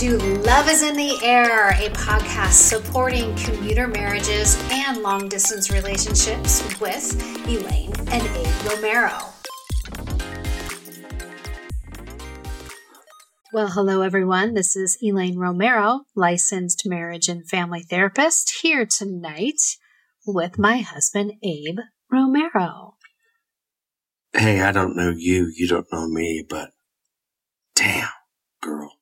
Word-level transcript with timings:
To 0.00 0.16
Love 0.16 0.70
is 0.70 0.82
in 0.82 0.96
the 0.96 1.18
Air, 1.22 1.72
a 1.72 1.90
podcast 1.90 2.52
supporting 2.52 3.36
commuter 3.36 3.86
marriages 3.86 4.58
and 4.70 5.02
long 5.02 5.28
distance 5.28 5.70
relationships 5.70 6.62
with 6.80 7.20
Elaine 7.46 7.92
and 8.08 8.26
Abe 8.34 8.66
Romero. 8.66 9.18
Well, 13.52 13.68
hello 13.68 14.00
everyone. 14.00 14.54
This 14.54 14.74
is 14.74 14.96
Elaine 15.02 15.36
Romero, 15.36 16.04
licensed 16.16 16.84
marriage 16.86 17.28
and 17.28 17.46
family 17.46 17.82
therapist, 17.82 18.60
here 18.62 18.86
tonight 18.86 19.60
with 20.26 20.58
my 20.58 20.78
husband, 20.78 21.32
Abe 21.42 21.80
Romero. 22.10 22.94
Hey, 24.32 24.62
I 24.62 24.72
don't 24.72 24.96
know 24.96 25.12
you, 25.14 25.52
you 25.54 25.68
don't 25.68 25.92
know 25.92 26.08
me, 26.08 26.42
but 26.48 26.70
damn, 27.74 28.08
girl. 28.62 28.92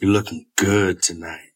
You're 0.00 0.10
looking 0.10 0.46
good 0.56 1.02
tonight. 1.02 1.50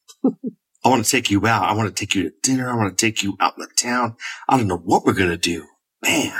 I 0.85 0.89
want 0.91 1.05
to 1.05 1.11
take 1.11 1.31
you 1.31 1.47
out. 1.47 1.65
I 1.65 1.73
want 1.75 1.89
to 1.89 1.95
take 1.95 2.15
you 2.15 2.25
to 2.25 2.33
dinner. 2.43 2.71
I 2.71 2.77
want 2.77 2.97
to 2.97 3.07
take 3.07 3.23
you 3.23 3.37
out 3.41 3.55
in 3.57 3.63
the 3.63 3.69
town. 3.77 4.17
I 4.49 4.57
don't 4.57 4.69
know 4.69 4.77
what 4.77 5.05
we're 5.05 5.15
going 5.15 5.31
to 5.31 5.37
do. 5.37 5.67
Man, 6.03 6.39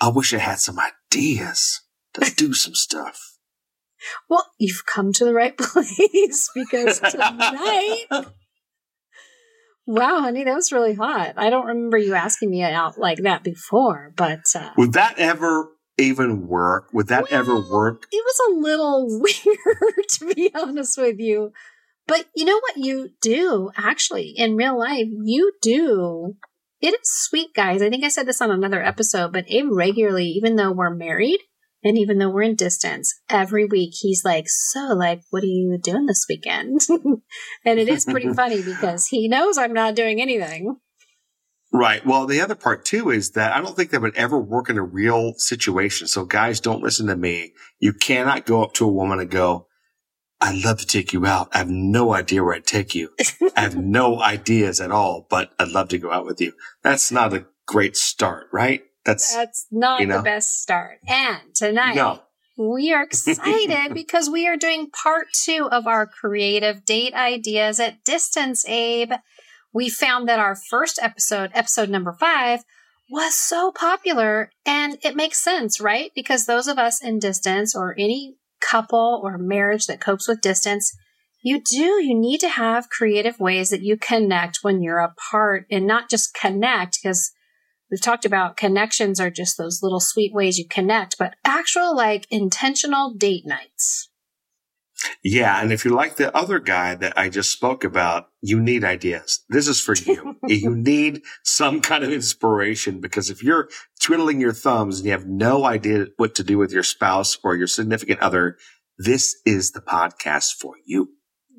I 0.00 0.08
wish 0.08 0.34
I 0.34 0.38
had 0.38 0.58
some 0.58 0.78
ideas. 0.78 1.82
Let's 2.18 2.34
do 2.34 2.52
some 2.52 2.74
stuff. 2.74 3.20
Well, 4.28 4.44
you've 4.58 4.84
come 4.86 5.12
to 5.14 5.24
the 5.24 5.32
right 5.32 5.56
place 5.58 6.50
because 6.54 6.98
tonight. 6.98 8.06
wow, 9.86 10.20
honey, 10.20 10.44
that 10.44 10.54
was 10.54 10.72
really 10.72 10.94
hot. 10.94 11.34
I 11.36 11.50
don't 11.50 11.66
remember 11.66 11.98
you 11.98 12.14
asking 12.14 12.50
me 12.50 12.62
out 12.62 12.98
like 12.98 13.18
that 13.18 13.44
before, 13.44 14.12
but. 14.16 14.42
Uh, 14.54 14.70
Would 14.76 14.94
that 14.94 15.18
ever 15.18 15.68
even 15.98 16.46
work? 16.48 16.88
Would 16.92 17.08
that 17.08 17.30
well, 17.30 17.40
ever 17.40 17.60
work? 17.60 18.06
It 18.10 18.24
was 18.24 18.40
a 18.48 18.60
little 18.60 19.06
weird, 19.20 20.08
to 20.08 20.34
be 20.34 20.50
honest 20.54 20.98
with 20.98 21.18
you. 21.18 21.52
But 22.06 22.26
you 22.34 22.44
know 22.44 22.60
what 22.60 22.76
you 22.76 23.10
do 23.20 23.70
actually 23.76 24.34
in 24.36 24.56
real 24.56 24.78
life? 24.78 25.06
You 25.24 25.52
do. 25.62 26.34
It 26.80 26.88
is 26.88 27.00
sweet, 27.04 27.54
guys. 27.54 27.80
I 27.80 27.88
think 27.88 28.04
I 28.04 28.08
said 28.08 28.26
this 28.26 28.42
on 28.42 28.50
another 28.50 28.82
episode, 28.82 29.32
but 29.32 29.46
Abe 29.48 29.70
regularly, 29.70 30.26
even 30.26 30.56
though 30.56 30.72
we're 30.72 30.94
married 30.94 31.40
and 31.82 31.96
even 31.96 32.18
though 32.18 32.28
we're 32.28 32.42
in 32.42 32.56
distance, 32.56 33.14
every 33.30 33.64
week 33.64 33.92
he's 33.98 34.22
like, 34.24 34.44
So, 34.48 34.88
like, 34.94 35.22
what 35.30 35.42
are 35.42 35.46
you 35.46 35.78
doing 35.82 36.06
this 36.06 36.26
weekend? 36.28 36.80
and 37.64 37.78
it 37.78 37.88
is 37.88 38.04
pretty 38.04 38.32
funny 38.34 38.62
because 38.62 39.06
he 39.06 39.28
knows 39.28 39.56
I'm 39.56 39.72
not 39.72 39.94
doing 39.94 40.20
anything. 40.20 40.76
Right. 41.74 42.06
Well, 42.06 42.26
the 42.26 42.40
other 42.40 42.54
part 42.54 42.84
too 42.84 43.10
is 43.10 43.32
that 43.32 43.52
I 43.52 43.60
don't 43.60 43.74
think 43.74 43.90
that 43.90 44.00
would 44.00 44.14
ever 44.14 44.38
work 44.38 44.70
in 44.70 44.78
a 44.78 44.82
real 44.82 45.34
situation. 45.34 46.06
So 46.06 46.24
guys, 46.24 46.60
don't 46.60 46.84
listen 46.84 47.08
to 47.08 47.16
me. 47.16 47.52
You 47.80 47.92
cannot 47.92 48.46
go 48.46 48.62
up 48.62 48.74
to 48.74 48.84
a 48.84 48.92
woman 48.92 49.18
and 49.18 49.28
go, 49.28 49.66
I'd 50.40 50.64
love 50.64 50.78
to 50.78 50.86
take 50.86 51.12
you 51.12 51.26
out. 51.26 51.48
I 51.52 51.58
have 51.58 51.70
no 51.70 52.14
idea 52.14 52.44
where 52.44 52.54
I'd 52.54 52.64
take 52.64 52.94
you. 52.94 53.10
I 53.56 53.62
have 53.62 53.76
no 53.76 54.22
ideas 54.22 54.80
at 54.80 54.92
all, 54.92 55.26
but 55.28 55.50
I'd 55.58 55.72
love 55.72 55.88
to 55.88 55.98
go 55.98 56.12
out 56.12 56.26
with 56.26 56.40
you. 56.40 56.52
That's 56.84 57.10
not 57.10 57.34
a 57.34 57.46
great 57.66 57.96
start, 57.96 58.46
right? 58.52 58.84
That's, 59.04 59.34
that's 59.34 59.66
not 59.72 60.00
you 60.00 60.06
know? 60.06 60.18
the 60.18 60.22
best 60.22 60.62
start. 60.62 61.00
And 61.08 61.40
tonight 61.56 61.96
no. 61.96 62.20
we 62.56 62.92
are 62.92 63.02
excited 63.10 63.94
because 63.94 64.30
we 64.30 64.46
are 64.46 64.56
doing 64.56 64.90
part 64.90 65.26
two 65.32 65.68
of 65.72 65.88
our 65.88 66.06
creative 66.06 66.84
date 66.84 67.14
ideas 67.14 67.80
at 67.80 68.04
distance, 68.04 68.64
Abe 68.68 69.14
we 69.74 69.90
found 69.90 70.28
that 70.28 70.38
our 70.38 70.54
first 70.54 70.98
episode, 71.02 71.50
episode 71.52 71.90
number 71.90 72.12
five, 72.12 72.60
was 73.10 73.34
so 73.34 73.70
popular 73.72 74.50
and 74.64 74.96
it 75.02 75.16
makes 75.16 75.42
sense, 75.42 75.80
right? 75.80 76.12
Because 76.14 76.46
those 76.46 76.68
of 76.68 76.78
us 76.78 77.02
in 77.02 77.18
distance 77.18 77.74
or 77.74 77.94
any 77.98 78.36
couple 78.60 79.20
or 79.22 79.36
marriage 79.36 79.86
that 79.86 80.00
copes 80.00 80.26
with 80.26 80.40
distance, 80.40 80.96
you 81.42 81.60
do, 81.60 82.02
you 82.02 82.18
need 82.18 82.38
to 82.38 82.48
have 82.48 82.88
creative 82.88 83.38
ways 83.38 83.68
that 83.68 83.82
you 83.82 83.98
connect 83.98 84.60
when 84.62 84.80
you're 84.80 85.00
apart 85.00 85.66
and 85.70 85.86
not 85.86 86.08
just 86.08 86.32
connect 86.32 86.98
because 87.02 87.32
we've 87.90 88.00
talked 88.00 88.24
about 88.24 88.56
connections 88.56 89.20
are 89.20 89.28
just 89.28 89.58
those 89.58 89.80
little 89.82 90.00
sweet 90.00 90.32
ways 90.32 90.56
you 90.56 90.66
connect, 90.66 91.18
but 91.18 91.34
actual 91.44 91.94
like 91.94 92.26
intentional 92.30 93.12
date 93.12 93.44
nights. 93.44 94.08
Yeah. 95.22 95.60
And 95.60 95.72
if 95.72 95.84
you're 95.84 95.94
like 95.94 96.16
the 96.16 96.34
other 96.36 96.58
guy 96.58 96.94
that 96.94 97.14
I 97.16 97.28
just 97.28 97.52
spoke 97.52 97.84
about, 97.84 98.28
you 98.40 98.60
need 98.60 98.84
ideas. 98.84 99.44
This 99.48 99.68
is 99.68 99.80
for 99.80 99.94
you. 99.94 100.36
you 100.46 100.74
need 100.74 101.22
some 101.42 101.80
kind 101.80 102.04
of 102.04 102.12
inspiration 102.12 103.00
because 103.00 103.30
if 103.30 103.42
you're 103.42 103.68
twiddling 104.00 104.40
your 104.40 104.52
thumbs 104.52 104.98
and 104.98 105.06
you 105.06 105.12
have 105.12 105.26
no 105.26 105.64
idea 105.64 106.06
what 106.16 106.34
to 106.36 106.44
do 106.44 106.58
with 106.58 106.72
your 106.72 106.82
spouse 106.82 107.38
or 107.42 107.56
your 107.56 107.66
significant 107.66 108.20
other, 108.20 108.56
this 108.98 109.36
is 109.44 109.72
the 109.72 109.80
podcast 109.80 110.52
for 110.54 110.74
you. 110.86 111.08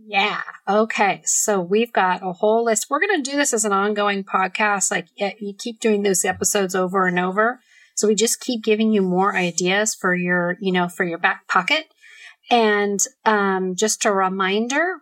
Yeah. 0.07 0.41
Okay. 0.69 1.23
So 1.25 1.59
we've 1.59 1.91
got 1.91 2.22
a 2.23 2.31
whole 2.31 2.63
list. 2.63 2.88
We're 2.89 3.00
going 3.00 3.23
to 3.23 3.31
do 3.31 3.38
this 3.38 3.53
as 3.53 3.66
an 3.66 3.73
ongoing 3.73 4.23
podcast. 4.23 4.91
Like 4.91 5.07
you 5.17 5.53
keep 5.57 5.79
doing 5.79 6.03
those 6.03 6.23
episodes 6.23 6.75
over 6.75 7.07
and 7.07 7.17
over. 7.17 7.59
So 7.95 8.07
we 8.07 8.16
just 8.16 8.39
keep 8.39 8.63
giving 8.63 8.91
you 8.91 9.01
more 9.01 9.35
ideas 9.35 9.95
for 9.95 10.13
your, 10.13 10.57
you 10.59 10.72
know, 10.72 10.89
for 10.89 11.05
your 11.05 11.17
back 11.17 11.47
pocket. 11.47 11.85
And 12.50 13.00
um, 13.25 13.75
just 13.75 14.06
a 14.06 14.11
reminder 14.11 14.97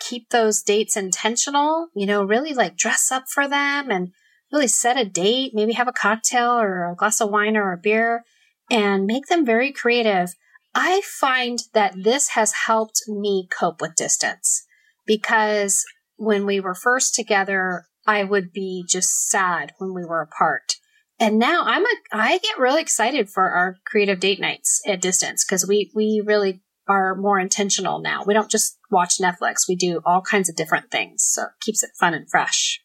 keep 0.00 0.30
those 0.30 0.62
dates 0.62 0.96
intentional, 0.96 1.88
you 1.94 2.06
know, 2.06 2.24
really 2.24 2.52
like 2.52 2.76
dress 2.76 3.10
up 3.10 3.24
for 3.28 3.48
them 3.48 3.90
and 3.90 4.12
really 4.52 4.68
set 4.68 4.98
a 4.98 5.04
date, 5.04 5.52
maybe 5.54 5.72
have 5.72 5.88
a 5.88 5.92
cocktail 5.92 6.52
or 6.52 6.90
a 6.90 6.96
glass 6.96 7.20
of 7.20 7.30
wine 7.30 7.56
or 7.56 7.72
a 7.72 7.78
beer 7.78 8.24
and 8.70 9.06
make 9.06 9.26
them 9.26 9.44
very 9.44 9.72
creative. 9.72 10.34
I 10.74 11.02
find 11.04 11.60
that 11.72 11.94
this 12.02 12.30
has 12.30 12.52
helped 12.66 13.02
me 13.08 13.48
cope 13.50 13.80
with 13.80 13.94
distance 13.94 14.64
because 15.06 15.84
when 16.16 16.46
we 16.46 16.60
were 16.60 16.74
first 16.74 17.14
together, 17.14 17.86
I 18.06 18.24
would 18.24 18.52
be 18.52 18.84
just 18.88 19.28
sad 19.28 19.72
when 19.78 19.94
we 19.94 20.04
were 20.04 20.20
apart. 20.20 20.76
And 21.20 21.38
now 21.38 21.62
I'm 21.64 21.84
a, 21.84 21.94
I 22.12 22.38
get 22.38 22.58
really 22.58 22.82
excited 22.82 23.30
for 23.30 23.50
our 23.50 23.76
creative 23.86 24.18
date 24.18 24.40
nights 24.40 24.82
at 24.86 25.00
distance 25.00 25.44
because 25.44 25.66
we, 25.66 25.90
we 25.94 26.22
really 26.24 26.63
are 26.86 27.14
more 27.14 27.38
intentional 27.38 28.00
now. 28.00 28.24
We 28.24 28.34
don't 28.34 28.50
just 28.50 28.78
watch 28.90 29.18
Netflix. 29.18 29.68
We 29.68 29.76
do 29.76 30.00
all 30.04 30.20
kinds 30.20 30.48
of 30.48 30.56
different 30.56 30.90
things. 30.90 31.24
So 31.24 31.42
it 31.42 31.48
keeps 31.60 31.82
it 31.82 31.90
fun 31.98 32.14
and 32.14 32.28
fresh. 32.30 32.80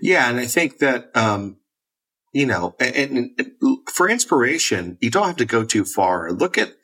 Yeah. 0.00 0.28
And 0.28 0.38
I 0.38 0.46
think 0.46 0.78
that, 0.78 1.16
um, 1.16 1.58
you 2.32 2.46
know, 2.46 2.74
and, 2.78 3.32
and, 3.38 3.52
for 3.92 4.08
inspiration, 4.08 4.98
you 5.00 5.10
don't 5.10 5.26
have 5.26 5.36
to 5.36 5.44
go 5.44 5.64
too 5.64 5.84
far. 5.84 6.30
Look 6.32 6.58
at, 6.58 6.74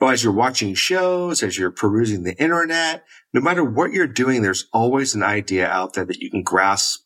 well, 0.00 0.10
as 0.10 0.24
you're 0.24 0.32
watching 0.32 0.74
shows, 0.74 1.42
as 1.42 1.58
you're 1.58 1.70
perusing 1.70 2.24
the 2.24 2.36
internet, 2.36 3.04
no 3.32 3.40
matter 3.40 3.64
what 3.64 3.92
you're 3.92 4.06
doing, 4.06 4.42
there's 4.42 4.66
always 4.72 5.14
an 5.14 5.22
idea 5.22 5.68
out 5.68 5.94
there 5.94 6.04
that 6.04 6.18
you 6.18 6.30
can 6.30 6.42
grasp 6.42 7.00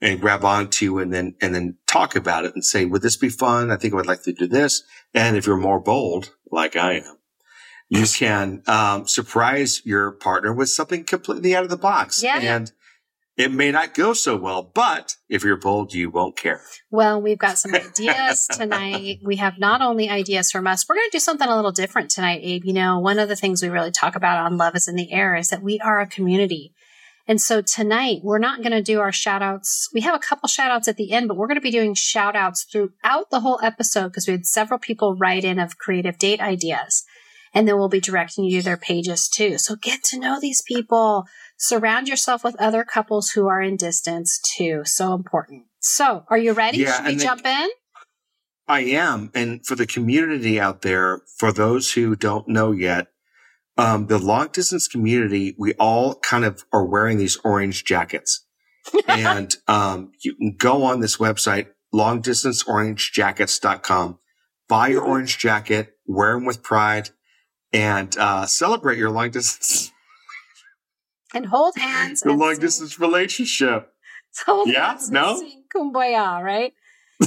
and 0.00 0.20
grab 0.20 0.44
onto 0.44 0.98
and 0.98 1.12
then, 1.12 1.34
and 1.40 1.54
then 1.54 1.76
talk 1.86 2.16
about 2.16 2.44
it 2.44 2.54
and 2.54 2.64
say, 2.64 2.84
would 2.84 3.02
this 3.02 3.16
be 3.16 3.28
fun? 3.28 3.70
I 3.70 3.76
think 3.76 3.92
I 3.92 3.96
would 3.96 4.06
like 4.06 4.22
to 4.24 4.32
do 4.32 4.46
this. 4.46 4.82
And 5.14 5.36
if 5.36 5.46
you're 5.46 5.56
more 5.56 5.80
bold, 5.80 6.34
like 6.50 6.74
I 6.74 6.94
am, 6.94 7.16
you 7.92 8.06
can 8.06 8.62
um, 8.68 9.06
surprise 9.06 9.84
your 9.84 10.12
partner 10.12 10.50
with 10.54 10.70
something 10.70 11.04
completely 11.04 11.54
out 11.54 11.62
of 11.62 11.68
the 11.68 11.76
box. 11.76 12.22
Yeah. 12.22 12.38
And 12.38 12.72
it 13.36 13.52
may 13.52 13.70
not 13.70 13.92
go 13.92 14.14
so 14.14 14.34
well, 14.34 14.62
but 14.62 15.16
if 15.28 15.44
you're 15.44 15.58
bold, 15.58 15.92
you 15.92 16.08
won't 16.08 16.34
care. 16.34 16.62
Well, 16.90 17.20
we've 17.20 17.38
got 17.38 17.58
some 17.58 17.74
ideas 17.74 18.46
tonight. 18.46 19.18
We 19.22 19.36
have 19.36 19.58
not 19.58 19.82
only 19.82 20.08
ideas 20.08 20.50
from 20.50 20.66
us, 20.66 20.88
we're 20.88 20.94
going 20.94 21.10
to 21.10 21.16
do 21.16 21.20
something 21.20 21.46
a 21.46 21.54
little 21.54 21.70
different 21.70 22.10
tonight, 22.10 22.40
Abe. 22.42 22.64
You 22.64 22.72
know, 22.72 22.98
one 22.98 23.18
of 23.18 23.28
the 23.28 23.36
things 23.36 23.62
we 23.62 23.68
really 23.68 23.90
talk 23.90 24.16
about 24.16 24.38
on 24.38 24.56
Love 24.56 24.74
is 24.74 24.88
in 24.88 24.96
the 24.96 25.12
Air 25.12 25.36
is 25.36 25.50
that 25.50 25.62
we 25.62 25.78
are 25.80 26.00
a 26.00 26.06
community. 26.06 26.72
And 27.28 27.42
so 27.42 27.60
tonight 27.60 28.20
we're 28.22 28.38
not 28.38 28.62
going 28.62 28.72
to 28.72 28.82
do 28.82 29.00
our 29.00 29.12
shout 29.12 29.42
outs. 29.42 29.90
We 29.92 30.00
have 30.00 30.14
a 30.14 30.18
couple 30.18 30.48
shout 30.48 30.70
outs 30.70 30.88
at 30.88 30.96
the 30.96 31.12
end, 31.12 31.28
but 31.28 31.36
we're 31.36 31.46
going 31.46 31.56
to 31.56 31.60
be 31.60 31.70
doing 31.70 31.92
shout 31.92 32.36
outs 32.36 32.64
throughout 32.64 33.28
the 33.30 33.40
whole 33.40 33.60
episode 33.62 34.08
because 34.08 34.26
we 34.26 34.32
had 34.32 34.46
several 34.46 34.78
people 34.78 35.14
write 35.14 35.44
in 35.44 35.58
of 35.58 35.76
creative 35.76 36.16
date 36.16 36.40
ideas 36.40 37.04
and 37.54 37.68
then 37.68 37.76
we'll 37.76 37.88
be 37.88 38.00
directing 38.00 38.44
you 38.44 38.60
to 38.60 38.64
their 38.64 38.76
pages 38.76 39.28
too. 39.28 39.58
So 39.58 39.76
get 39.76 40.02
to 40.04 40.18
know 40.18 40.38
these 40.40 40.62
people. 40.62 41.26
Surround 41.58 42.08
yourself 42.08 42.44
with 42.44 42.60
other 42.60 42.84
couples 42.84 43.30
who 43.30 43.48
are 43.48 43.60
in 43.60 43.76
distance 43.76 44.40
too. 44.56 44.82
So 44.84 45.14
important. 45.14 45.64
So, 45.80 46.24
are 46.28 46.38
you 46.38 46.52
ready? 46.52 46.78
Yeah, 46.78 46.96
Should 46.96 47.06
we 47.06 47.16
jump 47.16 47.44
in? 47.44 47.68
I 48.68 48.80
am. 48.80 49.30
And 49.34 49.66
for 49.66 49.74
the 49.74 49.86
community 49.86 50.60
out 50.60 50.82
there, 50.82 51.22
for 51.38 51.50
those 51.52 51.92
who 51.92 52.14
don't 52.16 52.48
know 52.48 52.72
yet, 52.72 53.08
um, 53.76 54.06
the 54.06 54.18
long 54.18 54.48
distance 54.52 54.88
community, 54.88 55.54
we 55.58 55.74
all 55.74 56.14
kind 56.16 56.44
of 56.44 56.64
are 56.72 56.86
wearing 56.86 57.18
these 57.18 57.36
orange 57.44 57.84
jackets. 57.84 58.46
and 59.08 59.56
um, 59.68 60.12
you 60.22 60.34
can 60.36 60.56
go 60.56 60.84
on 60.84 61.00
this 61.00 61.16
website, 61.16 61.68
longdistanceorangejackets.com, 61.94 64.18
buy 64.68 64.88
your 64.88 65.02
orange 65.02 65.38
jacket, 65.38 65.96
wear 66.06 66.34
them 66.34 66.44
with 66.44 66.62
pride, 66.62 67.08
and 67.72 68.16
uh, 68.18 68.46
celebrate 68.46 68.98
your 68.98 69.10
long 69.10 69.30
distance, 69.30 69.92
And 71.34 71.46
hold 71.46 71.74
hands. 71.76 72.22
your 72.24 72.36
long 72.36 72.54
sing- 72.54 72.60
distance 72.60 73.00
relationship. 73.00 73.92
hold 74.46 74.68
Yeah? 74.68 74.88
hands 74.88 75.04
and 75.08 75.14
No? 75.14 75.42
Kumbaya, 75.74 76.42
right? 76.42 76.72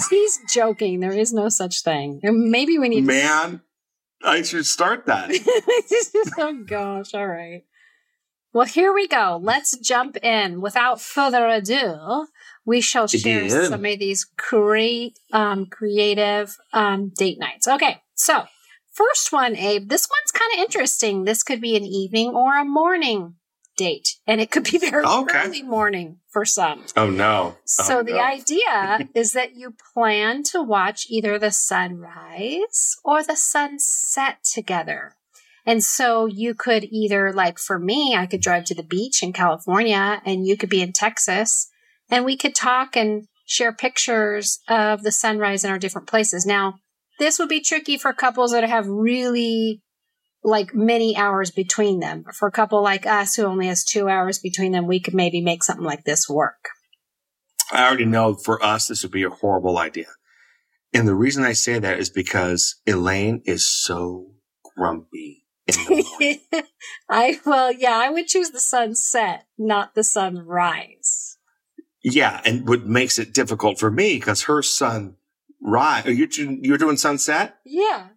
He's 0.10 0.40
joking. 0.54 1.00
There 1.00 1.12
is 1.18 1.34
no 1.34 1.50
such 1.50 1.82
thing. 1.84 2.20
Maybe 2.24 2.78
we 2.78 2.90
need 2.90 3.02
to 3.02 3.08
Man, 3.08 3.62
I 4.24 4.42
should 4.44 4.66
start 4.66 5.06
that. 5.08 5.32
oh 6.38 6.64
gosh, 6.68 7.14
all 7.14 7.28
right. 7.28 7.64
Well, 8.54 8.66
here 8.66 8.94
we 8.94 9.08
go. 9.08 9.40
Let's 9.42 9.78
jump 9.78 10.16
in. 10.24 10.62
Without 10.62 11.02
further 11.02 11.46
ado, 11.48 12.28
we 12.66 12.80
shall 12.80 13.06
share 13.08 13.50
some 13.50 13.84
of 13.86 14.00
these 14.00 14.26
great, 14.38 15.20
um, 15.34 15.66
creative 15.66 16.56
um, 16.72 17.12
date 17.18 17.38
nights. 17.38 17.68
Okay, 17.68 18.02
so 18.14 18.46
first 18.96 19.32
one, 19.32 19.56
Abe. 19.56 19.90
This 19.90 20.08
one's 20.10 20.32
kind 20.32 20.52
of 20.54 20.60
interesting. 20.66 21.24
This 21.26 21.44
could 21.44 21.62
be 21.62 21.76
an 21.76 21.84
evening 21.86 22.30
or 22.30 22.58
a 22.58 22.66
morning 22.66 23.36
date, 23.78 24.08
and 24.26 24.40
it 24.42 24.50
could 24.52 24.64
be 24.64 24.78
very 24.90 25.06
Okay. 25.06 25.38
early 25.46 25.62
morning 25.64 26.18
for 26.32 26.46
some. 26.46 26.84
Oh 26.96 27.10
no. 27.10 27.56
Oh, 27.56 27.58
so 27.66 28.00
Oh, 28.00 28.04
the 28.04 28.14
no. 28.14 28.20
idea 28.20 29.08
is 29.14 29.34
that 29.34 29.56
you 29.56 29.76
plan 29.94 30.44
to 30.52 30.64
watch 30.64 31.06
either 31.10 31.38
the 31.38 31.52
sunrise 31.52 32.96
or 33.04 33.24
the 33.24 33.36
sunset 33.36 34.38
together. 34.54 35.16
And 35.66 35.84
so 35.84 36.26
you 36.28 36.54
could 36.54 36.84
either, 36.92 37.34
like 37.34 37.58
for 37.58 37.80
me, 37.80 38.16
I 38.16 38.28
could 38.28 38.42
drive 38.42 38.66
to 38.66 38.76
the 38.76 38.84
beach 38.84 39.24
in 39.24 39.34
California 39.34 40.22
and 40.24 40.46
you 40.46 40.56
could 40.58 40.70
be 40.70 40.82
in 40.82 40.94
Texas 40.94 41.68
and 42.10 42.24
we 42.24 42.38
could 42.38 42.54
talk 42.54 42.96
and 42.96 43.26
share 43.48 43.74
pictures 43.74 44.60
of 44.70 45.02
the 45.04 45.12
sunrise 45.12 45.64
in 45.64 45.72
our 45.72 45.80
different 45.80 46.08
places. 46.08 46.46
Now, 46.46 46.76
this 47.20 47.40
would 47.40 47.50
be 47.50 47.62
tricky 47.62 47.98
for 47.98 48.14
couples 48.14 48.52
that 48.52 48.68
have 48.68 48.88
really 48.88 49.82
like 50.44 50.76
many 50.76 51.18
hours 51.18 51.52
between 51.52 52.00
them. 52.00 52.24
For 52.34 52.48
a 52.48 52.52
couple 52.52 52.82
like 52.84 53.06
us 53.06 53.36
who 53.36 53.44
only 53.44 53.68
has 53.68 53.84
two 53.84 54.08
hours 54.08 54.40
between 54.40 54.72
them, 54.72 54.88
we 54.88 55.00
could 55.00 55.16
maybe 55.16 55.42
make 55.42 55.64
something 55.64 55.86
like 55.86 56.04
this 56.04 56.30
work. 56.30 56.70
I 57.72 57.88
already 57.88 58.06
know 58.06 58.36
for 58.36 58.64
us, 58.64 58.88
this 58.88 59.02
would 59.04 59.12
be 59.12 59.24
a 59.24 59.30
horrible 59.30 59.78
idea. 59.78 60.06
And 60.94 61.08
the 61.08 61.16
reason 61.16 61.44
I 61.44 61.54
say 61.54 61.80
that 61.80 62.00
is 62.00 62.10
because 62.10 62.76
Elaine 62.86 63.42
is 63.46 63.70
so 63.70 64.28
grumpy 64.78 65.46
in 65.68 65.74
the 65.86 66.06
morning. 66.22 66.40
I 67.10 67.40
well, 67.46 67.72
yeah, 67.72 68.00
I 68.02 68.10
would 68.10 68.28
choose 68.28 68.52
the 68.52 68.60
sunset, 68.60 69.46
not 69.58 69.96
the 69.96 70.04
sunrise. 70.04 71.38
yeah. 72.04 72.40
And 72.46 72.68
what 72.68 72.86
makes 72.86 73.18
it 73.18 73.34
difficult 73.34 73.80
for 73.80 73.90
me 73.90 74.16
because 74.16 74.44
her 74.44 74.62
son, 74.62 75.16
right? 75.66 76.06
Are 76.06 76.12
you, 76.12 76.28
you're 76.62 76.78
doing 76.78 76.98
sunset? 76.98 77.58
Yeah. 77.66 78.08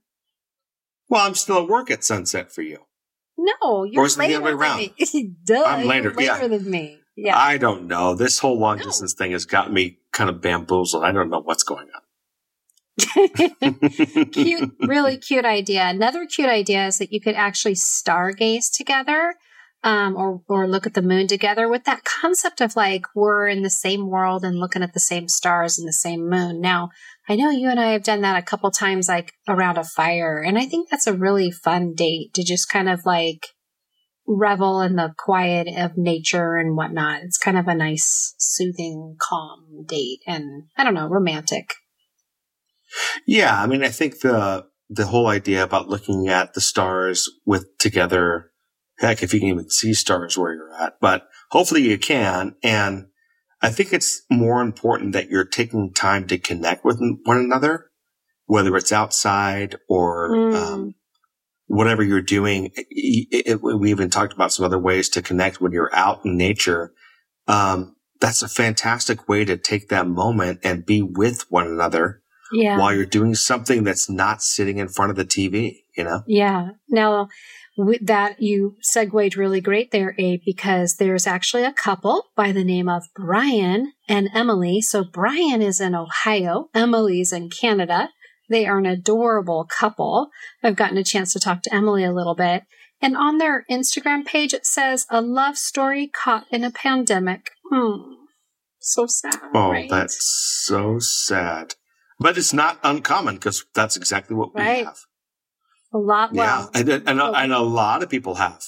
Well, 1.09 1.27
I'm 1.27 1.35
still 1.35 1.63
at 1.63 1.69
work 1.69 1.91
at 1.91 2.05
sunset 2.05 2.53
for 2.53 2.63
you. 2.63 2.79
No, 3.39 3.85
you're 3.85 4.03
Or 4.03 4.07
is 4.07 4.17
the 4.17 4.23
later 4.23 4.37
other 4.37 4.45
way 4.45 4.51
than 4.51 4.61
around? 4.61 4.79
me. 4.79 5.35
Duh, 5.45 5.65
I'm 5.65 5.81
you're 5.81 5.89
later, 5.89 6.15
yeah. 6.19 6.47
than 6.47 6.71
me. 6.71 6.99
Yeah. 7.17 7.37
I 7.37 7.57
don't 7.57 7.87
know. 7.87 8.15
This 8.15 8.39
whole 8.41 8.59
long 8.59 8.79
No. 8.79 8.85
distance 8.85 9.15
thing 9.15 9.33
has 9.33 9.45
got 9.47 9.73
me 9.73 9.99
kind 10.13 10.29
of 10.31 10.41
bamboozled. 10.41 11.03
I 11.05 11.13
don't 11.13 11.31
know 11.31 11.41
what's 11.41 11.63
going 11.63 11.89
on. 11.95 12.03
cute, 14.33 14.73
really 14.81 15.17
cute 15.19 15.45
idea. 15.45 15.87
Another 15.87 16.27
cute 16.27 16.49
idea 16.49 16.87
is 16.89 16.99
that 16.99 17.13
you 17.13 17.21
could 17.21 17.35
actually 17.37 17.75
stargaze 17.75 18.71
together, 18.77 19.35
um, 19.85 20.17
or 20.17 20.43
or 20.49 20.69
look 20.69 20.87
at 20.87 20.95
the 20.95 21.03
moon 21.03 21.27
together 21.27 21.69
with 21.69 21.85
that 21.85 22.05
concept 22.05 22.61
of 22.61 22.77
like 22.77 23.03
we're 23.15 23.47
in 23.47 23.63
the 23.63 23.71
same 23.71 24.09
world 24.09 24.45
and 24.45 24.59
looking 24.59 24.83
at 24.83 24.93
the 24.93 25.01
same 25.01 25.29
stars 25.29 25.79
and 25.79 25.87
the 25.87 25.93
same 25.93 26.29
moon. 26.29 26.61
Now, 26.61 26.91
I 27.29 27.37
know 27.37 27.51
you 27.51 27.69
and 27.69 27.79
I 27.79 27.93
have 27.93 28.03
done 28.03 28.23
that 28.23 28.39
a 28.39 28.47
couple 28.47 28.71
times, 28.71 29.09
like 29.09 29.33
around 29.49 29.79
a 29.79 29.85
fire, 29.85 30.43
and 30.43 30.59
I 30.59 30.67
think 30.67 30.89
that's 30.91 31.07
a 31.07 31.13
really 31.13 31.51
fun 31.51 31.95
date 31.95 32.35
to 32.35 32.43
just 32.43 32.69
kind 32.69 32.89
of 32.89 33.01
like 33.05 33.49
revel 34.27 34.83
in 34.83 34.97
the 34.97 35.15
quiet 35.17 35.69
of 35.77 35.97
nature 35.97 36.57
and 36.57 36.77
whatnot. 36.77 37.23
It's 37.23 37.39
kind 37.39 37.57
of 37.57 37.67
a 37.67 37.75
nice, 37.75 38.35
soothing, 38.39 39.17
calm 39.21 39.85
date, 39.87 40.21
and 40.27 40.65
I 40.77 40.85
don't 40.85 40.95
know, 40.95 41.09
romantic. 41.09 41.75
Yeah, 43.27 43.61
I 43.61 43.67
mean, 43.67 43.83
I 43.85 43.89
think 43.89 44.21
the 44.21 44.67
the 44.91 45.07
whole 45.07 45.27
idea 45.27 45.63
about 45.63 45.89
looking 45.89 46.29
at 46.29 46.55
the 46.55 46.61
stars 46.61 47.29
with 47.45 47.67
together, 47.79 48.51
heck, 48.99 49.23
if 49.23 49.33
you 49.33 49.41
can 49.41 49.49
even 49.49 49.71
see 49.71 49.95
stars 49.95 50.37
where 50.37 50.55
you're 50.55 50.75
at, 50.75 50.95
but 51.01 51.29
hopefully 51.51 51.83
you 51.83 51.99
can. 51.99 52.55
And 52.63 53.07
I 53.63 53.71
think 53.71 53.93
it's 53.93 54.23
more 54.31 54.61
important 54.61 55.13
that 55.13 55.29
you're 55.29 55.45
taking 55.45 55.93
time 55.93 56.27
to 56.29 56.39
connect 56.39 56.85
with 56.85 57.01
one 57.25 57.39
another, 57.39 57.91
whether 58.47 58.77
it's 58.77 58.93
outside 58.93 59.77
or 59.89 60.31
Mm. 60.31 60.55
um, 60.55 60.95
whatever 61.67 62.03
you're 62.03 62.23
doing. 62.23 62.71
It- 62.77 63.27
it- 63.47 63.63
we 63.63 63.91
even 63.91 64.11
talked 64.11 64.33
about 64.33 64.53
some 64.53 64.65
other 64.65 64.79
ways 64.79 65.09
to 65.11 65.23
connect 65.23 65.61
when 65.61 65.73
you're 65.73 65.95
out 65.95 66.25
in 66.25 66.37
nature. 66.37 66.93
Um, 67.47 67.97
that's 68.21 68.43
a 68.43 68.49
fantastic 68.49 69.29
way 69.29 69.45
to 69.45 69.57
take 69.57 69.89
that 69.89 70.09
moment 70.09 70.61
and 70.65 70.85
be 70.87 71.03
with 71.03 71.45
one 71.51 71.67
another 71.67 72.23
Yeah. 72.53 72.79
while 72.79 72.95
you're 72.95 73.05
doing 73.07 73.35
something 73.35 73.85
that's 73.85 74.09
not 74.09 74.43
sitting 74.43 74.79
in 74.79 74.89
front 74.89 75.11
of 75.11 75.17
the 75.17 75.25
TV, 75.25 75.85
you 75.97 76.05
know? 76.05 76.23
Yeah. 76.27 76.71
Now, 76.89 77.29
that 78.03 78.37
you 78.43 78.77
segued 78.83 79.37
really 79.37 79.61
great 79.61 79.91
there, 79.91 80.15
Abe, 80.19 80.41
because 80.45 80.97
there's 80.97 81.27
actually 81.27 81.65
a 81.65 81.73
couple 81.73 82.25
by 82.37 82.53
the 82.53 82.65
name 82.65 82.89
of 82.89 83.05
Brian 83.15 83.93
and 84.09 84.29
Emily. 84.35 84.81
So 84.81 85.05
Brian 85.05 85.63
is 85.63 85.81
in 85.81 85.95
Ohio, 85.95 86.69
Emily's 86.75 87.33
in 87.33 87.51
Canada. 87.51 88.11
They 88.51 88.67
are 88.67 88.79
an 88.79 88.87
adorable 88.87 89.65
couple. 89.65 90.29
I've 90.63 90.77
gotten 90.77 90.97
a 90.99 91.05
chance 91.05 91.33
to 91.35 91.41
talk 91.41 91.63
to 91.63 91.75
Emily 91.75 92.03
a 92.05 92.13
little 92.13 92.35
bit. 92.35 92.65
And 93.01 93.17
on 93.17 93.39
their 93.39 93.65
Instagram 93.71 94.25
page, 94.25 94.53
it 94.53 94.67
says 94.67 95.07
a 95.11 95.21
love 95.21 95.57
story 95.57 96.09
caught 96.09 96.47
in 96.51 96.65
a 96.65 96.71
pandemic. 96.71 97.51
Hmm. 97.71 98.15
So 98.81 99.07
sad. 99.07 99.39
Oh, 99.55 99.71
right? 99.71 99.89
that's 99.89 100.19
so 100.67 100.99
sad. 100.99 101.75
But 102.19 102.37
it's 102.39 102.53
not 102.53 102.81
uncommon 102.83 103.37
because 103.37 103.65
that's 103.75 103.97
exactly 103.97 104.35
what 104.35 104.55
we 104.55 104.63
Right. 104.63 104.85
have. 104.87 104.99
A 105.99 106.01
lot. 106.01 106.31
Yeah. 106.35 106.59
Well, 106.59 106.71
And, 106.75 106.89
and, 106.91 107.19
well- 107.19 107.35
and 107.37 107.53
a 107.53 107.61
lot 107.61 108.03
of 108.03 108.09
people 108.09 108.37
have. 108.37 108.63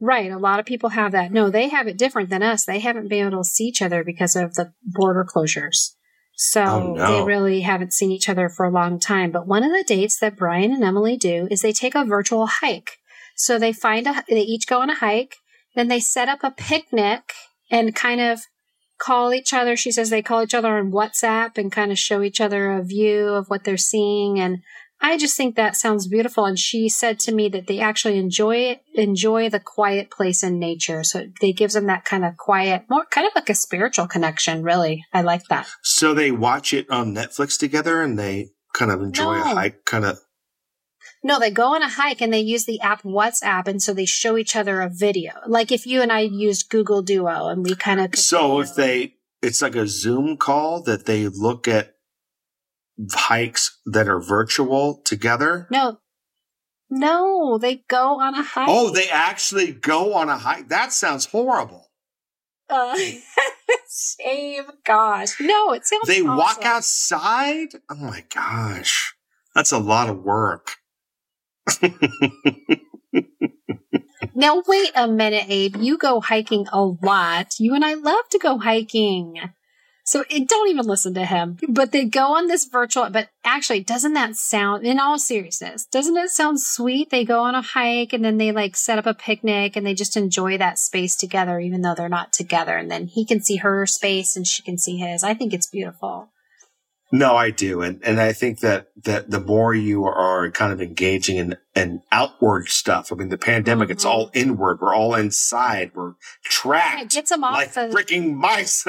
Right. 0.00 0.30
A 0.30 0.38
lot 0.38 0.60
of 0.60 0.66
people 0.66 0.90
have 0.90 1.12
that. 1.12 1.32
No, 1.32 1.50
they 1.50 1.68
have 1.68 1.86
it 1.86 1.96
different 1.96 2.28
than 2.28 2.42
us. 2.42 2.64
They 2.64 2.80
haven't 2.80 3.08
been 3.08 3.26
able 3.28 3.38
to 3.42 3.44
see 3.48 3.64
each 3.64 3.80
other 3.80 4.02
because 4.04 4.34
of 4.36 4.54
the 4.54 4.72
border 4.84 5.24
closures. 5.24 5.90
So 6.36 6.62
Oh, 6.64 6.94
no. 6.94 7.12
they 7.20 7.24
really 7.24 7.60
haven't 7.60 7.92
seen 7.92 8.10
each 8.10 8.28
other 8.28 8.48
for 8.48 8.66
a 8.66 8.70
long 8.70 8.98
time. 8.98 9.30
But 9.30 9.46
one 9.46 9.62
of 9.62 9.70
the 9.70 9.84
dates 9.86 10.18
that 10.18 10.36
Brian 10.36 10.72
and 10.72 10.82
Emily 10.82 11.16
do 11.16 11.46
is 11.50 11.62
they 11.62 11.72
take 11.72 11.94
a 11.94 12.04
virtual 12.04 12.46
hike. 12.46 12.90
So 13.36 13.58
they 13.58 13.72
find 13.72 14.06
a, 14.08 14.24
they 14.28 14.40
each 14.40 14.66
go 14.66 14.80
on 14.80 14.90
a 14.90 14.94
hike, 14.96 15.36
then 15.76 15.88
they 15.88 16.00
set 16.00 16.28
up 16.28 16.40
a 16.42 16.50
picnic 16.50 17.32
and 17.70 17.94
kind 17.94 18.20
of 18.20 18.40
call 19.00 19.32
each 19.32 19.52
other. 19.54 19.76
She 19.76 19.90
says 19.92 20.10
they 20.10 20.22
call 20.22 20.42
each 20.42 20.54
other 20.54 20.76
on 20.76 20.90
WhatsApp 20.92 21.56
and 21.56 21.70
kind 21.72 21.90
of 21.92 21.98
show 21.98 22.20
each 22.22 22.40
other 22.40 22.72
a 22.72 22.82
view 22.84 23.28
of 23.28 23.46
what 23.48 23.64
they're 23.64 23.76
seeing. 23.76 24.38
And 24.40 24.58
I 25.04 25.18
just 25.18 25.36
think 25.36 25.56
that 25.56 25.76
sounds 25.76 26.06
beautiful. 26.06 26.46
And 26.46 26.58
she 26.58 26.88
said 26.88 27.20
to 27.20 27.34
me 27.34 27.50
that 27.50 27.66
they 27.66 27.78
actually 27.78 28.16
enjoy 28.16 28.56
it, 28.56 28.82
enjoy 28.94 29.50
the 29.50 29.60
quiet 29.60 30.10
place 30.10 30.42
in 30.42 30.58
nature. 30.58 31.04
So 31.04 31.26
they 31.42 31.52
gives 31.52 31.74
them 31.74 31.88
that 31.88 32.06
kind 32.06 32.24
of 32.24 32.38
quiet, 32.38 32.84
more 32.88 33.04
kind 33.10 33.26
of 33.26 33.34
like 33.34 33.50
a 33.50 33.54
spiritual 33.54 34.06
connection. 34.06 34.62
Really, 34.62 35.04
I 35.12 35.20
like 35.20 35.44
that. 35.48 35.68
So 35.82 36.14
they 36.14 36.30
watch 36.30 36.72
it 36.72 36.88
on 36.88 37.14
Netflix 37.14 37.58
together 37.58 38.00
and 38.00 38.18
they 38.18 38.52
kind 38.72 38.90
of 38.90 39.02
enjoy 39.02 39.34
a 39.34 39.42
hike, 39.44 39.84
kind 39.84 40.06
of. 40.06 40.18
No, 41.22 41.38
they 41.38 41.50
go 41.50 41.74
on 41.74 41.82
a 41.82 41.88
hike 41.88 42.22
and 42.22 42.32
they 42.32 42.40
use 42.40 42.64
the 42.64 42.80
app 42.80 43.02
WhatsApp, 43.02 43.68
and 43.68 43.82
so 43.82 43.92
they 43.92 44.06
show 44.06 44.38
each 44.38 44.56
other 44.56 44.80
a 44.80 44.88
video. 44.88 45.32
Like 45.46 45.70
if 45.70 45.84
you 45.86 46.00
and 46.00 46.10
I 46.10 46.20
used 46.20 46.70
Google 46.70 47.02
Duo, 47.02 47.48
and 47.48 47.62
we 47.62 47.74
kind 47.74 48.00
of 48.00 48.16
So 48.16 48.60
if 48.60 48.74
they, 48.74 49.16
it's 49.42 49.60
like 49.60 49.76
a 49.76 49.86
Zoom 49.86 50.38
call 50.38 50.82
that 50.84 51.04
they 51.04 51.28
look 51.28 51.68
at 51.68 51.93
hikes 53.12 53.78
that 53.86 54.08
are 54.08 54.20
virtual 54.20 55.00
together. 55.04 55.66
no, 55.70 55.98
no, 56.90 57.58
they 57.58 57.84
go 57.88 58.20
on 58.20 58.34
a 58.34 58.42
hike. 58.42 58.68
Oh, 58.68 58.90
they 58.90 59.08
actually 59.08 59.72
go 59.72 60.14
on 60.14 60.28
a 60.28 60.36
hike. 60.38 60.68
That 60.68 60.92
sounds 60.92 61.26
horrible. 61.26 61.90
uh, 62.68 62.96
save 63.88 64.64
gosh, 64.84 65.40
no, 65.40 65.72
it 65.72 65.86
sounds. 65.86 66.06
They 66.06 66.22
walk 66.22 66.64
outside? 66.64 67.68
Oh 67.90 67.96
my 67.96 68.24
gosh. 68.32 69.14
That's 69.54 69.72
a 69.72 69.78
lot 69.78 70.08
of 70.08 70.22
work. 70.22 70.76
Now, 74.36 74.62
wait 74.66 74.90
a 74.96 75.06
minute, 75.06 75.44
Abe. 75.48 75.76
You 75.76 75.96
go 75.96 76.20
hiking 76.20 76.66
a 76.72 76.82
lot. 76.82 77.54
You 77.60 77.74
and 77.74 77.84
I 77.84 77.94
love 77.94 78.28
to 78.30 78.38
go 78.38 78.58
hiking. 78.58 79.36
So 80.14 80.22
it, 80.30 80.48
don't 80.48 80.70
even 80.70 80.86
listen 80.86 81.12
to 81.14 81.24
him. 81.24 81.58
But 81.68 81.90
they 81.90 82.04
go 82.04 82.36
on 82.36 82.46
this 82.46 82.66
virtual, 82.66 83.10
but 83.10 83.30
actually, 83.44 83.80
doesn't 83.80 84.12
that 84.12 84.36
sound, 84.36 84.86
in 84.86 85.00
all 85.00 85.18
seriousness, 85.18 85.86
doesn't 85.86 86.16
it 86.16 86.30
sound 86.30 86.60
sweet? 86.60 87.10
They 87.10 87.24
go 87.24 87.40
on 87.40 87.56
a 87.56 87.62
hike 87.62 88.12
and 88.12 88.24
then 88.24 88.36
they 88.36 88.52
like 88.52 88.76
set 88.76 88.96
up 88.96 89.06
a 89.06 89.14
picnic 89.14 89.74
and 89.74 89.84
they 89.84 89.92
just 89.92 90.16
enjoy 90.16 90.56
that 90.58 90.78
space 90.78 91.16
together, 91.16 91.58
even 91.58 91.80
though 91.80 91.96
they're 91.96 92.08
not 92.08 92.32
together. 92.32 92.76
And 92.76 92.88
then 92.88 93.08
he 93.08 93.26
can 93.26 93.42
see 93.42 93.56
her 93.56 93.86
space 93.86 94.36
and 94.36 94.46
she 94.46 94.62
can 94.62 94.78
see 94.78 94.98
his. 94.98 95.24
I 95.24 95.34
think 95.34 95.52
it's 95.52 95.66
beautiful. 95.66 96.28
No, 97.12 97.36
I 97.36 97.50
do. 97.50 97.80
And, 97.82 98.02
and 98.02 98.20
I 98.20 98.32
think 98.32 98.60
that, 98.60 98.88
that 99.04 99.30
the 99.30 99.40
more 99.40 99.74
you 99.74 100.04
are 100.04 100.50
kind 100.50 100.72
of 100.72 100.80
engaging 100.80 101.36
in, 101.36 101.56
in 101.74 102.02
outward 102.10 102.68
stuff, 102.68 103.12
I 103.12 103.14
mean, 103.14 103.28
the 103.28 103.38
pandemic, 103.38 103.86
mm-hmm. 103.86 103.92
it's 103.92 104.04
all 104.04 104.30
inward. 104.34 104.80
We're 104.80 104.94
all 104.94 105.14
inside. 105.14 105.92
We're 105.94 106.14
trapped. 106.44 106.98
Yeah, 106.98 107.04
gets 107.04 107.30
them 107.30 107.44
off 107.44 107.54
like 107.54 107.72
the- 107.72 107.94
freaking 107.94 108.34
mice. 108.34 108.84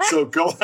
so 0.08 0.24
go, 0.24 0.54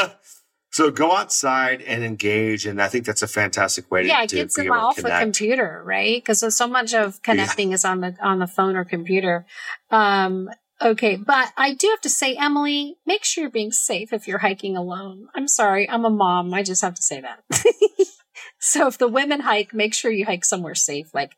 so 0.71 0.91
go 0.91 1.13
outside 1.13 1.83
and 1.83 2.03
engage. 2.03 2.65
And 2.65 2.81
I 2.81 2.89
think 2.89 3.05
that's 3.05 3.23
a 3.23 3.29
fantastic 3.29 3.91
way 3.91 4.05
to, 4.05 4.09
yeah, 4.09 4.23
it 4.23 4.31
gets 4.31 4.57
them 4.57 4.71
off 4.71 4.97
the 4.97 5.19
computer, 5.21 5.83
right? 5.85 6.23
Because 6.23 6.57
so 6.57 6.67
much 6.67 6.95
of 6.95 7.21
connecting 7.23 7.71
yeah. 7.71 7.75
is 7.75 7.85
on 7.85 8.01
the, 8.01 8.17
on 8.23 8.39
the 8.39 8.47
phone 8.47 8.77
or 8.77 8.85
computer. 8.85 9.45
Um, 9.91 10.49
Okay, 10.83 11.17
but 11.17 11.53
I 11.57 11.73
do 11.73 11.89
have 11.89 12.03
to 12.03 12.11
say, 12.11 12.37
Emily, 12.37 12.97
make 13.07 13.25
sure 13.25 13.43
you're 13.43 13.51
being 13.51 13.73
safe 13.73 14.13
if 14.13 14.29
you're 14.29 14.39
hiking 14.39 14.77
alone. 14.77 15.29
I'm 15.35 15.49
sorry, 15.49 15.89
I'm 15.89 16.05
a 16.05 16.11
mom. 16.11 16.53
I 16.53 16.63
just 16.63 16.83
have 16.83 16.95
to 16.95 17.03
say 17.03 17.23
that. 17.23 17.43
so 18.59 18.87
if 18.87 18.99
the 18.99 19.09
women 19.09 19.41
hike, 19.41 19.73
make 19.73 19.95
sure 19.95 20.11
you 20.11 20.27
hike 20.27 20.45
somewhere 20.45 20.75
safe. 20.75 21.15
Like, 21.15 21.33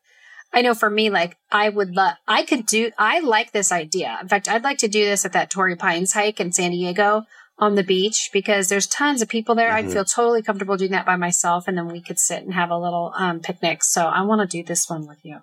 I 0.53 0.63
know 0.63 0.75
for 0.75 0.91
me, 0.91 1.09
like, 1.09 1.37
I 1.53 1.69
would 1.69 1.95
love, 1.95 2.15
I 2.27 2.43
could 2.43 2.67
do, 2.67 2.91
I 2.99 3.21
like 3.21 3.53
this 3.53 3.71
idea. 3.71 4.19
In 4.21 4.29
fact, 4.29 4.49
I'd 4.49 4.65
like 4.65 4.79
to 4.79 4.89
do 4.89 5.05
this 5.05 5.25
at 5.25 5.35
that 5.35 5.51
Torrey 5.51 5.77
Pines 5.77 6.15
hike 6.15 6.41
in 6.41 6.53
San 6.53 6.73
Diego 6.73 7.23
on 7.59 7.77
the 7.77 7.85
beach 7.85 8.31
because 8.33 8.69
there's 8.69 8.87
tons 8.87 9.23
of 9.23 9.29
people 9.29 9.55
there. 9.55 9.69
Mm-hmm. 9.69 9.89
I'd 9.89 9.93
feel 9.93 10.05
totally 10.05 10.43
comfortable 10.43 10.77
doing 10.77 10.93
that 10.93 11.07
by 11.07 11.17
myself 11.17 11.69
and 11.69 11.79
then 11.79 11.89
we 11.89 12.01
could 12.01 12.19
sit 12.19 12.43
and 12.43 12.55
have 12.55 12.71
a 12.71 12.79
little 12.79 13.13
um, 13.17 13.41
picnic. 13.41 13.85
So 13.85 14.07
I 14.07 14.23
want 14.23 14.49
to 14.49 14.57
do 14.57 14.65
this 14.65 14.89
one 14.89 15.07
with 15.07 15.19
you. 15.23 15.43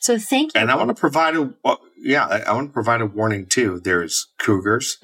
So 0.00 0.18
thank 0.18 0.54
you. 0.54 0.60
And 0.60 0.70
I 0.70 0.76
want 0.76 0.88
to 0.88 0.94
provide 0.94 1.36
a, 1.36 1.52
yeah, 1.98 2.26
I 2.26 2.52
want 2.52 2.68
to 2.68 2.72
provide 2.72 3.00
a 3.00 3.06
warning 3.06 3.46
too. 3.46 3.80
There's 3.82 4.26
cougars, 4.38 4.98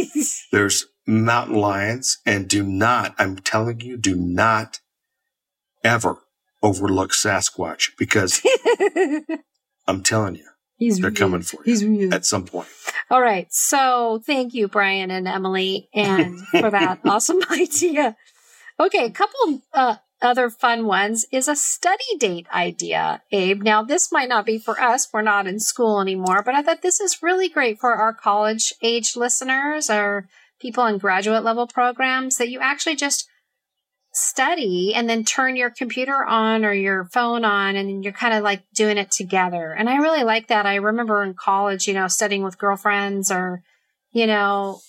there's 0.52 0.86
mountain 1.06 1.56
lions, 1.56 2.18
and 2.26 2.48
do 2.48 2.62
not, 2.62 3.14
I'm 3.18 3.36
telling 3.36 3.80
you, 3.80 3.96
do 3.96 4.14
not 4.14 4.80
ever 5.84 6.18
overlook 6.62 7.12
Sasquatch 7.12 7.90
because 7.98 8.42
I'm 9.86 10.02
telling 10.02 10.36
you, 10.36 10.44
He's 10.76 10.98
they're 11.00 11.10
real. 11.10 11.16
coming 11.16 11.42
for 11.42 11.62
you 11.64 12.10
at 12.12 12.24
some 12.24 12.44
point. 12.44 12.68
All 13.10 13.20
right. 13.20 13.46
So 13.50 14.22
thank 14.26 14.54
you, 14.54 14.68
Brian 14.68 15.10
and 15.10 15.26
Emily, 15.26 15.88
and 15.94 16.40
for 16.48 16.70
that 16.70 17.00
awesome 17.04 17.40
idea. 17.50 18.16
Okay, 18.80 19.06
a 19.06 19.10
couple 19.10 19.60
uh, 19.72 19.96
other 20.20 20.50
fun 20.50 20.86
ones 20.86 21.24
is 21.30 21.48
a 21.48 21.56
study 21.56 22.16
date 22.18 22.46
idea, 22.52 23.22
Abe. 23.30 23.62
Now, 23.62 23.82
this 23.82 24.10
might 24.10 24.28
not 24.28 24.46
be 24.46 24.58
for 24.58 24.80
us. 24.80 25.08
We're 25.12 25.22
not 25.22 25.46
in 25.46 25.60
school 25.60 26.00
anymore, 26.00 26.42
but 26.42 26.54
I 26.54 26.62
thought 26.62 26.82
this 26.82 27.00
is 27.00 27.22
really 27.22 27.48
great 27.48 27.78
for 27.78 27.94
our 27.94 28.12
college 28.12 28.72
age 28.82 29.16
listeners 29.16 29.88
or 29.88 30.28
people 30.60 30.86
in 30.86 30.98
graduate 30.98 31.44
level 31.44 31.66
programs 31.66 32.36
that 32.36 32.48
you 32.48 32.58
actually 32.60 32.96
just 32.96 33.28
study 34.12 34.92
and 34.94 35.08
then 35.08 35.24
turn 35.24 35.54
your 35.54 35.70
computer 35.70 36.24
on 36.24 36.64
or 36.64 36.72
your 36.72 37.04
phone 37.12 37.44
on 37.44 37.76
and 37.76 38.02
you're 38.02 38.12
kind 38.12 38.34
of 38.34 38.42
like 38.42 38.62
doing 38.74 38.98
it 38.98 39.10
together. 39.10 39.72
And 39.72 39.88
I 39.88 39.96
really 39.96 40.24
like 40.24 40.48
that. 40.48 40.66
I 40.66 40.76
remember 40.76 41.22
in 41.22 41.34
college, 41.34 41.86
you 41.86 41.94
know, 41.94 42.08
studying 42.08 42.42
with 42.42 42.58
girlfriends 42.58 43.30
or, 43.30 43.62
you 44.12 44.26
know, 44.26 44.80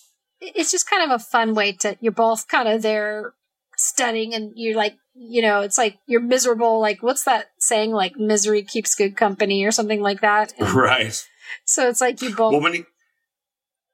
it's 0.41 0.71
just 0.71 0.89
kind 0.89 1.03
of 1.03 1.21
a 1.21 1.23
fun 1.23 1.53
way 1.53 1.73
to, 1.73 1.97
you're 1.99 2.11
both 2.11 2.47
kind 2.47 2.67
of 2.67 2.81
there 2.81 3.33
studying 3.77 4.33
and 4.33 4.53
you're 4.55 4.75
like 4.75 4.95
you 5.19 5.41
know, 5.41 5.61
it's 5.61 5.77
like 5.77 5.99
you're 6.07 6.21
miserable. 6.21 6.79
Like, 6.79 7.03
what's 7.03 7.25
that 7.25 7.47
saying? 7.59 7.91
Like, 7.91 8.15
misery 8.15 8.63
keeps 8.63 8.95
good 8.95 9.17
company 9.17 9.65
or 9.65 9.71
something 9.71 10.01
like 10.01 10.21
that. 10.21 10.53
And 10.59 10.69
right. 10.71 11.27
So 11.65 11.89
it's 11.89 12.01
like 12.01 12.21
you 12.21 12.33
both. 12.33 12.53
Well, 12.53 12.61
when 12.61 12.73
he, 12.73 12.85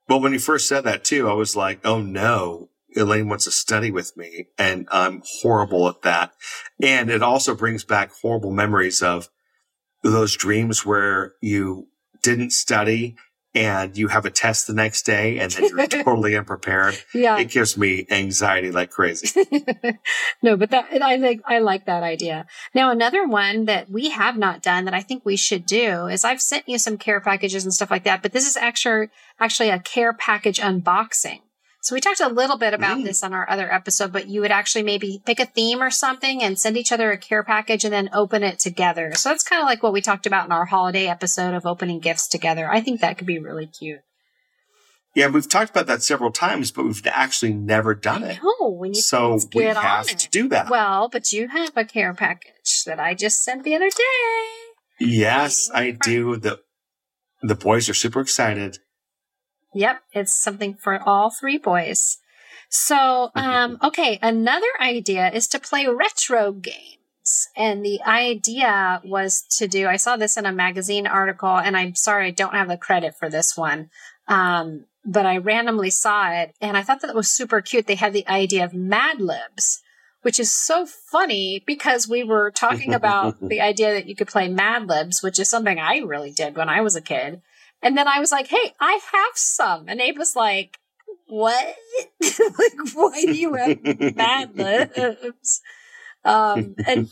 well, 0.08 0.22
when 0.22 0.34
he 0.34 0.38
first 0.38 0.68
said 0.68 0.84
that 0.84 1.04
too, 1.04 1.28
I 1.28 1.34
was 1.34 1.56
like, 1.56 1.80
oh 1.84 2.02
no, 2.02 2.70
Elaine 2.96 3.28
wants 3.28 3.46
to 3.46 3.52
study 3.52 3.92
with 3.92 4.16
me 4.16 4.48
and 4.58 4.88
I'm 4.92 5.24
horrible 5.42 5.88
at 5.88 6.02
that. 6.04 6.34
And 6.82 7.10
it 7.10 7.24
also 7.24 7.56
brings 7.56 7.84
back 7.84 8.12
horrible 8.22 8.52
memories 8.52 9.02
of 9.02 9.30
those 10.04 10.36
dreams 10.36 10.86
where 10.86 11.34
you 11.42 11.88
didn't 12.22 12.52
study 12.52 13.16
and 13.56 13.98
you 13.98 14.10
have 14.10 14.26
a 14.26 14.30
test 14.30 14.68
the 14.68 14.74
next 14.74 15.04
day 15.04 15.40
and 15.40 15.52
then 15.52 15.70
you're 15.70 15.88
totally 16.04 16.36
unprepared. 16.36 17.02
Yeah. 17.14 17.40
It 17.40 17.50
gives 17.50 17.78
me 17.78 18.06
anxiety 18.12 18.70
like 18.70 18.92
crazy. 18.92 19.44
no, 20.44 20.58
but 20.58 20.72
that, 20.72 20.88
I 21.02 21.20
think 21.20 21.42
I 21.46 21.60
like 21.60 21.86
that 21.86 22.04
idea. 22.04 22.46
Now, 22.74 22.92
another 22.92 23.26
one 23.26 23.66
that 23.66 23.90
we 23.90 24.10
have 24.10 24.38
not 24.38 24.62
done 24.62 24.86
that 24.86 24.94
I 24.94 25.02
think 25.02 25.26
we 25.26 25.38
should 25.38 25.66
do 25.66 26.08
is 26.08 26.26
I've 26.26 26.42
sent 26.42 26.68
you 26.68 26.78
some 26.78 26.98
care 26.98 27.22
packages 27.22 27.64
and 27.64 27.74
stuff 27.74 27.90
like 27.90 28.04
that, 28.04 28.22
but 28.22 28.34
this 28.34 28.46
is 28.46 28.58
actually, 28.58 29.10
actually 29.40 29.70
a 29.70 29.80
care 29.80 30.14
package 30.14 30.60
unboxing. 30.60 31.40
So 31.86 31.94
we 31.94 32.02
talked 32.02 32.20
a 32.20 32.30
little 32.30 32.58
bit 32.58 32.74
about 32.74 32.98
mm. 32.98 33.04
this 33.04 33.22
on 33.22 33.32
our 33.32 33.48
other 33.48 33.72
episode, 33.72 34.12
but 34.12 34.28
you 34.28 34.42
would 34.42 34.50
actually 34.50 34.82
maybe 34.82 35.22
pick 35.24 35.40
a 35.40 35.46
theme 35.46 35.84
or 35.84 35.92
something 35.92 36.42
and 36.42 36.58
send 36.58 36.78
each 36.78 36.92
other 36.92 37.12
a 37.12 37.18
care 37.18 37.44
package 37.44 37.84
and 37.84 37.94
then 37.94 38.10
open 38.12 38.42
it 38.42 38.58
together. 38.58 39.12
So 39.14 39.30
that's 39.30 39.44
kind 39.44 39.62
of 39.62 39.68
like 39.68 39.84
what 39.84 39.94
we 39.94 40.02
talked 40.02 40.26
about 40.26 40.48
in 40.48 40.52
our 40.52 40.66
holiday 40.66 41.06
episode 41.06 41.54
of 41.54 41.68
opening 41.68 42.00
gifts 42.00 42.28
together. 42.28 42.68
I 42.68 42.82
think 42.82 43.02
that 43.02 43.20
could 43.20 43.28
be 43.28 43.38
really 43.38 43.68
cute. 43.68 44.00
Yeah, 45.14 45.28
we've 45.28 45.48
talked 45.48 45.70
about 45.70 45.86
that 45.86 46.02
several 46.02 46.32
times, 46.32 46.72
but 46.72 46.86
we've 46.86 47.06
actually 47.06 47.54
never 47.54 47.94
done 47.94 48.24
it. 48.24 48.40
No, 48.44 48.70
we 48.70 48.90
need 48.90 49.02
so 49.02 49.38
we 49.54 49.66
have 49.66 50.08
to 50.08 50.30
do 50.32 50.50
that. 50.50 50.72
Well, 50.72 51.08
but 51.08 51.32
you 51.32 51.50
have 51.50 51.78
a 51.78 51.86
care 51.86 52.16
package 52.16 52.84
that 52.88 53.00
I 53.00 53.14
just 53.14 53.44
sent 53.44 53.64
the 53.64 53.76
other 53.76 53.92
day. 53.92 54.48
Yes, 55.00 55.70
I 55.72 55.92
do. 55.92 56.38
The 56.38 56.62
the 57.44 57.54
boys 57.54 57.88
are 57.90 57.94
super 57.94 58.22
excited. 58.22 58.80
Yep, 59.76 60.02
it's 60.14 60.34
something 60.34 60.74
for 60.74 61.00
all 61.08 61.30
three 61.30 61.58
boys. 61.58 62.18
So, 62.70 63.30
um, 63.36 63.78
okay, 63.84 64.18
another 64.22 64.66
idea 64.80 65.30
is 65.30 65.48
to 65.50 65.60
play 65.60 65.86
retro 65.86 66.52
games. 66.52 67.48
And 67.56 67.86
the 67.86 68.02
idea 68.04 69.02
was 69.04 69.44
to 69.58 69.68
do, 69.68 69.88
I 69.88 69.98
saw 69.98 70.16
this 70.16 70.38
in 70.38 70.46
a 70.46 70.52
magazine 70.52 71.06
article, 71.06 71.58
and 71.58 71.76
I'm 71.76 71.94
sorry 71.94 72.28
I 72.28 72.32
don't 72.32 72.54
have 72.54 72.70
the 72.70 72.78
credit 72.78 73.16
for 73.20 73.30
this 73.30 73.58
one. 73.58 73.90
Um, 74.28 74.86
but 75.06 75.26
I 75.26 75.38
randomly 75.38 75.92
saw 75.92 76.32
it 76.32 76.56
and 76.60 76.76
I 76.76 76.82
thought 76.82 77.02
that 77.02 77.14
was 77.14 77.30
super 77.30 77.62
cute. 77.62 77.86
They 77.86 77.96
had 77.96 78.14
the 78.14 78.28
idea 78.28 78.66
of 78.66 78.74
Mad 78.74 79.22
Libs, 79.22 79.82
which 80.26 80.40
is 80.40 80.52
so 80.52 80.88
funny 80.88 81.64
because 81.68 82.10
we 82.10 82.24
were 82.24 82.50
talking 82.50 82.96
about 82.96 83.40
the 83.48 83.62
idea 83.62 83.94
that 83.94 84.08
you 84.08 84.16
could 84.16 84.28
play 84.28 84.48
Mad 84.48 84.88
Libs, 84.88 85.22
which 85.22 85.38
is 85.38 85.48
something 85.48 85.78
I 85.78 86.00
really 86.00 86.32
did 86.32 86.58
when 86.58 86.68
I 86.68 86.82
was 86.82 86.96
a 86.96 87.02
kid. 87.02 87.44
And 87.84 87.96
then 87.96 88.08
I 88.08 88.20
was 88.20 88.32
like, 88.32 88.48
hey, 88.48 88.74
I 88.80 88.94
have 88.94 89.34
some. 89.36 89.86
And 89.88 90.02
Abe 90.02 90.18
was 90.18 90.36
like, 90.36 90.80
what? 91.28 91.76
like, 92.22 92.96
why 92.96 93.22
do 93.22 93.34
you 93.34 93.54
have 93.54 94.16
Mad 94.16 94.58
Libs? 94.58 95.62
Um, 96.24 96.74
and 96.88 97.08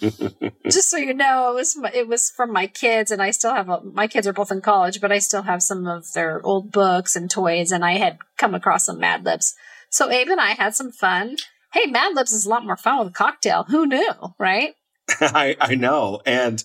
just 0.63 0.89
so 0.89 0.98
you 0.98 1.13
know, 1.13 1.51
it 1.51 1.53
was 1.53 1.77
it 1.93 2.08
was 2.08 2.32
from 2.32 2.51
my 2.51 2.65
kids, 2.65 3.12
and 3.12 3.22
I 3.22 3.29
still 3.29 3.53
have 3.53 3.70
a, 3.70 3.79
my 3.82 4.08
kids 4.08 4.25
are 4.25 4.34
both 4.34 4.51
in 4.51 4.60
college, 4.60 5.00
but 5.00 5.12
I 5.12 5.20
still 5.20 5.43
have 5.43 5.62
some 5.62 5.86
of 5.86 6.12
their 6.13 6.43
old 6.43 6.72
books 6.72 7.15
and 7.15 7.29
toys, 7.29 7.72
and 7.72 7.86
I 7.86 8.00
had 8.00 8.17
come 8.39 8.55
across 8.55 8.88
some 8.88 8.98
Mad 8.98 9.24
Libs. 9.24 9.53
So 9.91 10.10
Abe 10.10 10.29
and 10.29 10.41
I 10.41 10.53
had 10.53 10.74
some 10.74 10.91
fun. 10.91 11.36
Hey, 11.74 11.88
Mad 11.88 12.15
Libs 12.15 12.32
is 12.32 12.46
a 12.46 12.50
lot 12.50 12.65
more 12.65 12.77
fun 12.77 13.00
with 13.00 13.08
a 13.08 13.12
cocktail. 13.12 13.63
Who 13.68 13.88
knew, 13.88 14.13
right? 14.38 14.75
I 15.20 15.56
I 15.60 15.74
know, 15.74 16.22
and 16.24 16.63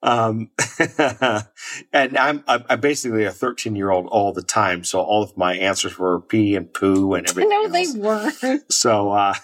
um, 0.00 0.50
and 1.92 2.16
I'm, 2.18 2.44
I'm 2.46 2.80
basically 2.80 3.24
a 3.24 3.32
13 3.32 3.74
year 3.74 3.90
old 3.90 4.06
all 4.06 4.32
the 4.32 4.42
time. 4.42 4.84
So 4.84 5.00
all 5.00 5.22
of 5.24 5.36
my 5.36 5.54
answers 5.54 5.98
were 5.98 6.20
pee 6.20 6.54
and 6.54 6.72
poo 6.72 7.14
and 7.14 7.28
everything. 7.28 7.50
no, 7.50 7.68
they 7.68 7.86
weren't. 7.98 8.72
So, 8.72 9.10
uh, 9.10 9.34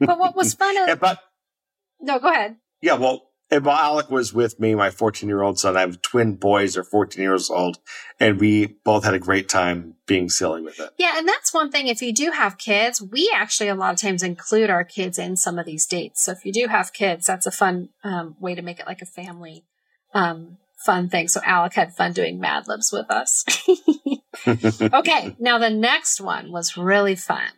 but 0.00 0.18
what 0.18 0.34
was 0.34 0.54
fun? 0.54 0.76
Of- 0.88 0.98
but 1.00 1.20
no, 2.00 2.18
go 2.18 2.28
ahead. 2.32 2.56
Yeah. 2.80 2.94
Well, 2.94 3.29
and 3.50 3.64
while 3.64 3.78
Alec 3.78 4.10
was 4.10 4.32
with 4.32 4.60
me, 4.60 4.74
my 4.74 4.90
14 4.90 5.28
year 5.28 5.42
old 5.42 5.58
son, 5.58 5.76
I 5.76 5.80
have 5.80 6.00
twin 6.02 6.36
boys 6.36 6.76
are 6.76 6.84
14 6.84 7.20
years 7.20 7.50
old 7.50 7.78
and 8.18 8.38
we 8.38 8.66
both 8.84 9.04
had 9.04 9.14
a 9.14 9.18
great 9.18 9.48
time 9.48 9.94
being 10.06 10.28
silly 10.28 10.62
with 10.62 10.78
it. 10.78 10.90
Yeah. 10.98 11.14
And 11.16 11.26
that's 11.26 11.52
one 11.52 11.70
thing. 11.70 11.88
If 11.88 12.00
you 12.00 12.12
do 12.12 12.30
have 12.30 12.58
kids, 12.58 13.02
we 13.02 13.30
actually 13.34 13.68
a 13.68 13.74
lot 13.74 13.92
of 13.92 14.00
times 14.00 14.22
include 14.22 14.70
our 14.70 14.84
kids 14.84 15.18
in 15.18 15.36
some 15.36 15.58
of 15.58 15.66
these 15.66 15.86
dates. 15.86 16.22
So 16.24 16.32
if 16.32 16.44
you 16.44 16.52
do 16.52 16.68
have 16.68 16.92
kids, 16.92 17.26
that's 17.26 17.46
a 17.46 17.50
fun 17.50 17.88
um, 18.04 18.36
way 18.38 18.54
to 18.54 18.62
make 18.62 18.78
it 18.78 18.86
like 18.86 19.02
a 19.02 19.06
family 19.06 19.64
um, 20.14 20.58
fun 20.84 21.08
thing. 21.08 21.28
So 21.28 21.40
Alec 21.44 21.74
had 21.74 21.94
fun 21.94 22.12
doing 22.12 22.38
Mad 22.38 22.68
Libs 22.68 22.92
with 22.92 23.10
us. 23.10 23.44
okay, 24.46 25.36
now 25.38 25.58
the 25.58 25.70
next 25.70 26.20
one 26.20 26.52
was 26.52 26.76
really 26.76 27.16
fun. 27.16 27.50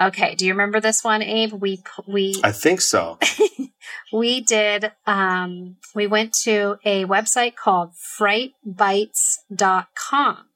Okay, 0.00 0.34
do 0.34 0.46
you 0.46 0.52
remember 0.52 0.80
this 0.80 1.04
one, 1.04 1.22
Abe? 1.22 1.52
We 1.52 1.82
we 2.06 2.40
I 2.42 2.52
think 2.52 2.80
so. 2.80 3.18
we 4.12 4.40
did 4.40 4.92
um 5.06 5.76
we 5.94 6.06
went 6.06 6.32
to 6.44 6.78
a 6.84 7.04
website 7.04 7.54
called 7.56 7.90
frightbytes.com. 8.18 10.46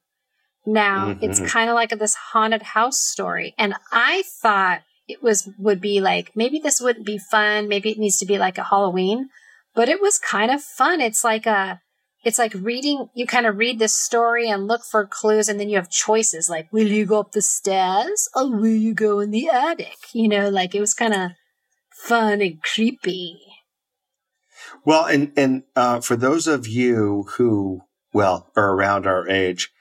Now, 0.67 1.13
Mhm. 1.13 1.19
it's 1.21 1.39
kind 1.39 1.69
of 1.69 1.75
like 1.75 1.91
this 1.91 2.15
haunted 2.15 2.63
house 2.63 2.99
story 2.99 3.53
and 3.57 3.75
I 3.91 4.23
thought 4.41 4.81
it 5.07 5.21
was 5.21 5.47
would 5.59 5.79
be 5.79 6.01
like 6.01 6.35
maybe 6.35 6.57
this 6.59 6.81
wouldn't 6.81 7.05
be 7.05 7.19
fun, 7.19 7.67
maybe 7.67 7.91
it 7.91 7.99
needs 7.99 8.17
to 8.17 8.25
be 8.25 8.39
like 8.39 8.57
a 8.57 8.63
Halloween, 8.63 9.29
but 9.75 9.89
it 9.89 10.01
was 10.01 10.17
kind 10.17 10.49
of 10.49 10.63
fun. 10.63 11.01
It's 11.01 11.23
like 11.23 11.45
a 11.45 11.81
it's 12.25 12.39
like 12.39 12.53
reading 12.55 13.07
you 13.13 13.25
kind 13.25 13.45
of 13.45 13.57
read 13.57 13.79
this 13.79 13.93
story 13.93 14.49
and 14.49 14.67
look 14.67 14.83
for 14.83 15.05
clues 15.05 15.47
and 15.47 15.59
then 15.59 15.69
you 15.69 15.77
have 15.77 15.89
choices 15.89 16.49
like 16.49 16.67
will 16.73 16.87
you 16.87 17.05
go 17.05 17.19
up 17.19 17.31
the 17.31 17.41
stairs 17.41 18.27
or 18.35 18.49
will 18.49 18.65
you 18.67 18.93
go 18.93 19.19
in 19.19 19.31
the 19.31 19.47
attic 19.47 19.97
you 20.13 20.27
know 20.27 20.49
like 20.49 20.75
it 20.75 20.81
was 20.81 20.93
kind 20.93 21.13
of 21.13 21.31
fun 21.91 22.41
and 22.41 22.61
creepy 22.61 23.39
Well, 24.83 25.05
and 25.05 25.31
and 25.35 25.63
uh, 25.75 26.01
for 26.01 26.15
those 26.15 26.47
of 26.47 26.67
you 26.67 27.25
who 27.37 27.81
well 28.13 28.51
are 28.55 28.73
around 28.73 29.05
our 29.07 29.27
age, 29.27 29.71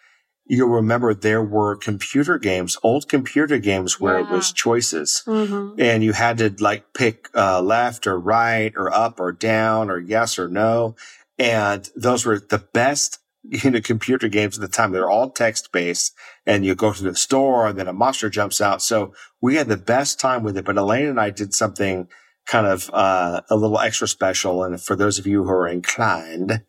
you'll 0.46 0.68
remember 0.68 1.14
there 1.14 1.42
were 1.42 1.76
computer 1.76 2.38
games, 2.38 2.76
old 2.82 3.08
computer 3.08 3.58
games 3.58 4.00
where 4.00 4.18
it 4.18 4.28
was 4.28 4.52
choices. 4.52 5.22
mm-hmm. 5.26 5.80
and 5.80 6.04
you 6.04 6.12
had 6.12 6.38
to 6.38 6.54
like 6.58 6.92
pick 6.94 7.28
uh, 7.34 7.60
left 7.60 8.06
or 8.06 8.18
right 8.18 8.72
or 8.76 8.92
up 8.92 9.20
or 9.20 9.32
down 9.32 9.90
or 9.90 9.98
yes 9.98 10.38
or 10.38 10.48
no. 10.48 10.96
And 11.38 11.88
those 11.96 12.24
were 12.24 12.38
the 12.38 12.64
best 12.72 13.18
you 13.44 13.70
know, 13.70 13.80
computer 13.80 14.28
games 14.28 14.56
at 14.56 14.62
the 14.62 14.68
time. 14.68 14.92
They're 14.92 15.10
all 15.10 15.30
text 15.30 15.70
based 15.72 16.14
and 16.46 16.64
you 16.64 16.74
go 16.74 16.92
to 16.92 17.02
the 17.02 17.14
store 17.14 17.66
and 17.66 17.78
then 17.78 17.88
a 17.88 17.92
monster 17.92 18.30
jumps 18.30 18.60
out. 18.60 18.82
So 18.82 19.14
we 19.40 19.56
had 19.56 19.68
the 19.68 19.76
best 19.76 20.18
time 20.18 20.42
with 20.42 20.56
it. 20.56 20.64
But 20.64 20.78
Elaine 20.78 21.06
and 21.06 21.20
I 21.20 21.30
did 21.30 21.54
something 21.54 22.08
kind 22.46 22.66
of 22.66 22.90
uh, 22.92 23.42
a 23.50 23.56
little 23.56 23.78
extra 23.78 24.08
special. 24.08 24.64
And 24.64 24.80
for 24.80 24.96
those 24.96 25.18
of 25.18 25.26
you 25.26 25.44
who 25.44 25.50
are 25.50 25.68
inclined, 25.68 26.62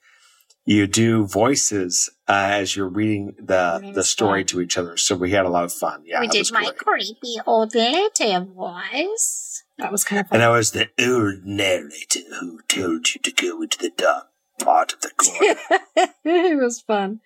you 0.66 0.88
do 0.88 1.26
voices 1.28 2.10
uh, 2.28 2.48
as 2.52 2.76
you're 2.76 2.90
reading 2.90 3.36
the 3.38 3.92
the 3.94 4.04
story 4.04 4.44
to 4.46 4.62
each 4.62 4.78
other. 4.78 4.98
So 4.98 5.16
we 5.16 5.32
had 5.32 5.46
a 5.46 5.50
lot 5.50 5.64
of 5.64 5.72
fun. 5.72 6.02
Yeah, 6.06 6.20
we 6.22 6.28
did 6.28 6.52
my 6.52 6.64
great. 6.64 6.78
creepy 6.78 7.36
old 7.46 7.76
lady 7.76 8.36
voice 8.54 9.64
that 9.78 9.92
was 9.92 10.04
kind 10.04 10.22
of 10.22 10.28
fun 10.28 10.38
And 10.38 10.44
I 10.44 10.50
was 10.50 10.72
the 10.72 10.90
old 11.00 11.46
narrator 11.46 12.22
who 12.40 12.62
told 12.68 13.14
you 13.14 13.22
to 13.22 13.32
go 13.32 13.62
into 13.62 13.78
the 13.78 13.92
dark 13.96 14.28
part 14.60 14.94
of 14.94 15.02
the 15.02 15.10
corner. 15.18 16.10
it 16.24 16.58
was 16.60 16.82
fun 16.82 17.20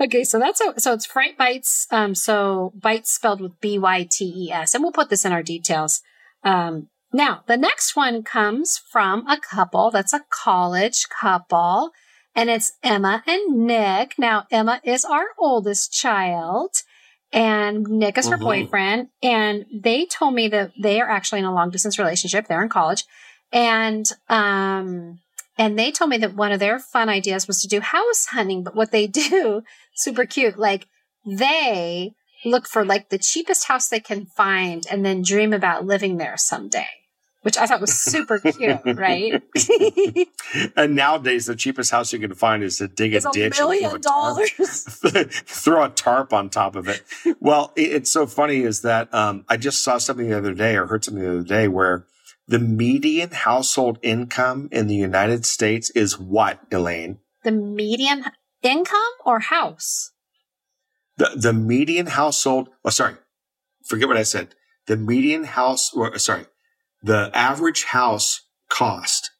okay 0.00 0.24
so 0.24 0.38
that's 0.38 0.60
a, 0.60 0.78
so 0.78 0.92
it's 0.92 1.06
fright 1.06 1.36
bytes 1.38 1.86
um 1.90 2.14
so 2.14 2.72
bites 2.74 3.10
spelled 3.10 3.40
with 3.40 3.58
b-y-t-e-s 3.60 4.74
and 4.74 4.82
we'll 4.82 4.92
put 4.92 5.10
this 5.10 5.24
in 5.24 5.32
our 5.32 5.42
details 5.42 6.02
um 6.44 6.88
now 7.12 7.42
the 7.46 7.56
next 7.56 7.96
one 7.96 8.22
comes 8.22 8.78
from 8.90 9.26
a 9.26 9.38
couple 9.38 9.90
that's 9.90 10.12
a 10.12 10.24
college 10.30 11.06
couple 11.08 11.90
and 12.34 12.50
it's 12.50 12.72
emma 12.82 13.22
and 13.26 13.66
nick 13.66 14.14
now 14.18 14.44
emma 14.50 14.80
is 14.84 15.04
our 15.04 15.26
oldest 15.38 15.92
child 15.92 16.70
and 17.32 17.86
nick 17.88 18.16
is 18.18 18.28
her 18.28 18.36
Mhm. 18.38 18.42
boyfriend 18.42 19.08
and 19.22 19.64
they 19.72 20.04
told 20.06 20.34
me 20.34 20.48
that 20.48 20.72
they 20.80 21.00
are 21.00 21.08
actually 21.10 21.38
in 21.40 21.44
a 21.46 21.54
long 21.54 21.70
distance 21.70 21.98
relationship 21.98 22.46
they're 22.46 22.62
in 22.62 22.68
college 22.68 23.04
and 23.52 24.06
um 24.28 25.18
and 25.58 25.78
they 25.78 25.90
told 25.90 26.10
me 26.10 26.18
that 26.18 26.34
one 26.34 26.52
of 26.52 26.60
their 26.60 26.78
fun 26.78 27.08
ideas 27.08 27.46
was 27.46 27.62
to 27.62 27.68
do 27.68 27.80
house 27.80 28.26
hunting, 28.26 28.62
but 28.62 28.74
what 28.74 28.90
they 28.90 29.06
do, 29.06 29.62
super 29.94 30.24
cute, 30.24 30.58
like 30.58 30.86
they 31.24 32.12
look 32.44 32.66
for 32.68 32.84
like 32.84 33.08
the 33.08 33.18
cheapest 33.18 33.66
house 33.66 33.88
they 33.88 34.00
can 34.00 34.26
find 34.26 34.86
and 34.90 35.04
then 35.04 35.22
dream 35.22 35.52
about 35.52 35.84
living 35.84 36.18
there 36.18 36.36
someday, 36.36 36.86
which 37.42 37.56
I 37.56 37.66
thought 37.66 37.80
was 37.80 37.98
super 37.98 38.38
cute, 38.52 38.80
right? 38.84 39.42
and 40.76 40.94
nowadays, 40.94 41.46
the 41.46 41.56
cheapest 41.56 41.90
house 41.90 42.12
you 42.12 42.18
can 42.20 42.34
find 42.34 42.62
is 42.62 42.78
to 42.78 42.88
dig 42.88 43.14
it's 43.14 43.26
a 43.26 43.30
ditch, 43.32 43.58
million 43.58 43.86
a 43.86 43.98
tarp- 43.98 44.02
dollars. 44.02 44.50
throw 45.46 45.84
a 45.84 45.88
tarp 45.88 46.32
on 46.32 46.50
top 46.50 46.76
of 46.76 46.88
it. 46.88 47.02
Well, 47.40 47.72
it, 47.74 47.92
it's 47.92 48.12
so 48.12 48.26
funny 48.26 48.60
is 48.60 48.82
that 48.82 49.12
um, 49.12 49.44
I 49.48 49.56
just 49.56 49.82
saw 49.82 49.98
something 49.98 50.28
the 50.28 50.36
other 50.36 50.54
day 50.54 50.76
or 50.76 50.86
heard 50.86 51.04
something 51.04 51.22
the 51.22 51.30
other 51.30 51.42
day 51.42 51.66
where 51.66 52.06
the 52.48 52.58
median 52.58 53.30
household 53.30 53.98
income 54.02 54.68
in 54.70 54.86
the 54.86 54.94
United 54.94 55.44
States 55.44 55.90
is 55.90 56.18
what, 56.18 56.60
Elaine? 56.70 57.18
The 57.42 57.52
median 57.52 58.24
income 58.62 59.00
or 59.24 59.40
house? 59.40 60.12
The 61.16 61.30
the 61.36 61.52
median 61.52 62.06
household. 62.06 62.68
Oh, 62.84 62.90
sorry, 62.90 63.14
forget 63.86 64.08
what 64.08 64.16
I 64.16 64.22
said. 64.22 64.54
The 64.86 64.96
median 64.96 65.44
house, 65.44 65.92
or 65.94 66.16
sorry, 66.18 66.46
the 67.02 67.30
average 67.34 67.84
house 67.84 68.42
cost. 68.68 69.30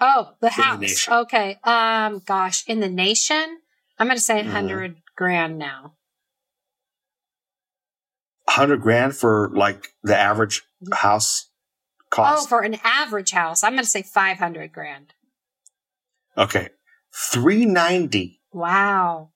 Oh, 0.00 0.32
the 0.40 0.46
the 0.46 0.50
house. 0.62 0.80
nation. 0.80 1.12
Okay. 1.12 1.56
Um, 1.64 2.20
gosh, 2.24 2.64
in 2.68 2.80
the 2.80 2.88
nation, 2.88 3.60
I'm 3.98 4.06
going 4.06 4.16
to 4.16 4.22
say 4.22 4.40
a 4.40 4.44
Mhm. 4.44 4.50
hundred 4.50 4.96
grand 5.16 5.58
now. 5.58 5.94
Hundred 8.48 8.80
grand 8.80 9.16
for 9.16 9.50
like 9.52 9.94
the 10.02 10.16
average 10.16 10.62
house 10.92 11.47
Oh, 12.42 12.46
for 12.46 12.60
an 12.62 12.76
average 12.84 13.30
house, 13.30 13.62
I'm 13.62 13.72
going 13.72 13.84
to 13.84 13.88
say 13.90 14.02
500 14.02 14.72
grand. 14.72 15.14
okay, 16.36 16.68
three 17.32 17.64
ninety. 17.64 18.40
Wow. 18.52 19.30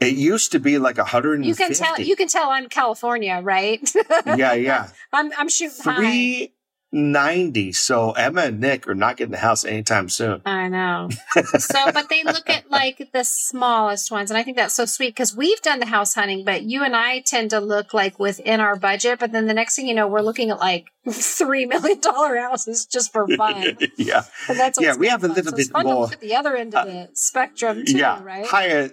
It 0.00 0.16
used 0.16 0.52
to 0.52 0.58
be 0.58 0.78
like 0.78 0.98
a 0.98 1.04
hundred 1.04 1.44
You 1.44 1.54
can 1.54 1.72
tell 1.72 2.00
you 2.00 2.16
can 2.16 2.28
tell 2.28 2.50
I'm 2.50 2.68
California, 2.68 3.40
right? 3.42 3.80
yeah, 4.26 4.52
yeah. 4.54 4.88
I'm 5.12 5.30
I'm 5.38 5.48
shooting 5.48 5.76
high. 5.82 6.50
Three 6.92 7.00
ninety. 7.00 7.72
So 7.72 8.12
Emma 8.12 8.42
and 8.42 8.60
Nick 8.60 8.86
are 8.86 8.94
not 8.94 9.16
getting 9.16 9.32
the 9.32 9.38
house 9.38 9.64
anytime 9.64 10.08
soon. 10.08 10.42
I 10.44 10.68
know. 10.68 11.08
so, 11.58 11.92
but 11.92 12.08
they 12.08 12.22
look 12.22 12.48
at 12.50 12.70
like 12.70 13.10
the 13.12 13.24
smallest 13.24 14.10
ones, 14.10 14.30
and 14.30 14.38
I 14.38 14.42
think 14.42 14.56
that's 14.56 14.74
so 14.74 14.84
sweet 14.84 15.08
because 15.08 15.34
we've 15.36 15.60
done 15.62 15.80
the 15.80 15.86
house 15.86 16.14
hunting, 16.14 16.44
but 16.44 16.62
you 16.62 16.84
and 16.84 16.94
I 16.94 17.20
tend 17.20 17.50
to 17.50 17.60
look 17.60 17.94
like 17.94 18.18
within 18.18 18.60
our 18.60 18.76
budget. 18.76 19.18
But 19.18 19.32
then 19.32 19.46
the 19.46 19.54
next 19.54 19.76
thing 19.76 19.86
you 19.86 19.94
know, 19.94 20.06
we're 20.06 20.20
looking 20.20 20.50
at 20.50 20.58
like 20.58 20.86
three 21.10 21.66
million 21.66 22.00
dollar 22.00 22.38
houses 22.38 22.86
just 22.86 23.12
for 23.12 23.26
fun. 23.28 23.78
yeah, 23.96 24.24
And 24.48 24.58
that's 24.58 24.80
Yeah, 24.80 24.96
we 24.96 25.08
have 25.08 25.24
a 25.24 25.28
little 25.28 25.50
So 25.52 25.56
bit 25.56 25.68
fun 25.68 25.86
more- 25.86 26.12
at 26.12 26.20
the 26.20 26.36
other 26.36 26.56
end 26.56 26.74
of 26.74 26.86
uh, 26.86 26.90
the 26.90 27.08
spectrum 27.14 27.84
too, 27.84 27.96
yeah. 27.98 28.22
right? 28.22 28.46
Higher 28.46 28.90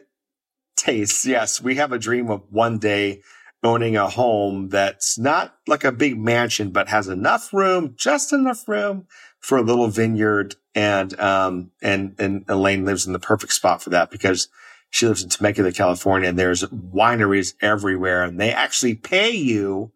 tastes. 0.75 1.25
Yes, 1.25 1.61
we 1.61 1.75
have 1.75 1.91
a 1.91 1.99
dream 1.99 2.29
of 2.29 2.43
one 2.49 2.79
day 2.79 3.21
owning 3.63 3.95
a 3.95 4.07
home 4.07 4.69
that's 4.69 5.17
not 5.17 5.55
like 5.67 5.83
a 5.83 5.91
big 5.91 6.17
mansion, 6.17 6.71
but 6.71 6.87
has 6.89 7.07
enough 7.07 7.53
room, 7.53 7.93
just 7.97 8.31
enough 8.31 8.67
room 8.67 9.07
for 9.39 9.57
a 9.57 9.61
little 9.61 9.87
vineyard. 9.87 10.55
And, 10.75 11.19
um, 11.19 11.71
and, 11.81 12.15
and 12.19 12.45
Elaine 12.47 12.85
lives 12.85 13.05
in 13.05 13.13
the 13.13 13.19
perfect 13.19 13.53
spot 13.53 13.81
for 13.81 13.89
that 13.89 14.11
because 14.11 14.47
she 14.89 15.07
lives 15.07 15.23
in 15.23 15.29
Temecula, 15.29 15.71
California, 15.71 16.29
and 16.29 16.39
there's 16.39 16.63
wineries 16.63 17.53
everywhere 17.61 18.23
and 18.23 18.39
they 18.39 18.51
actually 18.51 18.95
pay 18.95 19.31
you 19.31 19.91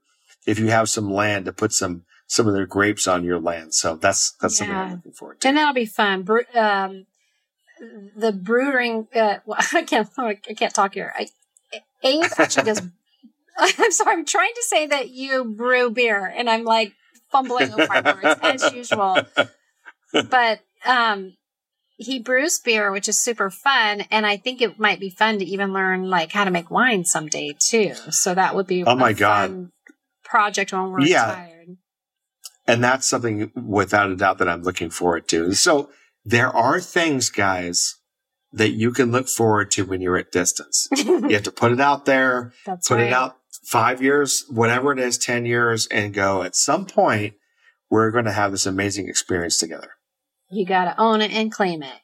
if 0.46 0.60
you 0.60 0.68
have 0.68 0.90
some 0.90 1.12
land 1.12 1.46
to 1.46 1.54
put 1.54 1.72
some, 1.72 2.04
some 2.28 2.48
of 2.48 2.54
their 2.54 2.66
grapes 2.66 3.08
on 3.08 3.24
your 3.24 3.40
land. 3.40 3.74
So 3.74 3.96
that's, 3.96 4.32
that's 4.42 4.58
something 4.58 4.76
I'm 4.76 4.92
looking 4.92 5.14
forward 5.14 5.40
to. 5.42 5.48
and 5.48 5.58
that'll 5.58 5.74
be 5.74 5.86
fun. 5.86 6.24
Bre- 6.24 6.42
um, 6.54 7.06
the 8.16 8.32
brewing. 8.32 9.08
Uh, 9.16 9.38
well, 9.46 9.60
I 9.74 9.84
can't. 9.84 10.10
I 10.18 10.36
can't 10.36 10.74
talk 10.74 10.94
here. 10.94 11.14
I, 11.16 11.28
Abe 12.04 12.26
actually 12.38 12.64
does. 12.64 12.82
I'm 13.58 13.92
sorry. 13.92 14.14
I'm 14.14 14.26
trying 14.26 14.54
to 14.54 14.64
say 14.68 14.88
that 14.88 15.10
you 15.10 15.46
brew 15.46 15.90
beer, 15.90 16.26
and 16.26 16.50
I'm 16.50 16.64
like 16.64 16.94
fumbling 17.32 17.74
over 17.74 17.88
my 17.88 18.02
words 18.02 18.36
as 18.42 18.72
usual. 18.72 19.26
But 20.30 20.60
um, 20.86 21.36
he 21.98 22.20
brews 22.20 22.60
beer, 22.60 22.92
which 22.92 23.08
is 23.10 23.20
super 23.20 23.50
fun, 23.50 24.02
and 24.12 24.26
I 24.26 24.38
think 24.38 24.62
it 24.62 24.80
might 24.80 25.00
be 25.00 25.10
fun 25.10 25.40
to 25.40 25.46
even 25.46 25.74
learn 25.74 26.10
like 26.10 26.32
how 26.32 26.44
to 26.44 26.52
make 26.52 26.72
wine 26.72 27.06
someday 27.06 27.56
too. 27.60 27.94
So 28.12 28.34
that 28.34 28.56
would 28.56 28.68
be 28.68 28.84
Oh 28.84 28.96
my 28.96 29.12
a 29.12 29.14
God. 29.14 29.50
fun 29.50 29.72
project 30.24 30.74
when 30.74 30.92
we're 30.92 31.06
Yeah. 31.06 31.30
retired. 31.30 31.78
And 32.66 32.84
that's 32.84 33.06
something 33.08 33.52
without 33.56 34.10
a 34.10 34.16
doubt 34.16 34.38
that 34.38 34.48
I'm 34.48 34.64
looking 34.64 34.90
forward 34.90 35.28
to. 35.30 35.54
So 35.54 35.90
there 36.24 36.48
are 36.48 36.80
things, 36.80 37.30
guys, 37.30 37.96
that 38.54 38.70
you 38.70 38.92
can 38.92 39.12
look 39.12 39.28
forward 39.28 39.70
to 39.72 39.86
when 39.86 40.00
you're 40.00 40.18
at 40.18 40.32
distance. 40.32 40.88
You 40.98 41.30
have 41.36 41.44
to 41.44 41.52
put 41.52 41.72
it 41.74 41.82
out 41.82 42.06
there, 42.06 42.54
That's 42.66 42.88
put 42.88 43.00
right. 43.00 43.08
it 43.08 43.14
out 43.14 43.38
five 43.64 44.02
years, 44.02 44.46
whatever 44.50 44.92
it 44.92 45.00
is, 45.00 45.18
10 45.18 45.46
years 45.46 45.88
and 45.88 46.14
go 46.14 46.44
at 46.44 46.56
some 46.56 46.86
point, 46.86 47.34
we're 47.90 48.12
going 48.12 48.26
to 48.26 48.32
have 48.32 48.52
this 48.52 48.66
amazing 48.66 49.08
experience 49.08 49.58
together. 49.58 49.92
You 50.50 50.66
got 50.66 50.86
to 50.86 51.00
own 51.02 51.22
it 51.22 51.32
and 51.32 51.52
claim 51.52 51.84
it. 51.84 52.00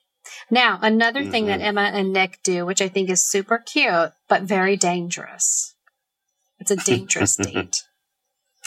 Now, 0.51 0.79
another 0.81 1.25
thing 1.25 1.47
that 1.47 1.59
Mhm. 1.59 1.63
Emma 1.63 1.81
and 1.93 2.13
Nick 2.13 2.39
do, 2.43 2.65
which 2.65 2.81
I 2.81 2.87
think 2.87 3.09
is 3.09 3.25
super 3.27 3.57
cute, 3.57 4.11
but 4.27 4.43
very 4.43 4.77
dangerous. 4.77 5.75
It's 6.59 6.71
a 6.71 6.75
dangerous 6.75 7.35
date. 7.37 7.83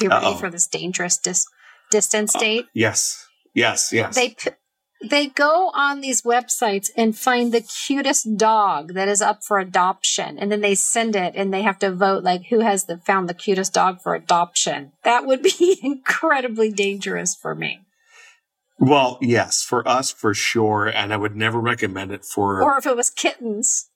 You 0.00 0.08
ready 0.08 0.34
for 0.38 0.50
this 0.50 0.66
dangerous 0.66 1.18
dis- 1.18 1.46
distance 1.90 2.32
date? 2.34 2.66
Yes. 2.74 3.26
Yes. 3.54 3.92
Yes. 3.92 4.14
They 4.14 4.30
p- 4.30 4.50
they 5.02 5.26
go 5.26 5.70
on 5.74 6.00
these 6.00 6.22
websites 6.22 6.90
and 6.96 7.16
find 7.16 7.52
the 7.52 7.60
cutest 7.60 8.36
dog 8.36 8.94
that 8.94 9.08
is 9.08 9.20
up 9.20 9.42
for 9.42 9.58
adoption. 9.58 10.38
And 10.38 10.50
then 10.50 10.60
they 10.60 10.74
send 10.74 11.16
it 11.16 11.34
and 11.34 11.52
they 11.52 11.62
have 11.62 11.78
to 11.80 11.92
vote 11.92 12.22
like 12.22 12.46
who 12.50 12.60
has 12.60 12.84
the 12.84 12.98
found 12.98 13.28
the 13.28 13.34
cutest 13.34 13.74
dog 13.74 14.00
for 14.00 14.14
adoption. 14.14 14.92
That 15.04 15.26
would 15.26 15.42
be 15.42 15.78
incredibly 15.82 16.70
dangerous 16.70 17.34
for 17.34 17.54
me. 17.54 17.80
Well 18.78 19.18
yes 19.20 19.62
for 19.62 19.86
us 19.86 20.10
for 20.10 20.34
sure. 20.34 20.86
And 20.86 21.12
i 21.12 21.16
would 21.16 21.36
never 21.36 21.60
recommend 21.60 22.12
it 22.12 22.24
for 22.24 22.62
or 22.62 22.78
if 22.78 22.86
it 22.86 22.96
was 22.96 23.10
kittens. 23.10 23.88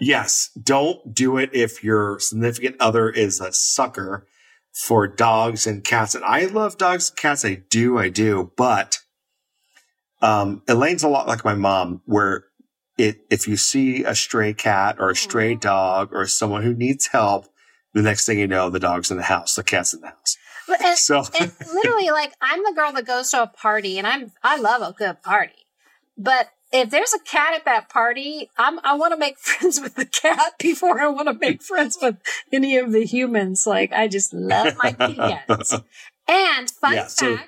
Yes 0.00 0.50
don't 0.60 1.14
do 1.14 1.36
it 1.36 1.50
if 1.52 1.84
your 1.84 2.18
significant 2.20 2.76
other 2.80 3.10
is 3.10 3.40
a 3.40 3.52
sucker 3.52 4.26
for 4.72 5.06
dogs 5.06 5.66
and 5.66 5.84
cats. 5.84 6.14
And 6.14 6.24
i 6.24 6.46
love 6.46 6.78
dogs 6.78 7.10
and 7.10 7.18
cats. 7.18 7.44
I 7.44 7.62
do 7.68 7.98
i 7.98 8.08
do. 8.08 8.52
But 8.56 8.98
um, 10.22 10.62
Elaine's 10.68 11.02
a 11.02 11.08
lot 11.08 11.26
like 11.26 11.44
my 11.44 11.54
mom, 11.54 12.02
where 12.06 12.44
it, 12.98 13.18
if 13.30 13.46
you 13.46 13.56
see 13.56 14.04
a 14.04 14.14
stray 14.14 14.54
cat 14.54 14.96
or 14.98 15.10
a 15.10 15.16
stray 15.16 15.54
dog 15.54 16.10
or 16.12 16.26
someone 16.26 16.62
who 16.62 16.74
needs 16.74 17.08
help, 17.08 17.46
the 17.92 18.02
next 18.02 18.26
thing 18.26 18.38
you 18.38 18.46
know, 18.46 18.70
the 18.70 18.80
dog's 18.80 19.10
in 19.10 19.16
the 19.16 19.22
house, 19.22 19.54
the 19.54 19.62
cat's 19.62 19.92
in 19.94 20.00
the 20.00 20.08
house. 20.08 20.36
But 20.68 20.80
so 20.98 21.24
literally, 21.74 22.10
like 22.10 22.32
I'm 22.40 22.62
the 22.64 22.72
girl 22.74 22.92
that 22.92 23.06
goes 23.06 23.30
to 23.30 23.42
a 23.42 23.46
party, 23.46 23.98
and 23.98 24.06
I'm 24.06 24.32
I 24.42 24.56
love 24.58 24.82
a 24.82 24.92
good 24.92 25.22
party. 25.22 25.66
But 26.18 26.50
if 26.72 26.90
there's 26.90 27.14
a 27.14 27.20
cat 27.20 27.54
at 27.54 27.64
that 27.66 27.88
party, 27.88 28.50
I'm 28.56 28.80
I 28.84 28.94
want 28.94 29.12
to 29.12 29.18
make 29.18 29.38
friends 29.38 29.80
with 29.80 29.94
the 29.94 30.06
cat 30.06 30.54
before 30.58 31.00
I 31.00 31.08
want 31.08 31.28
to 31.28 31.34
make 31.34 31.62
friends 31.62 31.98
with 32.00 32.16
any 32.52 32.76
of 32.76 32.92
the 32.92 33.04
humans. 33.04 33.66
Like 33.66 33.92
I 33.92 34.08
just 34.08 34.32
love 34.32 34.76
my 34.82 34.92
cats. 34.92 35.74
And 36.28 36.70
fun 36.70 36.94
yeah, 36.94 37.02
fact, 37.02 37.10
so- 37.12 37.38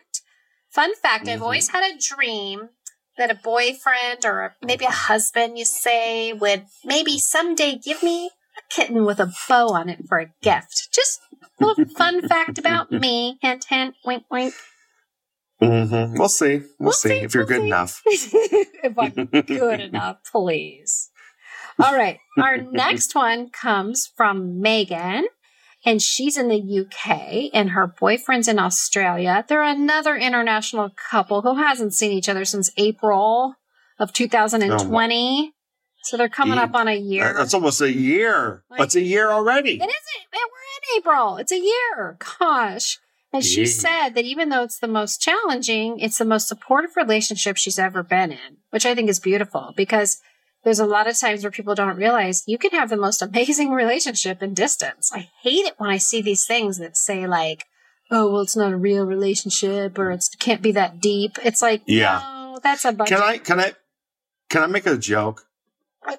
Fun 0.78 0.94
fact 0.94 1.24
mm-hmm. 1.24 1.32
I've 1.32 1.42
always 1.42 1.70
had 1.70 1.82
a 1.92 1.98
dream 1.98 2.68
that 3.16 3.32
a 3.32 3.34
boyfriend 3.34 4.24
or 4.24 4.54
maybe 4.62 4.84
a 4.84 4.92
husband, 4.92 5.58
you 5.58 5.64
say, 5.64 6.32
would 6.32 6.66
maybe 6.84 7.18
someday 7.18 7.74
give 7.74 8.00
me 8.00 8.26
a 8.26 8.60
kitten 8.72 9.04
with 9.04 9.18
a 9.18 9.32
bow 9.48 9.70
on 9.70 9.88
it 9.88 10.06
for 10.08 10.20
a 10.20 10.30
gift. 10.40 10.90
Just 10.94 11.18
a 11.60 11.66
little 11.66 11.84
fun 11.96 12.28
fact 12.28 12.58
about 12.58 12.92
me. 12.92 13.40
Hint, 13.42 13.64
hint, 13.68 13.96
wink, 14.04 14.22
wink. 14.30 14.54
Mm-hmm. 15.60 16.16
We'll 16.16 16.28
see. 16.28 16.58
We'll, 16.58 16.68
we'll 16.78 16.92
see, 16.92 17.08
see, 17.08 17.14
if 17.16 17.34
you're 17.34 17.42
we'll 17.42 17.58
good 17.58 17.62
see. 17.62 17.66
enough. 17.66 18.02
if 18.06 18.96
I'm 18.96 19.42
good 19.46 19.80
enough, 19.80 20.18
please. 20.30 21.10
All 21.80 21.96
right. 21.96 22.20
Our 22.40 22.56
next 22.70 23.16
one 23.16 23.50
comes 23.50 24.12
from 24.16 24.60
Megan 24.60 25.26
and 25.88 26.02
she's 26.02 26.36
in 26.36 26.48
the 26.48 26.80
UK 26.80 27.48
and 27.54 27.70
her 27.70 27.86
boyfriend's 27.86 28.46
in 28.46 28.58
Australia. 28.58 29.42
They're 29.48 29.62
another 29.62 30.16
international 30.16 30.90
couple 30.90 31.40
who 31.40 31.54
hasn't 31.56 31.94
seen 31.94 32.12
each 32.12 32.28
other 32.28 32.44
since 32.44 32.70
April 32.76 33.54
of 33.98 34.12
2020. 34.12 35.50
Oh 35.50 35.52
so 36.02 36.18
they're 36.18 36.28
coming 36.28 36.58
up 36.58 36.74
on 36.74 36.88
a 36.88 36.94
year. 36.94 37.32
That's 37.32 37.54
almost 37.54 37.80
a 37.80 37.90
year. 37.90 38.64
Like, 38.70 38.80
That's 38.80 38.96
a 38.96 39.00
year 39.00 39.30
already. 39.30 39.76
It 39.76 39.82
isn't. 39.82 40.26
We're 40.30 40.98
in 40.98 40.98
April. 40.98 41.36
It's 41.38 41.52
a 41.52 41.58
year. 41.58 42.18
Gosh. 42.38 42.98
And 43.32 43.42
she 43.42 43.64
said 43.64 44.10
that 44.10 44.24
even 44.24 44.50
though 44.50 44.64
it's 44.64 44.78
the 44.78 44.88
most 44.88 45.22
challenging, 45.22 46.00
it's 46.00 46.18
the 46.18 46.24
most 46.26 46.48
supportive 46.48 46.96
relationship 46.96 47.56
she's 47.56 47.78
ever 47.78 48.02
been 48.02 48.32
in, 48.32 48.58
which 48.70 48.84
I 48.84 48.94
think 48.94 49.08
is 49.08 49.20
beautiful 49.20 49.72
because 49.74 50.20
there's 50.68 50.78
a 50.78 50.84
lot 50.84 51.08
of 51.08 51.18
times 51.18 51.42
where 51.42 51.50
people 51.50 51.74
don't 51.74 51.96
realize 51.96 52.44
you 52.46 52.58
can 52.58 52.72
have 52.72 52.90
the 52.90 52.96
most 52.98 53.22
amazing 53.22 53.70
relationship 53.82 54.42
in 54.42 54.52
distance. 54.52 55.10
I 55.14 55.30
hate 55.42 55.64
it 55.64 55.72
when 55.78 55.88
I 55.88 55.96
see 55.96 56.20
these 56.20 56.44
things 56.44 56.76
that 56.76 56.94
say 56.94 57.26
like, 57.26 57.64
oh, 58.10 58.30
well, 58.30 58.42
it's 58.42 58.54
not 58.54 58.72
a 58.72 58.76
real 58.76 59.06
relationship 59.06 59.98
or 59.98 60.10
it 60.10 60.26
can't 60.38 60.60
be 60.60 60.72
that 60.72 61.00
deep. 61.00 61.38
It's 61.42 61.62
like, 61.62 61.80
yeah, 61.86 62.20
no, 62.22 62.58
that's 62.62 62.84
a 62.84 62.92
bunch. 62.92 63.08
Can 63.08 63.22
I, 63.22 63.38
can 63.38 63.58
I, 63.58 63.72
can 64.50 64.62
I 64.62 64.66
make 64.66 64.84
a 64.84 64.98
joke? 64.98 65.46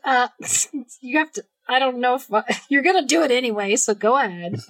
Uh, 0.03 0.29
you 0.99 1.19
have 1.19 1.31
to, 1.33 1.43
I 1.67 1.77
don't 1.77 1.99
know 1.99 2.15
if 2.15 2.65
you're 2.69 2.81
going 2.81 2.99
to 2.99 3.07
do 3.07 3.21
it 3.21 3.29
anyway. 3.29 3.75
So 3.75 3.93
go 3.93 4.17
ahead. 4.17 4.63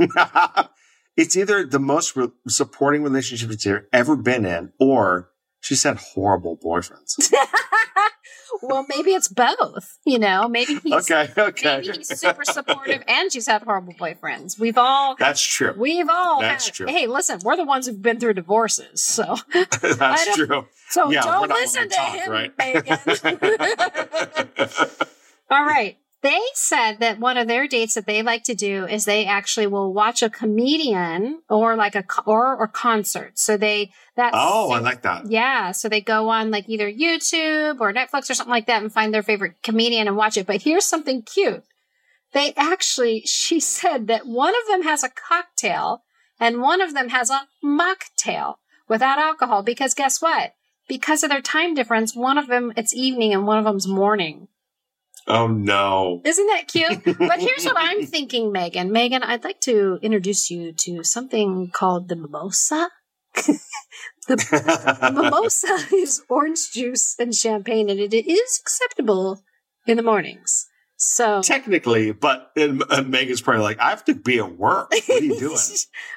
it's 1.15 1.37
either 1.37 1.65
the 1.65 1.79
most 1.79 2.17
re- 2.17 2.33
supporting 2.49 3.01
relationship 3.01 3.49
you've 3.63 3.85
ever 3.93 4.17
been 4.17 4.45
in 4.45 4.73
or 4.77 5.29
she 5.61 5.75
said 5.75 5.97
horrible 5.97 6.57
boyfriends. 6.57 7.31
well, 8.61 8.85
maybe 8.87 9.11
it's 9.11 9.27
both. 9.27 9.97
You 10.05 10.19
know, 10.19 10.47
maybe 10.47 10.75
he's 10.75 11.11
okay. 11.11 11.29
Okay, 11.37 11.81
maybe 11.81 11.97
he's 11.97 12.19
super 12.19 12.43
supportive, 12.43 13.03
and 13.07 13.31
she's 13.31 13.47
had 13.47 13.63
horrible 13.63 13.93
boyfriends. 13.93 14.59
We've 14.59 14.77
all 14.77 15.15
that's 15.17 15.41
true. 15.41 15.73
We've 15.77 16.09
all 16.09 16.41
that's 16.41 16.67
had, 16.67 16.73
true. 16.73 16.87
Hey, 16.87 17.07
listen, 17.07 17.39
we're 17.43 17.55
the 17.57 17.65
ones 17.65 17.87
who've 17.87 18.01
been 18.01 18.19
through 18.19 18.33
divorces, 18.33 19.01
so 19.01 19.35
that's 19.53 20.35
true. 20.35 20.67
So 20.89 21.11
yeah, 21.11 21.21
don't 21.21 21.49
listen 21.49 21.89
to 21.89 21.95
talk, 21.95 22.15
him, 22.15 22.31
right? 22.31 22.53
Megan. 22.57 22.97
all 25.49 25.65
right. 25.65 25.97
They 26.21 26.41
said 26.53 26.99
that 26.99 27.19
one 27.19 27.37
of 27.37 27.47
their 27.47 27.65
dates 27.65 27.93
that 27.93 28.05
they 28.05 28.21
like 28.21 28.43
to 28.43 28.53
do 28.53 28.85
is 28.85 29.05
they 29.05 29.25
actually 29.25 29.67
will 29.67 29.93
watch 29.93 30.21
a 30.21 30.29
comedian 30.29 31.41
or 31.49 31.77
like 31.77 31.95
a 31.95 32.03
or 32.25 32.57
or 32.57 32.67
concert. 32.67 33.39
So 33.39 33.55
they 33.55 33.91
that 34.17 34.33
Oh, 34.35 34.71
I 34.71 34.79
like 34.79 35.03
that. 35.03 35.31
Yeah, 35.31 35.71
so 35.71 35.87
they 35.87 36.01
go 36.01 36.27
on 36.27 36.51
like 36.51 36.67
either 36.67 36.91
YouTube 36.91 37.79
or 37.79 37.93
Netflix 37.93 38.29
or 38.29 38.33
something 38.33 38.51
like 38.51 38.67
that 38.67 38.81
and 38.81 38.91
find 38.91 39.13
their 39.13 39.23
favorite 39.23 39.63
comedian 39.63 40.07
and 40.07 40.17
watch 40.17 40.35
it. 40.35 40.45
But 40.45 40.63
here's 40.63 40.83
something 40.83 41.21
cute. 41.21 41.63
They 42.33 42.53
actually 42.57 43.21
she 43.25 43.61
said 43.61 44.07
that 44.07 44.27
one 44.27 44.53
of 44.55 44.67
them 44.67 44.83
has 44.83 45.03
a 45.03 45.09
cocktail 45.09 46.03
and 46.37 46.61
one 46.61 46.81
of 46.81 46.93
them 46.93 47.09
has 47.09 47.29
a 47.29 47.47
mocktail 47.63 48.55
without 48.89 49.19
alcohol 49.19 49.63
because 49.63 49.93
guess 49.93 50.21
what? 50.21 50.53
Because 50.89 51.23
of 51.23 51.29
their 51.29 51.41
time 51.41 51.75
difference, 51.75 52.13
one 52.13 52.37
of 52.37 52.47
them 52.47 52.73
it's 52.75 52.93
evening 52.93 53.33
and 53.33 53.47
one 53.47 53.57
of 53.57 53.63
them's 53.63 53.87
morning. 53.87 54.49
Oh 55.29 55.45
no. 55.47 56.21
Isn't 56.25 56.47
that 56.47 56.67
cute? 56.67 57.03
but 57.05 57.39
here's 57.39 57.63
what 57.63 57.75
I'm 57.77 58.05
thinking, 58.05 58.51
Megan. 58.51 58.91
Megan, 58.91 59.21
I'd 59.21 59.43
like 59.43 59.61
to 59.61 59.99
introduce 60.01 60.49
you 60.49 60.73
to 60.73 61.03
something 61.03 61.69
called 61.71 62.09
the 62.09 62.15
mimosa. 62.15 62.89
the 64.27 65.11
mimosa 65.13 65.77
is 65.95 66.23
orange 66.29 66.71
juice 66.71 67.15
and 67.19 67.33
champagne, 67.33 67.91
and 67.91 67.99
it 67.99 68.13
is 68.13 68.59
acceptable 68.59 69.43
in 69.85 69.97
the 69.97 70.03
mornings. 70.03 70.65
So 70.97 71.41
technically, 71.43 72.11
but 72.11 72.51
and, 72.57 72.83
and 72.89 73.09
Megan's 73.09 73.39
probably 73.39 73.61
like, 73.61 73.79
I 73.79 73.91
have 73.91 74.03
to 74.05 74.15
be 74.15 74.39
at 74.39 74.57
work. 74.57 74.89
What 74.89 75.09
are 75.21 75.23
you 75.23 75.39
doing? 75.39 75.57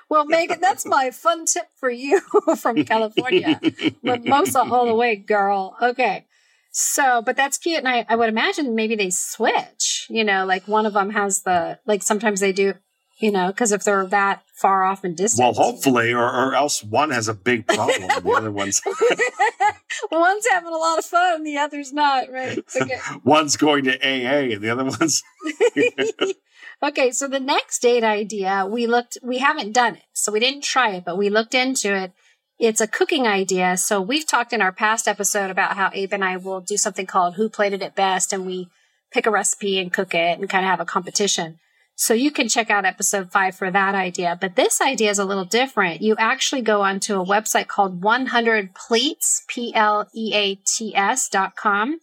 well, 0.09 0.25
Megan, 0.25 0.59
that's 0.61 0.87
my 0.87 1.11
fun 1.11 1.44
tip 1.44 1.66
for 1.77 1.90
you 1.90 2.20
from 2.59 2.83
California. 2.85 3.61
Mimosa 4.03 4.62
all 4.62 4.87
the 4.87 4.94
way, 4.94 5.16
girl. 5.16 5.77
Okay. 5.81 6.27
So, 6.72 7.20
but 7.20 7.37
that's 7.37 7.58
cute. 7.58 7.78
And 7.78 7.88
I, 7.88 8.06
I 8.08 8.16
would 8.16 8.30
imagine 8.30 8.74
maybe 8.74 8.96
they 8.96 9.11
switch, 9.11 10.06
you 10.08 10.24
know, 10.24 10.46
like 10.46 10.66
one 10.66 10.87
of 10.87 10.94
them 10.94 11.11
has 11.11 11.42
the, 11.42 11.78
like 11.87 12.02
sometimes 12.02 12.40
they 12.40 12.52
do, 12.52 12.74
you 13.18 13.30
know, 13.30 13.48
because 13.48 13.72
if 13.72 13.85
they're 13.85 14.06
that 14.06 14.42
far 14.54 14.82
off 14.82 15.04
and 15.04 15.14
distant. 15.14 15.44
Well, 15.44 15.52
hopefully, 15.52 16.14
or, 16.14 16.24
or 16.24 16.54
else 16.54 16.82
one 16.82 17.11
has 17.11 17.28
a 17.28 17.35
big 17.35 17.66
problem. 17.66 18.11
And 18.11 18.24
the 18.24 18.32
other 18.32 18.50
one's. 18.50 18.80
one's 20.11 20.46
having 20.50 20.72
a 20.72 20.76
lot 20.76 20.98
of 20.98 21.04
fun, 21.04 21.42
the 21.42 21.58
other's 21.58 21.92
not, 21.92 22.30
right? 22.32 22.58
Okay. 22.80 22.98
one's 23.24 23.56
going 23.58 23.85
to 23.85 23.98
AA 24.00 24.54
and 24.54 24.62
the 24.62 24.70
other 24.70 24.85
one's. 24.85 25.22
okay. 26.82 27.11
So 27.11 27.28
the 27.28 27.40
next 27.40 27.82
date 27.82 28.04
idea, 28.04 28.66
we 28.66 28.87
looked, 28.87 29.18
we 29.22 29.38
haven't 29.38 29.72
done 29.72 29.96
it. 29.96 30.04
So 30.14 30.32
we 30.32 30.40
didn't 30.40 30.64
try 30.64 30.92
it, 30.92 31.04
but 31.04 31.18
we 31.18 31.28
looked 31.28 31.54
into 31.54 31.94
it 31.94 32.12
it's 32.58 32.80
a 32.80 32.86
cooking 32.86 33.26
idea. 33.26 33.76
So 33.76 34.00
we've 34.00 34.26
talked 34.26 34.52
in 34.52 34.62
our 34.62 34.72
past 34.72 35.08
episode 35.08 35.50
about 35.50 35.76
how 35.76 35.90
Abe 35.92 36.12
and 36.12 36.24
I 36.24 36.36
will 36.36 36.60
do 36.60 36.76
something 36.76 37.06
called 37.06 37.34
Who 37.34 37.48
Plated 37.48 37.82
It 37.82 37.94
Best 37.94 38.32
and 38.32 38.46
we 38.46 38.68
pick 39.12 39.26
a 39.26 39.30
recipe 39.30 39.78
and 39.78 39.92
cook 39.92 40.14
it 40.14 40.38
and 40.38 40.48
kind 40.48 40.64
of 40.64 40.70
have 40.70 40.80
a 40.80 40.84
competition. 40.84 41.58
So 41.94 42.14
you 42.14 42.30
can 42.30 42.48
check 42.48 42.70
out 42.70 42.84
episode 42.84 43.30
five 43.30 43.54
for 43.54 43.70
that 43.70 43.94
idea. 43.94 44.36
But 44.40 44.56
this 44.56 44.80
idea 44.80 45.10
is 45.10 45.18
a 45.18 45.24
little 45.24 45.44
different. 45.44 46.02
You 46.02 46.16
actually 46.18 46.62
go 46.62 46.82
onto 46.82 47.20
a 47.20 47.24
website 47.24 47.68
called 47.68 48.02
100 48.02 48.74
pleats, 48.74 49.42
P-L-E-A-T-S 49.48 51.28
dot 51.28 51.54
com. 51.54 52.00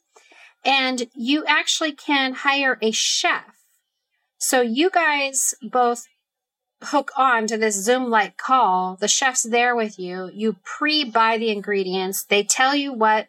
And 0.63 1.07
you 1.15 1.43
actually 1.45 1.93
can 1.93 2.33
hire 2.33 2.77
a 2.81 2.91
chef. 2.91 3.45
So 4.38 4.62
you 4.62 4.89
guys 4.89 5.53
both 5.62 6.05
hook 6.82 7.12
on 7.18 7.48
to 7.48 7.58
this 7.58 7.84
Zoom 7.84 8.10
like 8.10 8.38
call. 8.38 8.98
The 9.00 9.08
chef's 9.08 9.44
there 9.44 9.76
with 9.76 10.00
you. 10.00 10.30
You 10.34 10.58
pre 10.63 11.04
buy 11.04 11.38
the 11.38 11.50
ingredients. 11.50 12.24
They 12.24 12.44
tell 12.44 12.76
you 12.76 12.94
what, 12.94 13.28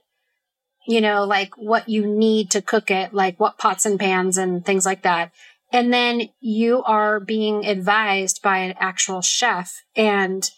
you 0.86 1.00
know, 1.00 1.24
like 1.24 1.56
what 1.56 1.88
you 1.88 2.06
need 2.06 2.50
to 2.52 2.62
cook 2.62 2.90
it, 2.90 3.12
like 3.12 3.38
what 3.40 3.58
pots 3.58 3.84
and 3.84 3.98
pans 3.98 4.36
and 4.36 4.64
things 4.64 4.86
like 4.86 5.02
that. 5.02 5.32
And 5.72 5.92
then 5.92 6.30
you 6.40 6.82
are 6.82 7.20
being 7.20 7.64
advised 7.64 8.42
by 8.42 8.58
an 8.58 8.74
actual 8.78 9.22
chef 9.22 9.82
and 9.94 10.48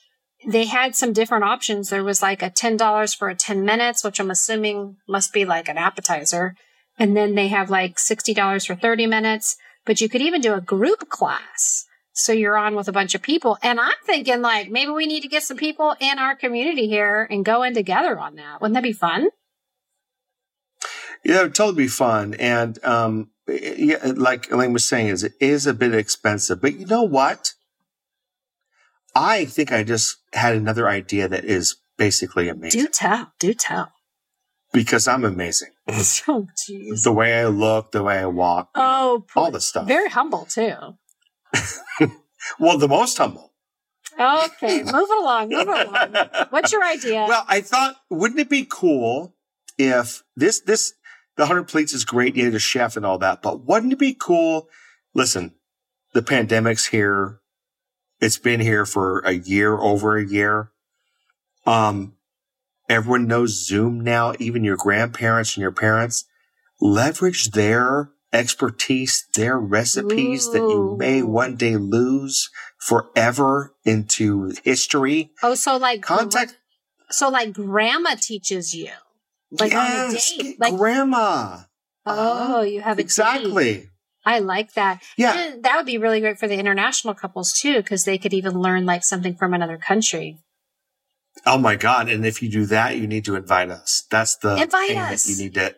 they 0.46 0.64
had 0.64 0.96
some 0.96 1.12
different 1.12 1.44
options. 1.44 1.90
There 1.90 2.02
was 2.02 2.22
like 2.22 2.42
a 2.42 2.50
$10 2.50 3.16
for 3.16 3.28
a 3.28 3.34
10 3.34 3.64
minutes, 3.64 4.02
which 4.02 4.18
I'm 4.18 4.30
assuming 4.30 4.96
must 5.06 5.32
be 5.32 5.44
like 5.44 5.68
an 5.68 5.78
appetizer. 5.78 6.56
And 6.98 7.16
then 7.16 7.34
they 7.34 7.48
have 7.48 7.70
like 7.70 7.96
$60 7.96 8.66
for 8.66 8.74
30 8.74 9.06
minutes, 9.06 9.56
but 9.84 10.00
you 10.00 10.08
could 10.08 10.22
even 10.22 10.40
do 10.40 10.54
a 10.54 10.60
group 10.60 11.08
class 11.08 11.86
so 12.12 12.32
you're 12.32 12.58
on 12.58 12.74
with 12.74 12.88
a 12.88 12.92
bunch 12.92 13.14
of 13.14 13.22
people. 13.22 13.58
And 13.62 13.80
I'm 13.80 13.92
thinking 14.04 14.42
like 14.42 14.70
maybe 14.70 14.90
we 14.90 15.06
need 15.06 15.22
to 15.22 15.28
get 15.28 15.42
some 15.42 15.56
people 15.56 15.94
in 16.00 16.18
our 16.18 16.36
community 16.36 16.88
here 16.88 17.26
and 17.30 17.44
go 17.44 17.62
in 17.62 17.74
together 17.74 18.18
on 18.18 18.36
that. 18.36 18.60
Wouldn't 18.60 18.74
that 18.74 18.82
be 18.82 18.92
fun? 18.92 19.28
Yeah, 21.24 21.40
it 21.40 21.42
would 21.44 21.54
totally 21.54 21.84
be 21.84 21.88
fun. 21.88 22.34
And, 22.34 22.82
um, 22.84 23.30
yeah, 23.48 24.12
like 24.16 24.50
Elaine 24.50 24.72
was 24.72 24.88
saying, 24.88 25.08
is 25.08 25.22
it 25.22 25.34
is 25.40 25.66
a 25.66 25.74
bit 25.74 25.94
expensive, 25.94 26.60
but 26.60 26.78
you 26.78 26.86
know 26.86 27.02
what? 27.02 27.52
I 29.14 29.44
think 29.44 29.72
I 29.72 29.84
just 29.84 30.16
had 30.32 30.56
another 30.56 30.88
idea 30.88 31.28
that 31.28 31.44
is 31.44 31.76
basically 31.98 32.48
amazing. 32.48 32.82
Do 32.82 32.88
tell. 32.88 33.32
Do 33.38 33.54
tell. 33.54 33.92
Because 34.72 35.06
I'm 35.06 35.24
amazing. 35.24 35.70
oh, 35.88 36.46
jeez. 36.56 37.02
The 37.02 37.12
way 37.12 37.38
I 37.38 37.46
look, 37.46 37.92
the 37.92 38.02
way 38.02 38.18
I 38.18 38.26
walk. 38.26 38.70
Oh, 38.74 39.26
all 39.36 39.50
the 39.50 39.60
stuff. 39.60 39.86
Very 39.86 40.08
humble 40.08 40.46
too. 40.46 40.96
well, 42.58 42.78
the 42.78 42.88
most 42.88 43.18
humble. 43.18 43.52
Okay, 44.18 44.82
move 44.84 45.08
it 45.10 45.22
along. 45.22 45.48
Move 45.48 45.68
it 45.68 45.88
along. 45.88 46.28
What's 46.50 46.72
your 46.72 46.84
idea? 46.84 47.26
Well, 47.28 47.44
I 47.48 47.60
thought, 47.60 47.96
wouldn't 48.10 48.40
it 48.40 48.50
be 48.50 48.66
cool 48.68 49.34
if 49.78 50.22
this 50.36 50.60
this 50.60 50.94
the 51.36 51.46
hundred 51.46 51.68
plates 51.68 51.92
is 51.92 52.04
great, 52.04 52.36
you 52.36 52.44
need 52.44 52.54
a 52.54 52.60
chef 52.60 52.96
and 52.96 53.06
all 53.06 53.18
that, 53.18 53.42
but 53.42 53.64
wouldn't 53.64 53.92
it 53.92 53.98
be 53.98 54.14
cool? 54.14 54.68
Listen, 55.14 55.54
the 56.12 56.22
pandemic's 56.22 56.86
here. 56.86 57.40
It's 58.20 58.38
been 58.38 58.60
here 58.60 58.86
for 58.86 59.20
a 59.20 59.32
year, 59.32 59.76
over 59.76 60.16
a 60.16 60.24
year. 60.24 60.70
Um, 61.66 62.14
everyone 62.88 63.26
knows 63.26 63.66
Zoom 63.66 64.00
now, 64.00 64.34
even 64.38 64.62
your 64.62 64.76
grandparents 64.76 65.56
and 65.56 65.62
your 65.62 65.72
parents 65.72 66.24
leverage 66.80 67.50
their 67.50 68.10
expertise, 68.32 69.26
their 69.34 69.58
recipes 69.58 70.48
Ooh. 70.48 70.52
that 70.52 70.58
you 70.58 70.96
may 70.98 71.22
one 71.22 71.56
day 71.56 71.76
lose 71.76 72.50
forever 72.78 73.74
into 73.84 74.52
history. 74.64 75.30
Oh, 75.42 75.54
so 75.54 75.76
like 75.76 76.02
contact. 76.02 76.58
So 77.10 77.28
like 77.28 77.52
grandma 77.52 78.14
teaches 78.20 78.74
you, 78.74 78.90
like 79.50 79.72
yes, 79.72 80.32
on 80.38 80.40
a 80.40 80.42
date, 80.42 80.60
like 80.60 80.76
grandma. 80.76 81.58
Oh, 82.06 82.62
you 82.62 82.80
have 82.80 82.98
exactly. 82.98 83.74
Date. 83.74 83.88
I 84.24 84.38
like 84.38 84.74
that. 84.74 85.02
Yeah, 85.16 85.36
and 85.36 85.64
that 85.64 85.76
would 85.76 85.86
be 85.86 85.98
really 85.98 86.20
great 86.20 86.38
for 86.38 86.48
the 86.48 86.56
international 86.58 87.14
couples 87.14 87.52
too, 87.52 87.76
because 87.78 88.04
they 88.04 88.18
could 88.18 88.32
even 88.32 88.58
learn 88.58 88.86
like 88.86 89.04
something 89.04 89.34
from 89.34 89.52
another 89.52 89.78
country. 89.78 90.38
Oh 91.44 91.58
my 91.58 91.76
god! 91.76 92.08
And 92.08 92.24
if 92.24 92.42
you 92.42 92.48
do 92.48 92.66
that, 92.66 92.96
you 92.96 93.06
need 93.06 93.24
to 93.24 93.34
invite 93.34 93.70
us. 93.70 94.04
That's 94.10 94.36
the 94.36 94.56
invite 94.56 94.88
thing 94.88 94.98
us. 94.98 95.24
that 95.24 95.32
you 95.32 95.42
need 95.42 95.54
to. 95.54 95.74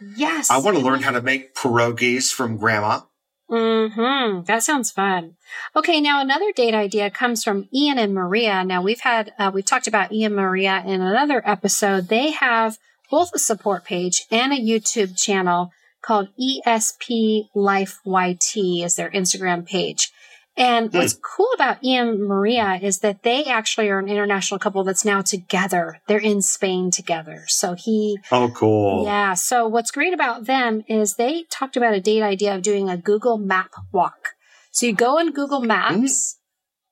Yes, 0.00 0.50
I 0.50 0.58
want 0.58 0.76
to 0.76 0.82
learn 0.82 1.02
how 1.02 1.12
to 1.12 1.22
make 1.22 1.54
pierogies 1.54 2.32
from 2.32 2.56
grandma. 2.56 3.00
Hmm. 3.48 4.42
That 4.42 4.62
sounds 4.62 4.90
fun. 4.90 5.36
Okay. 5.74 6.00
Now 6.00 6.20
another 6.20 6.52
date 6.52 6.74
idea 6.74 7.10
comes 7.10 7.42
from 7.42 7.68
Ian 7.74 7.98
and 7.98 8.14
Maria. 8.14 8.62
Now 8.62 8.82
we've 8.82 9.00
had 9.00 9.32
uh, 9.38 9.50
we 9.52 9.62
talked 9.62 9.86
about 9.86 10.12
Ian 10.12 10.32
and 10.32 10.36
Maria 10.36 10.82
in 10.86 11.00
another 11.00 11.42
episode. 11.44 12.08
They 12.08 12.32
have 12.32 12.76
both 13.10 13.30
a 13.34 13.38
support 13.38 13.84
page 13.84 14.26
and 14.30 14.52
a 14.52 14.56
YouTube 14.56 15.18
channel 15.18 15.72
called 16.02 16.28
ESP 16.38 17.48
Life 17.54 18.00
YT 18.04 18.56
is 18.56 18.96
their 18.96 19.10
Instagram 19.10 19.66
page. 19.66 20.12
And 20.58 20.90
hmm. 20.90 20.98
what's 20.98 21.14
cool 21.14 21.48
about 21.54 21.82
Ian 21.84 22.26
Maria 22.26 22.78
is 22.82 22.98
that 22.98 23.22
they 23.22 23.44
actually 23.44 23.88
are 23.88 24.00
an 24.00 24.08
international 24.08 24.58
couple 24.58 24.82
that's 24.82 25.04
now 25.04 25.22
together. 25.22 26.00
They're 26.08 26.18
in 26.18 26.42
Spain 26.42 26.90
together. 26.90 27.44
So 27.46 27.74
he. 27.74 28.18
Oh, 28.32 28.50
cool. 28.54 29.04
Yeah. 29.04 29.34
So 29.34 29.68
what's 29.68 29.92
great 29.92 30.12
about 30.12 30.44
them 30.46 30.82
is 30.88 31.14
they 31.14 31.44
talked 31.44 31.76
about 31.76 31.94
a 31.94 32.00
date 32.00 32.22
idea 32.22 32.54
of 32.54 32.62
doing 32.62 32.88
a 32.88 32.96
Google 32.96 33.38
map 33.38 33.70
walk. 33.92 34.34
So 34.72 34.86
you 34.86 34.92
go 34.92 35.18
in 35.18 35.32
Google 35.32 35.60
Maps. 35.60 36.34
Mm. 36.34 36.34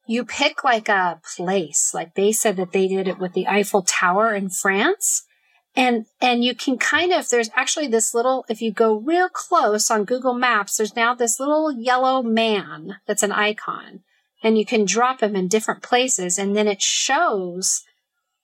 You 0.09 0.25
pick 0.25 0.63
like 0.63 0.89
a 0.89 1.21
place, 1.37 1.91
like 1.93 2.15
they 2.15 2.31
said 2.31 2.57
that 2.59 2.71
they 2.71 2.87
did 2.87 3.09
it 3.09 3.19
with 3.19 3.33
the 3.33 3.49
Eiffel 3.49 3.83
Tower 3.83 4.33
in 4.33 4.51
France 4.51 5.26
and, 5.77 6.07
and 6.23 6.43
you 6.43 6.55
can 6.55 6.79
kind 6.79 7.13
of, 7.13 7.29
there's 7.29 7.51
actually 7.55 7.87
this 7.87 8.15
little, 8.15 8.47
if 8.49 8.63
you 8.63 8.73
go 8.73 8.95
real 8.95 9.29
close 9.29 9.91
on 9.91 10.05
Google 10.05 10.33
Maps, 10.33 10.79
there's 10.79 10.97
now 10.97 11.15
this 11.15 11.39
little 11.39 11.71
yellow 11.71 12.23
man 12.23 12.97
that's 13.07 13.23
an 13.23 13.33
icon 13.33 14.01
and 14.43 14.57
you 14.57 14.65
can 14.65 14.87
drop 14.87 15.23
him 15.23 15.37
in 15.37 15.49
different 15.49 15.83
places 15.83 16.39
and 16.39 16.57
then 16.57 16.67
it 16.67 16.81
shows 16.81 17.83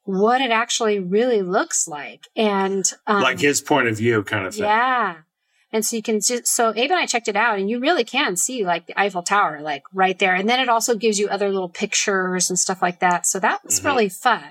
what 0.05 0.41
it 0.43 0.51
actually 0.51 0.99
really 0.99 1.41
looks 1.41 1.89
like. 1.89 2.29
And, 2.37 2.85
um, 3.07 3.23
like 3.23 3.41
his 3.41 3.63
point 3.63 3.89
of 3.89 3.97
view 3.97 4.23
kind 4.23 4.47
of 4.47 4.55
thing. 4.55 4.65
Yeah. 4.65 5.17
And 5.73 5.87
so 5.87 5.97
you 5.97 6.03
can 6.03 6.21
just, 6.21 6.47
so 6.49 6.75
Abe 6.77 6.91
and 6.91 7.01
I 7.01 7.07
checked 7.07 7.29
it 7.29 7.37
out 7.37 7.59
and 7.59 7.71
you 7.71 7.81
really 7.81 8.05
can 8.05 8.37
see 8.37 8.63
like 8.63 8.87
the 8.87 9.01
Eiffel 9.01 9.23
Tower, 9.23 9.63
like 9.63 9.85
right 9.95 10.19
there. 10.19 10.35
And 10.35 10.47
then 10.47 10.61
it 10.61 10.69
also 10.69 10.97
gives 10.97 11.19
you 11.19 11.29
other 11.29 11.51
little 11.51 11.71
pictures 11.71 12.51
and 12.51 12.59
stuff 12.59 12.83
like 12.83 13.01
that. 13.01 13.27
So 13.27 13.39
that 13.39 13.65
was 13.65 13.79
mm-hmm. 13.79 13.87
really 13.87 14.09
fun. 14.11 14.51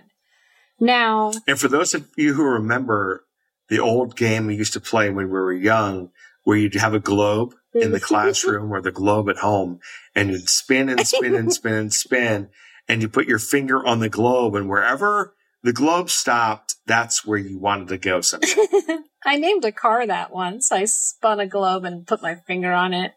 Now, 0.81 1.31
and 1.47 1.59
for 1.59 1.67
those 1.67 1.93
of 1.93 2.09
you 2.17 2.33
who 2.33 2.43
remember 2.43 3.25
the 3.69 3.79
old 3.79 4.17
game 4.17 4.47
we 4.47 4.55
used 4.55 4.73
to 4.73 4.81
play 4.81 5.09
when 5.09 5.27
we 5.27 5.31
were 5.31 5.53
young, 5.53 6.09
where 6.43 6.57
you'd 6.57 6.73
have 6.73 6.95
a 6.95 6.99
globe 6.99 7.53
in 7.73 7.91
the 7.91 7.99
classroom 7.99 8.73
or 8.73 8.81
the 8.81 8.91
globe 8.91 9.29
at 9.29 9.37
home 9.37 9.79
and 10.15 10.31
you'd 10.31 10.49
spin 10.49 10.89
and 10.89 11.05
spin 11.07 11.35
and 11.35 11.53
spin 11.53 11.73
and 11.73 11.93
spin 11.93 12.49
and 12.87 13.01
you 13.01 13.07
put 13.07 13.27
your 13.27 13.39
finger 13.39 13.85
on 13.85 13.99
the 13.99 14.09
globe 14.09 14.55
and 14.55 14.67
wherever 14.67 15.35
the 15.63 15.71
globe 15.71 16.09
stopped, 16.09 16.75
that's 16.87 17.23
where 17.25 17.37
you 17.37 17.59
wanted 17.59 17.87
to 17.89 17.97
go 17.97 18.21
someday. 18.21 18.47
I 19.25 19.37
named 19.37 19.63
a 19.63 19.71
car 19.71 20.05
that 20.07 20.31
once. 20.31 20.71
I 20.71 20.85
spun 20.85 21.39
a 21.39 21.45
globe 21.45 21.85
and 21.85 22.07
put 22.07 22.23
my 22.23 22.35
finger 22.35 22.73
on 22.73 22.93
it. 22.93 23.13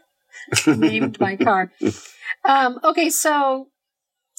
named 0.66 1.20
my 1.20 1.36
car. 1.36 1.72
Um, 2.44 2.80
okay, 2.82 3.08
so 3.08 3.68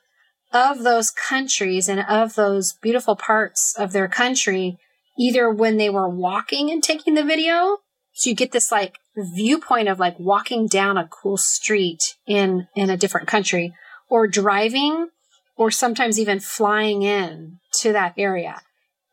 of 0.53 0.83
those 0.83 1.11
countries 1.11 1.89
and 1.89 1.99
of 2.01 2.35
those 2.35 2.73
beautiful 2.73 3.15
parts 3.15 3.75
of 3.77 3.91
their 3.91 4.07
country, 4.07 4.77
either 5.19 5.49
when 5.49 5.77
they 5.77 5.89
were 5.89 6.09
walking 6.09 6.71
and 6.71 6.83
taking 6.83 7.15
the 7.15 7.23
video. 7.23 7.77
So 8.13 8.29
you 8.29 8.35
get 8.35 8.51
this 8.51 8.71
like 8.71 8.97
viewpoint 9.15 9.89
of 9.89 9.99
like 9.99 10.19
walking 10.19 10.67
down 10.67 10.97
a 10.97 11.07
cool 11.07 11.37
street 11.37 12.15
in, 12.25 12.67
in 12.75 12.89
a 12.89 12.97
different 12.97 13.27
country 13.27 13.73
or 14.09 14.27
driving 14.27 15.09
or 15.55 15.71
sometimes 15.71 16.19
even 16.19 16.39
flying 16.39 17.01
in 17.01 17.59
to 17.73 17.91
that 17.93 18.13
area. 18.17 18.61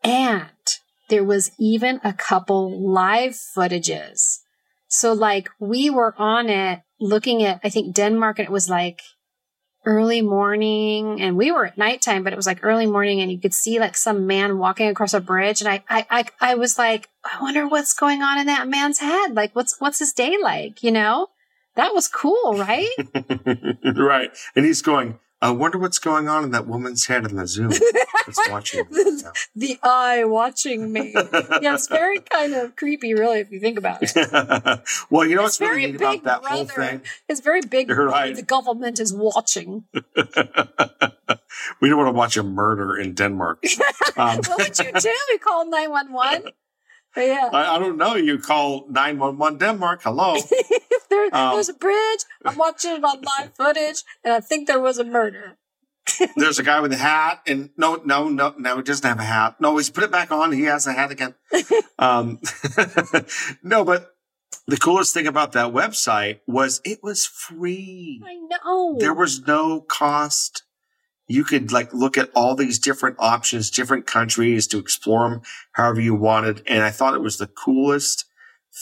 And 0.03 0.49
there 1.09 1.23
was 1.23 1.51
even 1.59 1.99
a 2.03 2.13
couple 2.13 2.91
live 2.91 3.33
footages. 3.33 4.39
So 4.87 5.13
like 5.13 5.49
we 5.59 5.89
were 5.89 6.15
on 6.17 6.49
it 6.49 6.81
looking 6.99 7.43
at, 7.43 7.59
I 7.63 7.69
think 7.69 7.95
Denmark 7.95 8.39
and 8.39 8.47
it 8.47 8.51
was 8.51 8.69
like 8.69 9.01
early 9.85 10.21
morning 10.21 11.21
and 11.21 11.37
we 11.37 11.51
were 11.51 11.65
at 11.65 11.77
nighttime, 11.77 12.23
but 12.23 12.33
it 12.33 12.35
was 12.35 12.47
like 12.47 12.63
early 12.63 12.85
morning 12.85 13.21
and 13.21 13.31
you 13.31 13.39
could 13.39 13.53
see 13.53 13.79
like 13.79 13.95
some 13.95 14.27
man 14.27 14.57
walking 14.57 14.87
across 14.87 15.13
a 15.13 15.19
bridge. 15.19 15.61
And 15.61 15.69
I, 15.69 15.83
I, 15.89 16.05
I, 16.09 16.25
I 16.41 16.55
was 16.55 16.77
like, 16.77 17.09
I 17.23 17.41
wonder 17.41 17.67
what's 17.67 17.93
going 17.93 18.21
on 18.21 18.39
in 18.39 18.47
that 18.47 18.67
man's 18.67 18.99
head. 18.99 19.35
Like 19.35 19.55
what's, 19.55 19.79
what's 19.79 19.99
his 19.99 20.13
day 20.13 20.37
like? 20.41 20.83
You 20.83 20.91
know, 20.91 21.27
that 21.75 21.93
was 21.93 22.07
cool, 22.07 22.53
right? 22.57 22.89
right. 23.95 24.31
And 24.55 24.65
he's 24.65 24.81
going, 24.81 25.19
I 25.41 25.51
wonder 25.51 25.77
what's 25.77 25.99
going 25.99 26.27
on 26.29 26.43
in 26.45 26.51
that 26.51 26.65
woman's 26.65 27.07
head 27.07 27.25
in 27.25 27.35
the 27.35 27.45
Zoom 27.45 27.71
that's 28.25 28.49
watching 28.49 28.85
the, 28.89 29.33
the, 29.55 29.77
eye 29.83 30.23
watching 30.23 30.91
me. 30.91 31.11
yeah, 31.13 31.75
it's 31.75 31.87
very 31.87 32.19
kind 32.19 32.53
of 32.53 32.75
creepy, 32.75 33.13
really, 33.13 33.39
if 33.39 33.51
you 33.51 33.59
think 33.59 33.77
about 33.77 33.99
it. 34.01 34.11
well, 35.09 35.27
you 35.27 35.35
know 35.35 35.43
what's 35.43 35.59
really 35.59 35.87
neat 35.87 35.95
about 35.95 36.23
that 36.23 36.41
brother. 36.41 36.55
whole 36.55 36.65
thing? 36.65 37.01
It's 37.27 37.41
very 37.41 37.61
big. 37.61 37.89
Right. 37.89 38.35
The 38.35 38.43
government 38.43 38.99
is 38.99 39.13
watching. 39.13 39.83
we 39.93 41.89
don't 41.89 41.97
want 41.97 42.07
to 42.07 42.17
watch 42.17 42.37
a 42.37 42.43
murder 42.43 42.97
in 42.97 43.13
Denmark. 43.13 43.63
Um, 44.17 44.37
what 44.37 44.57
would 44.57 44.79
you 44.79 44.91
do? 44.93 45.17
We 45.31 45.37
call 45.37 45.69
911? 45.69 46.53
Yeah. 47.15 47.49
I, 47.51 47.75
I, 47.75 47.79
don't 47.79 47.97
know. 47.97 48.15
You 48.15 48.37
call 48.37 48.85
911 48.89 49.59
Denmark. 49.59 50.01
Hello. 50.03 50.35
there, 51.09 51.29
um, 51.33 51.55
there's 51.55 51.69
a 51.69 51.73
bridge. 51.73 52.21
I'm 52.43 52.57
watching 52.57 52.91
it 52.91 53.03
on 53.03 53.21
live 53.21 53.53
footage, 53.57 54.03
and 54.23 54.33
I 54.33 54.39
think 54.39 54.67
there 54.67 54.79
was 54.79 54.97
a 54.97 55.03
murder. 55.03 55.57
there's 56.35 56.59
a 56.59 56.63
guy 56.63 56.79
with 56.81 56.93
a 56.93 56.97
hat, 56.97 57.41
and 57.47 57.71
no, 57.77 57.95
no, 58.05 58.29
no, 58.29 58.53
no, 58.57 58.77
he 58.77 58.83
doesn't 58.83 59.07
have 59.07 59.19
a 59.19 59.23
hat. 59.23 59.55
No, 59.59 59.77
he's 59.77 59.89
put 59.89 60.03
it 60.03 60.11
back 60.11 60.31
on. 60.31 60.51
He 60.51 60.63
has 60.63 60.85
a 60.85 60.93
hat 60.93 61.11
again. 61.11 61.33
um, 61.97 62.39
no, 63.63 63.83
but 63.83 64.15
the 64.67 64.77
coolest 64.77 65.13
thing 65.13 65.25
about 65.25 65.53
that 65.53 65.73
website 65.73 66.41
was 66.47 66.81
it 66.83 66.99
was 67.01 67.25
free. 67.25 68.21
I 68.25 68.35
know. 68.35 68.97
There 68.99 69.13
was 69.13 69.47
no 69.47 69.81
cost 69.81 70.63
you 71.27 71.43
could 71.43 71.71
like 71.71 71.93
look 71.93 72.17
at 72.17 72.29
all 72.35 72.55
these 72.55 72.79
different 72.79 73.17
options, 73.19 73.69
different 73.69 74.05
countries 74.05 74.67
to 74.67 74.77
explore 74.77 75.29
them 75.29 75.41
however 75.73 76.01
you 76.01 76.15
wanted. 76.15 76.61
And 76.67 76.83
I 76.83 76.91
thought 76.91 77.15
it 77.15 77.21
was 77.21 77.37
the 77.37 77.47
coolest 77.47 78.25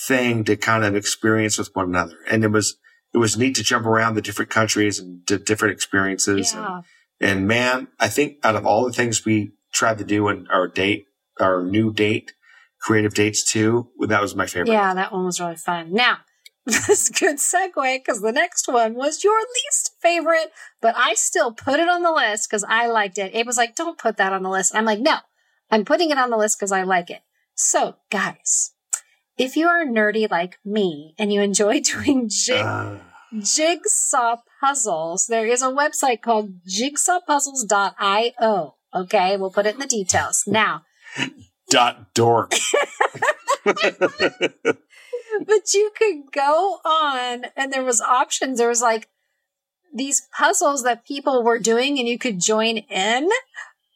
thing 0.08 0.44
to 0.46 0.56
kind 0.56 0.84
of 0.84 0.96
experience 0.96 1.58
with 1.58 1.70
one 1.74 1.86
another. 1.86 2.18
And 2.30 2.44
it 2.44 2.52
was, 2.52 2.78
it 3.14 3.18
was 3.18 3.38
neat 3.38 3.56
to 3.56 3.64
jump 3.64 3.86
around 3.86 4.16
the 4.16 4.22
different 4.22 4.52
countries 4.52 5.00
and 5.00 5.26
d- 5.26 5.38
different 5.38 5.74
experiences. 5.74 6.54
Yeah. 6.54 6.82
And, 7.22 7.30
and 7.30 7.48
man, 7.48 7.88
I 8.00 8.10
think 8.10 8.38
out 8.44 8.56
of 8.56 8.66
all 8.66 8.86
the 8.86 8.94
things 8.94 9.26
we 9.26 9.54
tried 9.72 10.00
to 10.00 10.04
do 10.04 10.28
in 10.30 10.48
our 10.52 10.68
date, 10.68 11.06
our 11.40 11.64
new 11.64 11.94
date, 11.94 12.34
creative 12.82 13.14
dates 13.14 13.50
too, 13.50 13.90
that 14.08 14.22
was 14.22 14.36
my 14.36 14.48
favorite. 14.48 14.72
Yeah, 14.72 14.94
that 14.94 15.14
one 15.14 15.26
was 15.26 15.40
really 15.40 15.56
fun. 15.56 15.94
Now, 15.94 16.18
this 16.66 17.10
a 17.10 17.14
good 17.14 17.38
segue 17.38 18.00
because 18.00 18.22
the 18.22 18.32
next 18.32 18.68
one 18.68 18.94
was 18.94 19.24
your 19.24 19.38
least 19.38 19.92
favorite, 20.02 20.52
but 20.82 20.96
I 20.98 21.14
still 21.14 21.52
put 21.52 21.80
it 21.80 21.90
on 21.90 22.04
the 22.04 22.12
list 22.12 22.50
because 22.50 22.64
I 22.64 22.88
liked 22.88 23.18
it. 23.18 23.36
It 23.36 23.46
was 23.46 23.58
like, 23.58 23.76
don't 23.76 23.98
put 23.98 24.16
that 24.18 24.32
on 24.32 24.44
the 24.44 24.50
list. 24.50 24.74
I'm 24.74 24.86
like, 24.86 25.00
no, 25.00 25.18
I'm 25.70 25.84
putting 25.84 26.10
it 26.10 26.18
on 26.18 26.30
the 26.30 26.38
list 26.38 26.58
because 26.58 26.72
I 26.72 26.84
like 26.84 27.10
it. 27.10 27.22
So, 27.56 27.98
guys, 28.10 28.72
if 29.38 29.58
you 29.58 29.68
are 29.68 29.86
nerdy 29.86 30.32
like 30.32 30.58
me 30.64 31.16
and 31.20 31.34
you 31.34 31.42
enjoy 31.42 31.82
doing 31.82 32.30
jig- 32.30 32.62
Uh, 32.62 33.00
jigsaw 33.38 34.38
puzzles, 34.62 35.26
there 35.28 35.46
is 35.46 35.62
a 35.62 35.68
website 35.68 36.22
called 36.22 36.64
jigsawpuzzles.io. 36.66 38.76
Okay, 38.96 39.36
we'll 39.38 39.52
put 39.52 39.66
it 39.66 39.74
in 39.74 39.82
the 39.82 39.88
details. 39.88 40.44
Now, 40.48 40.84
dot 41.70 42.14
dork. 42.14 42.54
But 45.46 45.74
you 45.74 45.92
could 45.98 46.32
go 46.32 46.80
on 46.86 47.46
and 47.56 47.72
there 47.72 47.84
was 47.84 48.02
options. 48.02 48.58
There 48.58 48.70
was 48.70 48.82
like 48.82 49.08
these 49.94 50.28
puzzles 50.38 50.84
that 50.84 51.06
people 51.06 51.44
were 51.44 51.60
doing 51.60 52.00
and 52.00 52.08
you 52.08 52.18
could 52.18 52.40
join 52.40 52.78
in 52.78 53.30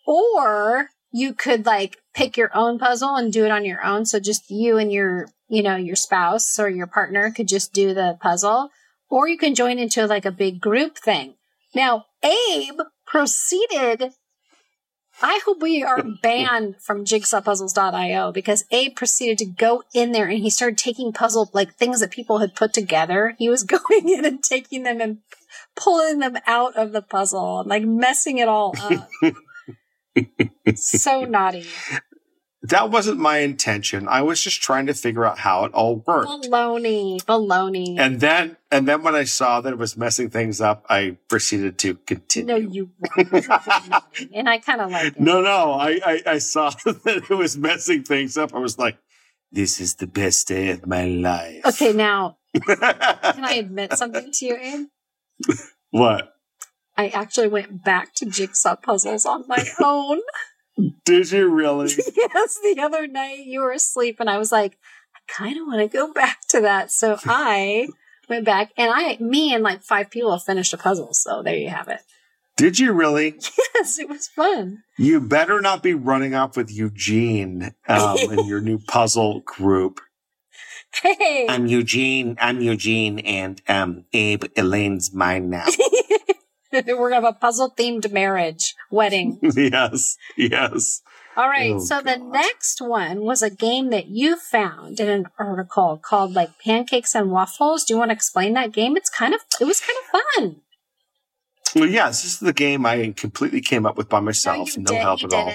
or 0.05 0.89
you 1.11 1.33
could 1.33 1.65
like 1.65 1.97
pick 2.13 2.37
your 2.37 2.55
own 2.55 2.77
puzzle 2.77 3.15
and 3.15 3.33
do 3.33 3.45
it 3.45 3.51
on 3.51 3.65
your 3.65 3.83
own. 3.83 4.05
So 4.05 4.19
just 4.19 4.49
you 4.49 4.77
and 4.77 4.91
your, 4.91 5.27
you 5.47 5.63
know, 5.63 5.75
your 5.75 5.95
spouse 5.95 6.59
or 6.59 6.69
your 6.69 6.87
partner 6.87 7.31
could 7.31 7.47
just 7.47 7.73
do 7.73 7.93
the 7.93 8.17
puzzle 8.21 8.69
or 9.09 9.27
you 9.27 9.37
can 9.37 9.55
join 9.55 9.79
into 9.79 10.05
like 10.05 10.25
a 10.25 10.31
big 10.31 10.59
group 10.59 10.97
thing. 10.97 11.35
Now, 11.73 12.05
Abe 12.23 12.79
proceeded 13.05 14.13
I 15.21 15.39
hope 15.45 15.61
we 15.61 15.83
are 15.83 16.03
banned 16.21 16.75
from 16.79 17.05
jigsawpuzzles.io 17.05 18.31
because 18.31 18.65
Abe 18.71 18.95
proceeded 18.95 19.37
to 19.39 19.45
go 19.45 19.83
in 19.93 20.11
there 20.11 20.27
and 20.27 20.39
he 20.39 20.49
started 20.49 20.77
taking 20.77 21.13
puzzle, 21.13 21.49
like 21.53 21.73
things 21.73 21.99
that 21.99 22.11
people 22.11 22.39
had 22.39 22.55
put 22.55 22.73
together. 22.73 23.35
He 23.37 23.49
was 23.49 23.63
going 23.63 24.09
in 24.09 24.25
and 24.25 24.43
taking 24.43 24.83
them 24.83 25.01
and 25.01 25.19
pulling 25.75 26.19
them 26.19 26.37
out 26.45 26.75
of 26.75 26.91
the 26.91 27.01
puzzle 27.01 27.61
and 27.61 27.69
like 27.69 27.83
messing 27.83 28.37
it 28.37 28.47
all 28.47 28.75
up. 28.79 29.09
so 30.75 31.21
naughty. 31.21 31.65
That 32.69 32.89
wasn't 32.89 33.19
my 33.19 33.39
intention. 33.39 34.07
I 34.07 34.21
was 34.21 34.41
just 34.41 34.61
trying 34.61 34.87
to 34.87 34.93
figure 34.93 35.25
out 35.25 35.39
how 35.39 35.65
it 35.65 35.73
all 35.73 35.97
worked. 36.07 36.29
Baloney. 36.29 37.23
Baloney. 37.23 37.99
And 37.99 38.19
then, 38.19 38.57
and 38.71 38.87
then 38.87 39.03
when 39.03 39.15
I 39.15 39.23
saw 39.23 39.61
that 39.61 39.73
it 39.73 39.77
was 39.77 39.95
messing 39.95 40.29
things 40.29 40.59
up, 40.59 40.85
I 40.89 41.17
proceeded 41.29 41.77
to 41.79 41.95
continue. 41.95 42.47
no, 42.47 42.55
you. 42.55 42.89
And 44.33 44.49
I 44.49 44.57
kind 44.57 44.81
of 44.81 44.91
like 44.91 45.07
it. 45.07 45.19
No, 45.19 45.41
no, 45.41 45.73
I, 45.73 45.99
I, 46.05 46.21
I 46.25 46.37
saw 46.39 46.69
that 46.85 47.25
it 47.29 47.33
was 47.33 47.57
messing 47.57 48.03
things 48.03 48.37
up. 48.37 48.53
I 48.53 48.59
was 48.59 48.77
like, 48.77 48.97
this 49.51 49.79
is 49.79 49.95
the 49.95 50.07
best 50.07 50.47
day 50.47 50.69
of 50.71 50.85
my 50.85 51.05
life. 51.05 51.65
Okay, 51.65 51.93
now, 51.93 52.37
can 52.53 52.77
I 52.81 53.53
admit 53.59 53.93
something 53.93 54.31
to 54.31 54.45
you, 54.45 54.57
Abe? 54.57 55.57
what? 55.91 56.33
I 56.97 57.09
actually 57.09 57.47
went 57.47 57.83
back 57.83 58.13
to 58.15 58.25
jigsaw 58.25 58.75
puzzles 58.75 59.25
on 59.25 59.45
my 59.47 59.63
own. 59.81 60.19
Did 61.05 61.31
you 61.31 61.49
really? 61.49 61.91
yes, 62.15 62.59
the 62.61 62.79
other 62.81 63.07
night 63.07 63.39
you 63.45 63.61
were 63.61 63.71
asleep 63.71 64.17
and 64.19 64.29
I 64.29 64.37
was 64.37 64.51
like, 64.51 64.77
I 65.15 65.19
kind 65.31 65.57
of 65.59 65.67
want 65.67 65.79
to 65.79 65.97
go 65.97 66.13
back 66.13 66.39
to 66.49 66.61
that. 66.61 66.91
So 66.91 67.17
I 67.25 67.87
went 68.29 68.45
back 68.45 68.71
and 68.77 68.91
I, 68.93 69.17
me 69.19 69.53
and 69.53 69.63
like 69.63 69.81
five 69.83 70.09
people 70.09 70.31
have 70.31 70.43
finished 70.43 70.73
a 70.73 70.77
puzzle. 70.77 71.13
So 71.13 71.41
there 71.41 71.55
you 71.55 71.69
have 71.69 71.87
it. 71.87 72.01
Did 72.57 72.79
you 72.79 72.91
really? 72.91 73.35
Yes, 73.75 73.99
it 73.99 74.09
was 74.09 74.27
fun. 74.27 74.83
You 74.97 75.21
better 75.21 75.61
not 75.61 75.83
be 75.83 75.93
running 75.93 76.33
off 76.33 76.57
with 76.57 76.71
Eugene 76.71 77.75
um, 77.87 78.17
in 78.17 78.47
your 78.47 78.59
new 78.59 78.79
puzzle 78.87 79.41
group. 79.41 80.01
Hey, 81.03 81.45
I'm 81.47 81.67
Eugene. 81.67 82.37
I'm 82.41 82.59
Eugene, 82.59 83.19
and 83.19 83.61
um, 83.67 84.05
Abe 84.13 84.45
Elaine's 84.55 85.13
mine 85.13 85.51
now. 85.51 85.65
we're 86.87 87.09
going 87.09 87.21
to 87.21 87.27
have 87.27 87.35
a 87.35 87.39
puzzle 87.39 87.73
themed 87.77 88.11
marriage 88.11 88.75
wedding. 88.91 89.39
yes, 89.55 90.17
yes. 90.35 91.01
All 91.35 91.47
right. 91.47 91.73
Oh, 91.75 91.79
so 91.79 92.01
the 92.01 92.17
next 92.17 92.81
one 92.81 93.21
was 93.21 93.43
a 93.43 93.49
game 93.51 93.91
that 93.91 94.07
you 94.07 94.37
found 94.37 94.99
in 94.99 95.07
an 95.07 95.27
article 95.37 95.99
called 96.03 96.33
like 96.33 96.57
pancakes 96.59 97.13
and 97.13 97.31
waffles. 97.31 97.83
Do 97.83 97.93
you 97.93 97.99
want 97.99 98.09
to 98.09 98.15
explain 98.15 98.53
that 98.53 98.71
game? 98.71 98.97
It's 98.97 99.09
kind 99.09 99.35
of, 99.35 99.41
it 99.61 99.65
was 99.65 99.79
kind 99.79 99.97
of 100.01 100.21
fun. 100.21 100.61
Well, 101.75 101.89
yes, 101.89 102.23
this 102.23 102.33
is 102.33 102.39
the 102.39 102.53
game 102.53 102.85
I 102.85 103.13
completely 103.15 103.61
came 103.61 103.85
up 103.85 103.97
with 103.97 104.09
by 104.09 104.19
myself. 104.19 104.75
No, 104.77 104.85
did- 104.85 105.01
help 105.01 105.23
at 105.23 105.33
all. 105.33 105.53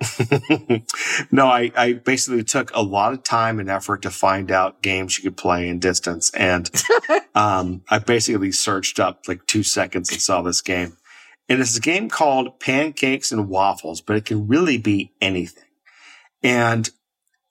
no, 1.30 1.46
I, 1.46 1.70
I 1.76 1.92
basically 1.92 2.42
took 2.42 2.74
a 2.74 2.82
lot 2.82 3.12
of 3.12 3.22
time 3.22 3.58
and 3.58 3.70
effort 3.70 4.02
to 4.02 4.10
find 4.10 4.50
out 4.50 4.82
games 4.82 5.18
you 5.18 5.24
could 5.24 5.36
play 5.36 5.68
in 5.68 5.78
distance. 5.78 6.30
And 6.34 6.70
um, 7.34 7.82
I 7.90 7.98
basically 7.98 8.52
searched 8.52 8.98
up 8.98 9.22
like 9.28 9.46
two 9.46 9.62
seconds 9.62 10.10
and 10.10 10.20
saw 10.20 10.42
this 10.42 10.62
game. 10.62 10.96
And 11.48 11.60
it's 11.60 11.76
a 11.76 11.80
game 11.80 12.08
called 12.08 12.60
Pancakes 12.60 13.32
and 13.32 13.48
Waffles, 13.48 14.00
but 14.00 14.16
it 14.16 14.24
can 14.24 14.46
really 14.46 14.78
be 14.78 15.12
anything. 15.20 15.64
And 16.42 16.88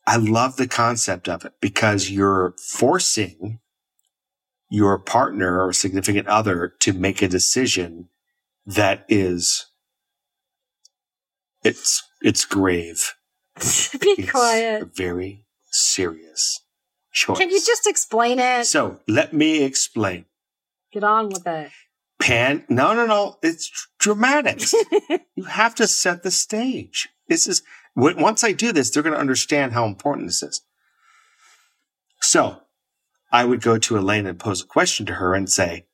I 0.07 0.17
love 0.17 0.55
the 0.55 0.67
concept 0.67 1.29
of 1.29 1.45
it 1.45 1.53
because 1.61 2.09
you're 2.09 2.55
forcing 2.57 3.59
your 4.69 4.97
partner 4.97 5.63
or 5.63 5.73
significant 5.73 6.27
other 6.27 6.73
to 6.79 6.93
make 6.93 7.21
a 7.21 7.27
decision 7.27 8.09
that 8.65 9.05
is 9.09 9.67
it's 11.63 12.08
it's 12.21 12.45
grave. 12.45 13.13
Be 13.59 14.15
It's 14.17 14.31
quiet. 14.31 14.81
a 14.83 14.85
very 14.85 15.45
serious 15.71 16.61
choice. 17.11 17.37
Can 17.37 17.49
you 17.49 17.59
just 17.59 17.87
explain 17.87 18.39
it? 18.39 18.65
So 18.65 18.99
let 19.07 19.33
me 19.33 19.63
explain. 19.63 20.25
Get 20.91 21.03
on 21.03 21.29
with 21.29 21.45
it. 21.45 21.71
Pan, 22.21 22.65
no, 22.69 22.93
no, 22.93 23.05
no. 23.05 23.37
It's 23.41 23.71
dramatics. 23.99 24.73
you 25.35 25.43
have 25.45 25.75
to 25.75 25.87
set 25.87 26.23
the 26.23 26.31
stage. 26.31 27.07
This 27.27 27.47
is, 27.47 27.61
once 27.95 28.43
I 28.43 28.51
do 28.51 28.71
this, 28.71 28.89
they're 28.89 29.03
going 29.03 29.13
to 29.13 29.19
understand 29.19 29.73
how 29.73 29.85
important 29.85 30.27
this 30.27 30.43
is. 30.43 30.61
So 32.21 32.61
I 33.31 33.45
would 33.45 33.61
go 33.61 33.77
to 33.77 33.97
Elaine 33.97 34.25
and 34.25 34.39
pose 34.39 34.61
a 34.61 34.65
question 34.65 35.05
to 35.07 35.13
her 35.15 35.33
and 35.33 35.49
say, 35.49 35.85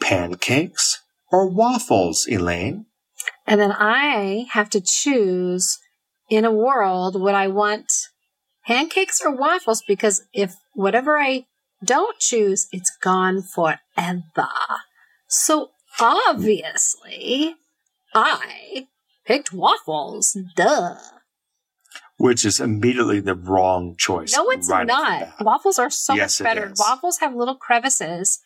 pancakes 0.00 1.02
or 1.30 1.46
waffles, 1.48 2.26
Elaine? 2.30 2.86
And 3.48 3.58
then 3.58 3.72
I 3.72 4.44
have 4.50 4.68
to 4.70 4.80
choose 4.80 5.78
in 6.28 6.44
a 6.44 6.52
world 6.52 7.18
would 7.18 7.34
I 7.34 7.48
want 7.48 7.90
pancakes 8.66 9.22
or 9.24 9.34
waffles 9.34 9.82
because 9.88 10.22
if 10.34 10.54
whatever 10.74 11.18
I 11.18 11.46
don't 11.82 12.18
choose, 12.18 12.68
it's 12.72 12.94
gone 13.02 13.42
forever. 13.42 14.50
So 15.28 15.70
obviously, 15.98 17.54
I 18.14 18.88
picked 19.24 19.50
waffles. 19.50 20.36
Duh. 20.54 20.96
Which 22.18 22.44
is 22.44 22.60
immediately 22.60 23.20
the 23.20 23.34
wrong 23.34 23.94
choice. 23.96 24.34
No, 24.36 24.50
it's 24.50 24.68
right 24.68 24.86
not. 24.86 25.40
Waffles 25.40 25.78
are 25.78 25.88
so 25.88 26.14
Yes, 26.14 26.38
much 26.38 26.44
better. 26.44 26.72
Waffles 26.76 27.20
have 27.20 27.34
little 27.34 27.54
crevices 27.54 28.40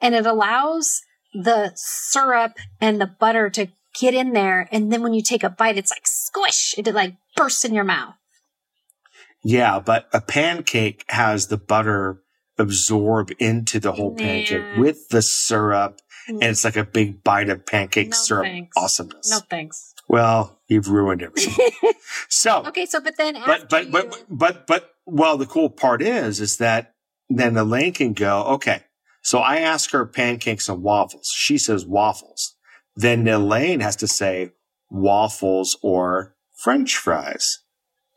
and 0.00 0.12
it 0.12 0.26
allows 0.26 1.02
the 1.32 1.70
syrup 1.76 2.54
and 2.80 3.00
the 3.00 3.06
butter 3.06 3.48
to 3.50 3.68
get 3.98 4.14
in 4.14 4.32
there. 4.32 4.68
And 4.70 4.92
then 4.92 5.02
when 5.02 5.14
you 5.14 5.22
take 5.22 5.42
a 5.42 5.50
bite, 5.50 5.78
it's 5.78 5.90
like 5.90 6.06
squish. 6.06 6.74
It 6.78 6.86
like 6.94 7.16
bursts 7.36 7.64
in 7.64 7.74
your 7.74 7.84
mouth. 7.84 8.14
Yeah, 9.42 9.80
but 9.80 10.08
a 10.12 10.20
pancake 10.20 11.04
has 11.08 11.46
the 11.46 11.56
butter 11.56 12.22
absorb 12.58 13.30
into 13.38 13.80
the 13.80 13.92
whole 13.92 14.10
Nah. 14.10 14.22
pancake 14.22 14.76
with 14.76 15.08
the 15.08 15.22
syrup, 15.22 15.98
and 16.28 16.40
mm. 16.42 16.44
it's 16.44 16.64
like 16.64 16.76
a 16.76 16.84
big 16.84 17.24
bite 17.24 17.48
of 17.48 17.64
pancake 17.64 18.10
No, 18.10 18.16
syrup 18.16 18.44
thanks. 18.44 18.76
awesomeness. 18.76 19.30
No 19.30 19.38
thanks. 19.38 19.94
Well, 20.08 20.60
you've 20.68 20.88
ruined 20.88 21.22
everything. 21.22 21.70
so, 22.28 22.64
okay, 22.66 22.84
so 22.84 23.00
but 23.00 23.16
then 23.16 23.34
but 23.46 23.70
but 23.70 23.90
but 23.90 24.04
you- 24.04 24.24
but 24.28 24.66
but 24.66 24.90
well, 25.06 25.38
the 25.38 25.46
cool 25.46 25.70
part 25.70 26.02
is 26.02 26.40
is 26.40 26.58
that 26.58 26.94
then 27.30 27.56
Elaine 27.56 27.94
can 27.94 28.12
go. 28.12 28.42
Okay, 28.44 28.82
so 29.22 29.38
I 29.38 29.58
ask 29.58 29.90
her 29.92 30.04
pancakes 30.04 30.68
and 30.68 30.82
waffles. 30.82 31.32
She 31.34 31.56
says 31.56 31.86
waffles. 31.86 32.56
Then 33.00 33.26
Elaine 33.28 33.80
has 33.80 33.96
to 33.96 34.08
say 34.08 34.52
waffles 34.90 35.78
or 35.82 36.34
French 36.56 36.96
fries, 36.96 37.60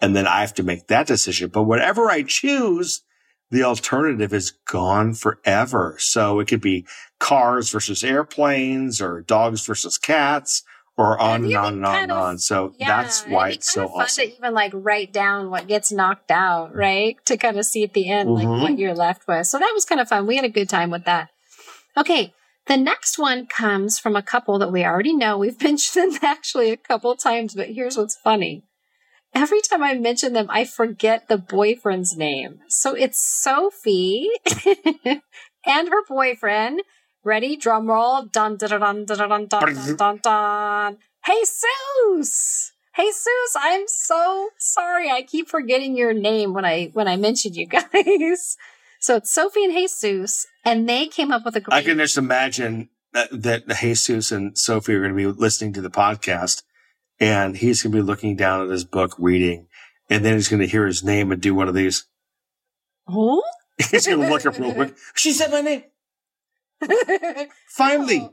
and 0.01 0.15
then 0.15 0.27
I 0.27 0.41
have 0.41 0.53
to 0.55 0.63
make 0.63 0.87
that 0.87 1.07
decision. 1.07 1.49
But 1.49 1.63
whatever 1.63 2.09
I 2.09 2.23
choose, 2.23 3.01
the 3.49 3.63
alternative 3.63 4.33
is 4.33 4.51
gone 4.67 5.13
forever. 5.13 5.95
So 5.99 6.39
it 6.41 6.47
could 6.47 6.59
be 6.61 6.85
cars 7.19 7.69
versus 7.69 8.03
airplanes, 8.03 9.01
or 9.01 9.21
dogs 9.21 9.65
versus 9.65 9.97
cats, 9.97 10.63
or 10.97 11.17
on 11.17 11.45
and 11.45 11.55
on 11.55 11.73
and 11.75 11.85
on 11.85 11.95
and 12.03 12.11
of- 12.11 12.17
on. 12.17 12.37
So 12.39 12.73
Yeah, 12.77 12.87
that's 12.87 13.23
why 13.23 13.49
it's 13.51 13.71
so 13.71 13.87
fun 13.87 14.01
awesome. 14.01 14.25
to 14.25 14.35
even 14.35 14.53
like 14.53 14.71
write 14.75 15.13
down 15.13 15.49
what 15.49 15.67
gets 15.67 15.91
knocked 15.91 16.29
out, 16.31 16.75
right? 16.75 17.15
To 17.27 17.37
kind 17.37 17.57
of 17.57 17.65
see 17.65 17.83
at 17.83 17.93
the 17.93 18.09
end 18.09 18.29
like 18.33 18.45
Mhm. 18.47 18.61
what 18.61 18.77
you're 18.77 18.93
left 18.95 19.27
with. 19.27 19.47
So 19.47 19.57
that 19.59 19.71
was 19.73 19.85
kind 19.85 20.01
of 20.01 20.09
fun. 20.09 20.27
We 20.27 20.35
had 20.35 20.45
a 20.45 20.49
good 20.49 20.67
time 20.69 20.91
with 20.91 21.05
that. 21.05 21.29
Okay, 21.95 22.33
the 22.67 22.77
next 22.77 23.17
one 23.17 23.45
comes 23.45 23.99
from 23.99 24.15
a 24.15 24.21
couple 24.21 24.59
that 24.59 24.71
we 24.71 24.85
already 24.85 25.15
know. 25.15 25.37
We've 25.37 25.61
mentioned 25.63 26.13
them 26.13 26.19
actually 26.23 26.71
a 26.71 26.77
couple 26.77 27.15
times, 27.15 27.55
but 27.55 27.69
here's 27.69 27.97
what's 27.97 28.15
funny. 28.15 28.63
Every 29.35 29.61
time 29.61 29.81
I 29.81 29.95
mention 29.95 30.33
them, 30.33 30.45
I 30.49 30.63
forget 30.63 31.27
the 31.27 31.39
boyfriend's 31.39 32.15
name. 32.15 32.59
So 32.67 32.93
it's 32.93 33.19
Sophie 33.19 34.29
and 35.65 35.89
her 35.89 36.05
boyfriend. 36.07 36.83
Ready? 37.23 37.55
Drum 37.55 37.87
roll. 37.87 38.25
Dun 38.25 38.57
dun 38.57 38.69
dun 38.69 38.81
dun 38.81 39.05
dun 39.05 39.17
dun 39.17 39.47
dun 39.47 39.73
dun 39.73 39.95
dun 39.95 40.19
dun. 40.21 40.97
Jesus! 41.25 42.73
Jesus, 42.95 43.55
I'm 43.55 43.85
so 43.87 44.49
sorry. 44.59 45.09
I 45.09 45.23
keep 45.23 45.49
forgetting 45.49 45.97
your 45.97 46.13
name 46.13 46.53
when 46.53 46.63
I 46.63 46.91
when 46.93 47.07
I 47.07 47.15
mention 47.15 47.55
you 47.55 47.65
guys. 47.93 48.55
So 49.03 49.17
it's 49.17 49.33
Sophie 49.33 49.65
and 49.65 49.73
Jesus, 49.73 50.47
and 50.63 50.87
they 50.87 51.07
came 51.07 51.33
up 51.33 51.43
with 51.43 51.57
a 51.57 51.59
great 51.59 51.75
I 51.75 51.83
can 51.83 51.97
just 51.97 52.17
imagine 52.17 52.87
that, 53.11 53.27
that 53.33 53.67
Jesus 53.67 54.31
and 54.31 54.57
Sophie 54.57 54.93
are 54.93 55.01
going 55.01 55.11
to 55.11 55.17
be 55.17 55.25
listening 55.25 55.73
to 55.73 55.81
the 55.81 55.89
podcast 55.89 56.63
and 57.19 57.57
he's 57.57 57.83
going 57.83 57.91
to 57.91 57.97
be 57.97 58.01
looking 58.01 58.37
down 58.37 58.61
at 58.61 58.69
his 58.69 58.85
book, 58.85 59.13
reading, 59.19 59.67
and 60.09 60.23
then 60.23 60.35
he's 60.35 60.47
going 60.47 60.61
to 60.61 60.67
hear 60.67 60.87
his 60.87 61.03
name 61.03 61.33
and 61.33 61.41
do 61.41 61.53
one 61.53 61.67
of 61.67 61.73
these. 61.73 62.05
Who? 63.07 63.43
He's 63.91 64.07
going 64.07 64.21
to 64.21 64.29
look 64.29 64.45
up 64.45 64.57
real 64.57 64.73
quick. 64.73 64.95
She 65.15 65.33
said 65.33 65.51
my 65.51 65.59
name. 65.59 65.83
Finally. 67.67 68.29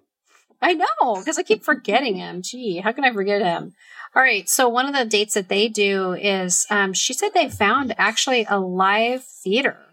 I 0.63 0.75
know, 0.75 1.17
because 1.17 1.37
I 1.37 1.43
keep 1.43 1.65
forgetting 1.65 2.15
him. 2.15 2.43
Gee, 2.43 2.77
how 2.77 2.93
can 2.93 3.03
I 3.03 3.13
forget 3.13 3.43
him? 3.43 3.75
All 4.15 4.23
right, 4.23 4.49
so 4.49 4.69
one 4.69 4.87
of 4.87 4.95
the 4.95 5.05
dates 5.05 5.35
that 5.35 5.49
they 5.49 5.67
do 5.67 6.13
is 6.13 6.65
um, 6.71 6.93
she 6.93 7.13
said 7.13 7.31
they 7.35 7.49
found 7.49 7.93
actually 7.99 8.47
a 8.49 8.61
live 8.61 9.25
theater 9.25 9.90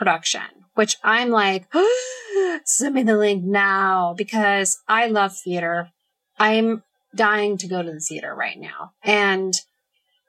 production, 0.00 0.40
which 0.76 0.96
I'm 1.04 1.28
like, 1.28 1.66
send 2.64 2.94
me 2.94 3.02
the 3.02 3.18
link 3.18 3.44
now 3.44 4.14
because 4.16 4.78
I 4.88 5.08
love 5.08 5.36
theater. 5.36 5.90
I'm 6.38 6.82
dying 7.14 7.58
to 7.58 7.68
go 7.68 7.82
to 7.82 7.92
the 7.92 8.00
theater 8.00 8.34
right 8.34 8.58
now. 8.58 8.92
And, 9.04 9.52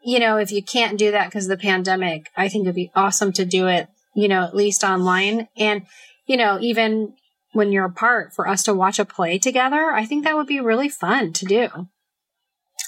you 0.04 0.20
know, 0.20 0.36
if 0.36 0.52
you 0.52 0.62
can't 0.62 1.00
do 1.00 1.12
that 1.12 1.28
because 1.28 1.46
of 1.46 1.58
the 1.58 1.64
pandemic, 1.64 2.30
I 2.36 2.50
think 2.50 2.66
it'd 2.66 2.76
be 2.76 2.92
awesome 2.96 3.32
to 3.32 3.46
do 3.46 3.68
it, 3.68 3.88
you 4.14 4.28
know, 4.28 4.44
at 4.44 4.54
least 4.54 4.84
online. 4.84 5.48
And, 5.56 5.84
you 6.26 6.36
know, 6.36 6.60
even 6.60 7.14
when 7.54 7.72
you're 7.72 7.86
apart 7.86 8.34
for 8.36 8.46
us 8.46 8.64
to 8.64 8.74
watch 8.74 9.00
a 9.00 9.06
play 9.06 9.40
together, 9.40 9.92
I 9.94 10.06
think 10.06 10.26
that 10.26 10.36
would 10.36 10.48
be 10.48 10.60
really 10.60 10.90
fun 10.90 11.32
to 11.32 11.46
do. 11.46 11.70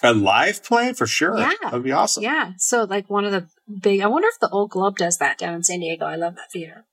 A 0.02 0.14
live 0.14 0.66
play 0.66 0.92
for 0.92 1.08
sure. 1.08 1.38
Yeah. 1.38 1.54
That'd 1.64 1.82
be 1.82 1.94
awesome. 1.94 2.24
Yeah. 2.24 2.52
So 2.58 2.84
like 2.84 3.10
one 3.10 3.24
of 3.24 3.32
the 3.32 3.48
big, 3.82 4.02
I 4.02 4.08
wonder 4.08 4.28
if 4.32 4.40
the 4.40 4.50
old 4.50 4.72
Globe 4.72 4.98
does 4.98 5.18
that 5.18 5.38
down 5.38 5.56
in 5.56 5.64
San 5.64 5.80
Diego. 5.80 6.06
I 6.06 6.16
love 6.16 6.36
that 6.36 6.52
theater. 6.52 6.86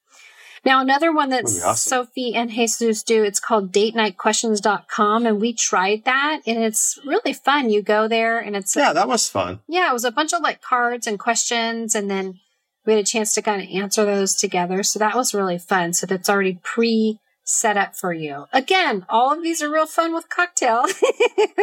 Now 0.65 0.81
another 0.83 1.11
one 1.13 1.31
that 1.31 1.45
awesome. 1.45 1.75
Sophie 1.77 2.35
and 2.35 2.51
Jesus 2.51 3.03
do, 3.03 3.25
it's 3.25 3.41
called 3.41 3.73
datenightquestions.com 3.73 5.27
and 5.27 5.41
we 5.41 5.55
tried 5.55 6.05
that 6.05 6.43
and 6.47 6.59
it's 6.63 6.99
really 7.05 7.33
fun. 7.33 7.71
You 7.71 7.83
go 7.83 8.09
there 8.09 8.39
and 8.39 8.55
it's, 8.55 8.77
Yeah, 8.77 8.93
that 8.93 9.09
was 9.09 9.29
fun. 9.29 9.61
yeah, 9.67 9.89
it 9.89 9.95
was 9.95 10.05
a 10.05 10.11
bunch 10.13 10.35
of 10.35 10.43
like 10.43 10.61
cards 10.61 11.07
and 11.07 11.19
questions 11.19 11.95
and 11.95 12.11
then 12.11 12.41
we 12.85 12.93
had 12.93 13.03
a 13.03 13.07
chance 13.07 13.33
to 13.35 13.43
kind 13.43 13.63
of 13.63 13.69
answer 13.71 14.05
those 14.05 14.35
together. 14.35 14.83
So 14.83 14.99
that 14.99 15.17
was 15.17 15.33
really 15.35 15.59
fun. 15.59 15.95
So 15.95 16.07
that's 16.07 16.29
already 16.29 16.61
pre 16.63 17.19
set 17.43 17.77
up 17.77 17.97
for 17.97 18.13
you. 18.13 18.47
Again, 18.53 19.07
all 19.09 19.33
of 19.33 19.43
these 19.43 19.63
are 19.63 19.73
real 19.73 19.87
fun 19.87 20.13
with 20.15 20.29
cocktail. 20.29 20.85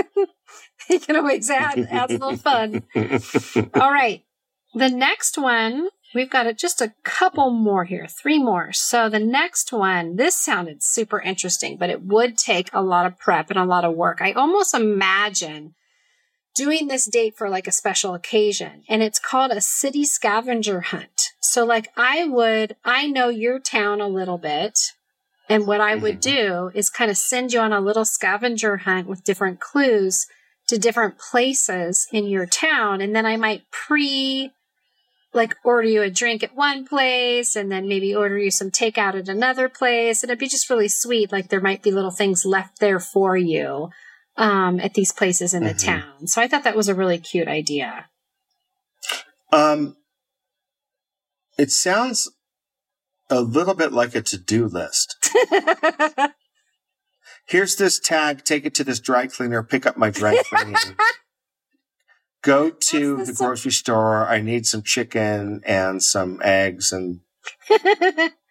you 0.89 0.99
can 0.99 1.15
always 1.15 1.49
add, 1.49 1.87
add 1.89 2.09
a 2.09 2.13
little 2.13 2.37
fun. 2.37 2.83
All 3.73 3.91
right. 3.91 4.23
The 4.77 4.89
next 4.89 5.37
one, 5.39 5.89
we've 6.13 6.29
got 6.29 6.55
just 6.55 6.81
a 6.81 6.93
couple 7.03 7.49
more 7.49 7.85
here, 7.85 8.07
three 8.07 8.37
more. 8.37 8.71
So 8.73 9.09
the 9.09 9.19
next 9.19 9.73
one, 9.73 10.17
this 10.17 10.35
sounded 10.35 10.83
super 10.83 11.19
interesting, 11.19 11.77
but 11.77 11.89
it 11.89 12.03
would 12.03 12.37
take 12.37 12.69
a 12.73 12.83
lot 12.83 13.07
of 13.07 13.17
prep 13.17 13.49
and 13.49 13.57
a 13.57 13.65
lot 13.65 13.85
of 13.85 13.95
work. 13.95 14.21
I 14.21 14.33
almost 14.33 14.75
imagine 14.75 15.73
doing 16.53 16.87
this 16.87 17.05
date 17.05 17.35
for 17.35 17.49
like 17.49 17.67
a 17.67 17.71
special 17.71 18.13
occasion 18.13 18.83
and 18.87 19.01
it's 19.01 19.19
called 19.19 19.51
a 19.51 19.61
city 19.61 20.03
scavenger 20.03 20.81
hunt. 20.81 21.29
So 21.41 21.65
like 21.65 21.89
I 21.97 22.25
would, 22.25 22.75
I 22.85 23.07
know 23.07 23.29
your 23.29 23.59
town 23.59 23.99
a 23.99 24.07
little 24.07 24.37
bit. 24.37 24.77
And 25.49 25.65
what 25.65 25.81
I 25.81 25.95
would 25.95 26.19
mm-hmm. 26.21 26.69
do 26.69 26.71
is 26.73 26.89
kind 26.89 27.09
of 27.09 27.17
send 27.17 27.53
you 27.53 27.61
on 27.61 27.73
a 27.73 27.79
little 27.79 28.05
scavenger 28.05 28.77
hunt 28.77 29.07
with 29.07 29.23
different 29.23 29.59
clues 29.59 30.27
to 30.67 30.77
different 30.77 31.17
places 31.17 32.07
in 32.11 32.25
your 32.25 32.45
town. 32.45 33.01
And 33.01 33.15
then 33.15 33.25
I 33.25 33.37
might 33.37 33.63
pre 33.71 34.51
like 35.37 35.55
order 35.63 35.87
you 35.87 36.01
a 36.01 36.09
drink 36.09 36.43
at 36.43 36.53
one 36.55 36.85
place 36.85 37.55
and 37.55 37.71
then 37.71 37.87
maybe 37.87 38.13
order 38.13 38.37
you 38.37 38.51
some 38.51 38.71
takeout 38.71 39.17
at 39.17 39.29
another 39.29 39.69
place. 39.69 40.21
And 40.21 40.29
it'd 40.29 40.39
be 40.39 40.49
just 40.49 40.69
really 40.69 40.89
sweet. 40.89 41.31
Like 41.31 41.47
there 41.47 41.61
might 41.61 41.81
be 41.81 41.91
little 41.91 42.11
things 42.11 42.43
left 42.43 42.79
there 42.79 42.99
for 42.99 43.37
you 43.37 43.89
um, 44.35 44.81
at 44.81 44.95
these 44.95 45.13
places 45.13 45.53
in 45.53 45.63
the 45.63 45.73
Mhm. 45.73 45.85
town. 45.85 46.27
So 46.27 46.41
I 46.41 46.47
thought 46.49 46.65
that 46.65 46.75
was 46.75 46.89
a 46.89 46.95
really 46.95 47.17
cute 47.17 47.47
idea. 47.47 48.09
Um, 49.53 49.95
it 51.57 51.71
sounds 51.71 52.29
a 53.29 53.39
little 53.41 53.73
bit 53.73 53.91
like 53.93 54.15
a 54.15 54.21
to-do 54.21 54.67
list. 54.67 55.15
Here's 57.47 57.77
this 57.77 57.99
tag. 57.99 58.43
Take 58.43 58.65
it 58.65 58.75
to 58.75 58.83
this 58.83 58.99
dry 58.99 59.27
cleaner. 59.27 59.63
Pick 59.63 59.85
up 59.85 59.97
my 59.97 60.09
dry 60.09 60.41
cleaning. 60.49 60.75
Go 62.47 62.69
to 62.69 63.17
the 63.17 63.25
the- 63.25 63.33
grocery 63.33 63.71
store. 63.71 64.25
I 64.25 64.39
need 64.39 64.65
some 64.65 64.81
chicken 64.81 65.61
and 65.65 66.01
some 66.01 66.39
eggs. 66.41 66.93
And 66.93 67.19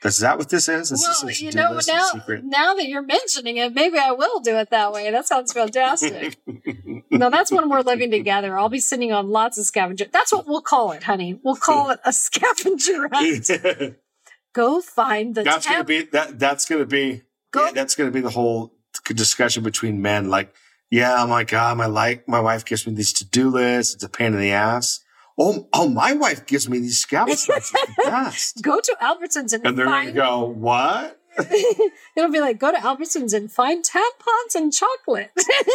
is 0.05 0.19
that 0.19 0.37
what 0.37 0.51
this 0.51 0.69
is? 0.69 0.93
Is 0.93 1.03
well, 1.03 1.31
a 1.31 1.33
you 1.33 1.51
know, 1.53 1.81
now, 1.89 2.11
now 2.43 2.75
that 2.75 2.87
you're 2.87 3.01
mentioning 3.01 3.57
it, 3.57 3.73
maybe 3.73 3.99
I 3.99 4.11
will 4.13 4.41
do 4.41 4.57
it 4.57 4.69
that 4.69 4.93
way. 4.93 5.11
That 5.11 5.27
sounds 5.27 5.55
fantastic. 5.55 6.37
no, 7.11 7.31
that's 7.31 7.51
when 7.51 7.71
we're 7.71 7.81
living 7.81 8.11
together. 8.11 8.59
I'll 8.59 8.69
be 8.69 8.81
sitting 8.81 9.13
on 9.13 9.31
lots 9.31 9.57
of 9.57 9.65
scavenger. 9.65 10.05
That's 10.13 10.31
what 10.31 10.47
we'll 10.47 10.61
call 10.61 10.93
it, 10.93 11.05
honey. 11.05 11.41
We'll 11.43 11.57
call 11.57 11.89
it 11.89 12.01
a 12.05 12.13
scavenger 12.13 13.09
hunt. 13.11 13.97
Go 14.53 14.83
find 14.83 15.35
the 15.35 15.43
that's 15.43 15.67
gonna 15.67 15.85
be 15.85 16.03
that. 16.13 16.39
That's 16.39 16.67
gonna 16.67 16.85
be. 16.85 17.23
Go- 17.51 17.65
yeah, 17.65 17.73
that's 17.73 17.95
gonna 17.95 18.11
be 18.11 18.21
the 18.21 18.31
whole 18.31 18.75
discussion 19.07 19.63
between 19.63 20.03
men. 20.03 20.29
Like, 20.29 20.55
yeah, 20.91 21.17
oh 21.19 21.27
my 21.27 21.45
god, 21.45 21.77
my 21.79 21.87
like 21.87 22.29
my 22.29 22.41
wife 22.41 22.65
gives 22.65 22.87
me 22.87 22.95
these 22.95 23.13
to 23.15 23.25
do 23.25 23.51
lists. 23.51 23.95
It's 23.95 24.05
a 24.05 24.09
pain 24.09 24.33
in 24.35 24.41
the 24.41 24.53
ass. 24.53 25.01
Oh, 25.39 25.69
oh, 25.75 25.89
my 25.89 26.15
wife 26.15 26.47
gives 26.47 26.67
me 26.69 26.79
these 26.79 26.99
scavengers. 26.99 27.47
It's 27.49 28.53
the. 28.57 28.63
Go 28.63 28.81
to 28.81 28.97
Albertsons 29.03 29.53
and, 29.53 29.67
And 29.67 29.77
they're 29.79 29.85
find. 29.85 30.15
gonna 30.15 30.29
go, 30.31 30.47
what? 30.47 31.21
It'll 32.17 32.31
be 32.33 32.41
like 32.41 32.59
go 32.59 32.73
to 32.73 32.79
Albertsons 32.79 33.35
and 33.35 33.53
find 33.53 33.85
tampons 33.85 34.55
and 34.55 34.73
chocolate. 34.73 35.31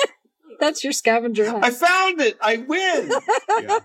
That's 0.59 0.83
your 0.83 0.93
scavenger 0.93 1.49
hunt. 1.49 1.63
I 1.63 1.69
found 1.69 2.21
it. 2.21 2.37
I 2.41 2.57
win. 2.57 3.11
Yeah. 3.61 3.79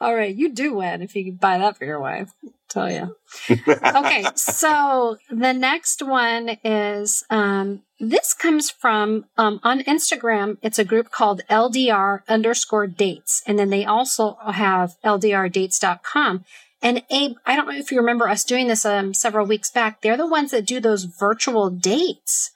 All 0.00 0.14
right, 0.14 0.34
you 0.34 0.52
do 0.52 0.74
win 0.74 1.00
if 1.02 1.14
you 1.14 1.24
can 1.24 1.36
buy 1.36 1.58
that 1.58 1.76
for 1.76 1.84
your 1.84 2.00
wife. 2.00 2.30
Tell 2.72 2.90
you. 2.90 3.16
okay, 3.50 4.24
so 4.34 5.18
the 5.30 5.52
next 5.52 6.02
one 6.02 6.56
is 6.64 7.22
um, 7.28 7.82
this 8.00 8.32
comes 8.32 8.70
from 8.70 9.26
um, 9.36 9.60
on 9.62 9.82
Instagram. 9.82 10.56
It's 10.62 10.78
a 10.78 10.84
group 10.84 11.10
called 11.10 11.42
LDR 11.50 12.20
underscore 12.28 12.86
dates, 12.86 13.42
and 13.46 13.58
then 13.58 13.68
they 13.68 13.84
also 13.84 14.38
have 14.50 14.94
LDRdates.com. 15.04 16.46
And 16.80 17.02
Abe, 17.10 17.36
I 17.44 17.56
don't 17.56 17.68
know 17.68 17.76
if 17.76 17.92
you 17.92 17.98
remember 17.98 18.26
us 18.26 18.42
doing 18.42 18.68
this 18.68 18.86
um, 18.86 19.12
several 19.12 19.46
weeks 19.46 19.70
back. 19.70 20.00
They're 20.00 20.16
the 20.16 20.26
ones 20.26 20.50
that 20.52 20.66
do 20.66 20.80
those 20.80 21.04
virtual 21.04 21.68
dates. 21.68 22.52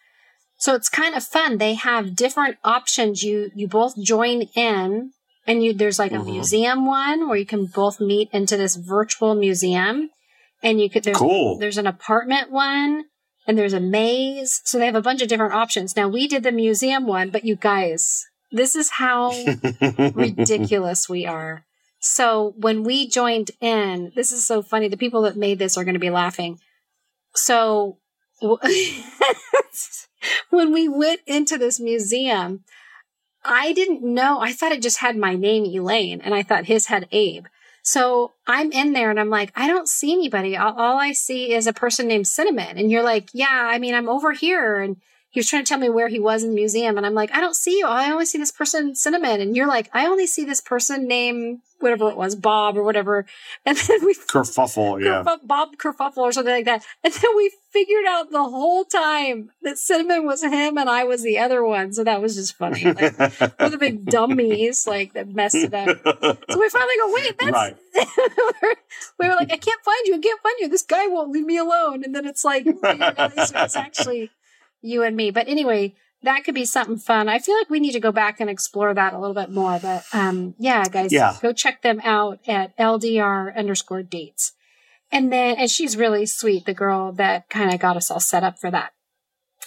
So 0.56 0.74
it's 0.74 0.88
kind 0.88 1.14
of 1.14 1.24
fun. 1.24 1.58
They 1.58 1.74
have 1.74 2.16
different 2.16 2.56
options. 2.64 3.22
You 3.22 3.50
you 3.54 3.68
both 3.68 4.02
join 4.02 4.42
in 4.54 5.12
and 5.46 5.62
you 5.62 5.72
there's 5.72 5.98
like 5.98 6.12
a 6.12 6.16
Mhm. 6.16 6.26
museum 6.32 6.86
one 6.86 7.28
where 7.28 7.38
you 7.38 7.46
can 7.46 7.66
both 7.66 8.00
meet 8.00 8.28
into 8.32 8.56
this 8.56 8.76
virtual 8.76 9.34
museum. 9.34 10.10
And 10.62 10.80
you 10.80 10.88
could 10.90 11.04
there's 11.04 11.16
Cool. 11.18 11.58
there's 11.58 11.78
an 11.78 11.86
apartment 11.86 12.50
one 12.50 13.04
and 13.46 13.56
there's 13.58 13.74
a 13.74 13.80
maze. 13.80 14.60
So 14.64 14.78
they 14.78 14.86
have 14.86 14.94
a 14.96 15.02
bunch 15.02 15.20
of 15.22 15.28
different 15.28 15.54
options. 15.54 15.94
Now 15.96 16.08
we 16.08 16.26
did 16.26 16.42
the 16.42 16.52
museum 16.52 17.06
one 17.06 17.30
but 17.30 17.44
you 17.44 17.56
guys 17.56 18.24
this 18.52 18.74
is 18.76 18.90
how 18.90 19.30
ridiculous 20.14 21.08
we 21.08 21.26
are. 21.26 21.64
So 22.00 22.54
when 22.56 22.84
we 22.84 23.08
joined 23.08 23.50
in 23.60 24.12
this 24.16 24.32
is 24.32 24.46
so 24.46 24.62
funny. 24.62 24.88
The 24.88 24.96
people 24.96 25.22
that 25.22 25.36
made 25.36 25.58
this 25.58 25.76
are 25.76 25.84
going 25.84 25.94
to 25.94 26.00
be 26.00 26.10
laughing. 26.10 26.58
So 27.34 27.98
when 30.50 30.72
we 30.72 30.88
went 30.88 31.20
into 31.26 31.58
this 31.58 31.78
museum 31.80 32.64
I 33.46 33.72
didn't 33.72 34.02
know. 34.02 34.40
I 34.40 34.52
thought 34.52 34.72
it 34.72 34.82
just 34.82 34.98
had 34.98 35.16
my 35.16 35.34
name, 35.34 35.64
Elaine, 35.64 36.20
and 36.20 36.34
I 36.34 36.42
thought 36.42 36.66
his 36.66 36.86
had 36.86 37.08
Abe. 37.12 37.46
So 37.82 38.32
I'm 38.48 38.72
in 38.72 38.94
there 38.94 39.10
and 39.10 39.20
I'm 39.20 39.30
like, 39.30 39.52
I 39.54 39.68
don't 39.68 39.88
see 39.88 40.12
anybody. 40.12 40.56
All, 40.56 40.74
all 40.74 40.98
I 40.98 41.12
see 41.12 41.52
is 41.52 41.68
a 41.68 41.72
person 41.72 42.08
named 42.08 42.26
Cinnamon. 42.26 42.78
And 42.78 42.90
you're 42.90 43.04
like, 43.04 43.28
yeah, 43.32 43.46
I 43.50 43.78
mean, 43.78 43.94
I'm 43.94 44.08
over 44.08 44.32
here. 44.32 44.78
And 44.78 44.96
he 45.30 45.38
was 45.38 45.48
trying 45.48 45.64
to 45.64 45.68
tell 45.68 45.78
me 45.78 45.88
where 45.88 46.08
he 46.08 46.18
was 46.18 46.42
in 46.42 46.48
the 46.50 46.56
museum. 46.56 46.96
And 46.96 47.06
I'm 47.06 47.14
like, 47.14 47.30
I 47.32 47.40
don't 47.40 47.54
see 47.54 47.78
you. 47.78 47.86
I 47.86 48.10
only 48.10 48.26
see 48.26 48.38
this 48.38 48.50
person, 48.50 48.96
Cinnamon. 48.96 49.40
And 49.40 49.54
you're 49.54 49.68
like, 49.68 49.88
I 49.92 50.06
only 50.06 50.26
see 50.26 50.44
this 50.44 50.60
person 50.60 51.06
named 51.06 51.60
whatever 51.80 52.10
it 52.10 52.16
was, 52.16 52.34
Bob 52.34 52.76
or 52.76 52.82
whatever. 52.82 53.26
And 53.64 53.76
then 53.76 54.04
we 54.04 54.14
kerfuffle, 54.14 55.02
yeah, 55.02 55.22
Bob 55.44 55.76
Kerfuffle 55.76 56.18
or 56.18 56.32
something 56.32 56.52
like 56.52 56.64
that. 56.66 56.84
And 57.02 57.12
then 57.12 57.30
we 57.36 57.52
figured 57.72 58.06
out 58.08 58.30
the 58.30 58.42
whole 58.42 58.84
time 58.84 59.50
that 59.62 59.78
Cinnamon 59.78 60.24
was 60.24 60.42
him 60.42 60.78
and 60.78 60.88
I 60.88 61.04
was 61.04 61.22
the 61.22 61.38
other 61.38 61.64
one. 61.64 61.92
So 61.92 62.04
that 62.04 62.22
was 62.22 62.34
just 62.34 62.56
funny. 62.56 62.84
Like, 62.84 63.18
we're 63.60 63.70
the 63.70 63.78
big 63.78 64.06
dummies 64.06 64.86
like 64.86 65.12
that 65.14 65.28
messed 65.28 65.56
it 65.56 65.74
up. 65.74 65.88
So 66.50 66.60
we 66.60 66.68
finally 66.68 66.94
go, 67.00 67.14
wait, 67.14 67.38
that's 67.38 67.52
Right. 67.52 67.76
we 69.18 69.28
were 69.28 69.34
like, 69.34 69.52
I 69.52 69.56
can't 69.56 69.82
find 69.82 70.06
you, 70.06 70.14
I 70.14 70.18
can't 70.18 70.42
find 70.42 70.56
you. 70.60 70.68
This 70.68 70.82
guy 70.82 71.06
won't 71.06 71.30
leave 71.30 71.46
me 71.46 71.58
alone. 71.58 72.04
And 72.04 72.14
then 72.14 72.26
it's 72.26 72.44
like 72.44 72.64
it's 72.66 73.76
actually 73.76 74.30
you 74.82 75.02
and 75.02 75.16
me. 75.16 75.30
But 75.30 75.48
anyway, 75.48 75.94
that 76.22 76.44
could 76.44 76.54
be 76.54 76.64
something 76.64 76.96
fun. 76.96 77.28
I 77.28 77.38
feel 77.38 77.56
like 77.56 77.70
we 77.70 77.80
need 77.80 77.92
to 77.92 78.00
go 78.00 78.12
back 78.12 78.40
and 78.40 78.50
explore 78.50 78.92
that 78.94 79.12
a 79.12 79.18
little 79.18 79.34
bit 79.34 79.50
more. 79.50 79.78
But 79.78 80.04
um 80.12 80.54
yeah, 80.58 80.84
guys, 80.88 81.12
Yeah. 81.12 81.36
go 81.40 81.52
check 81.52 81.82
them 81.82 82.00
out 82.04 82.40
at 82.48 82.76
LDR 82.78 83.54
underscore 83.56 84.02
dates. 84.02 84.52
And 85.12 85.32
then 85.32 85.56
and 85.56 85.70
she's 85.70 85.96
really 85.96 86.26
sweet, 86.26 86.66
the 86.66 86.74
girl 86.74 87.12
that 87.12 87.48
kind 87.48 87.72
of 87.72 87.78
got 87.80 87.96
us 87.96 88.10
all 88.10 88.20
set 88.20 88.42
up 88.42 88.58
for 88.58 88.70
that. 88.70 88.92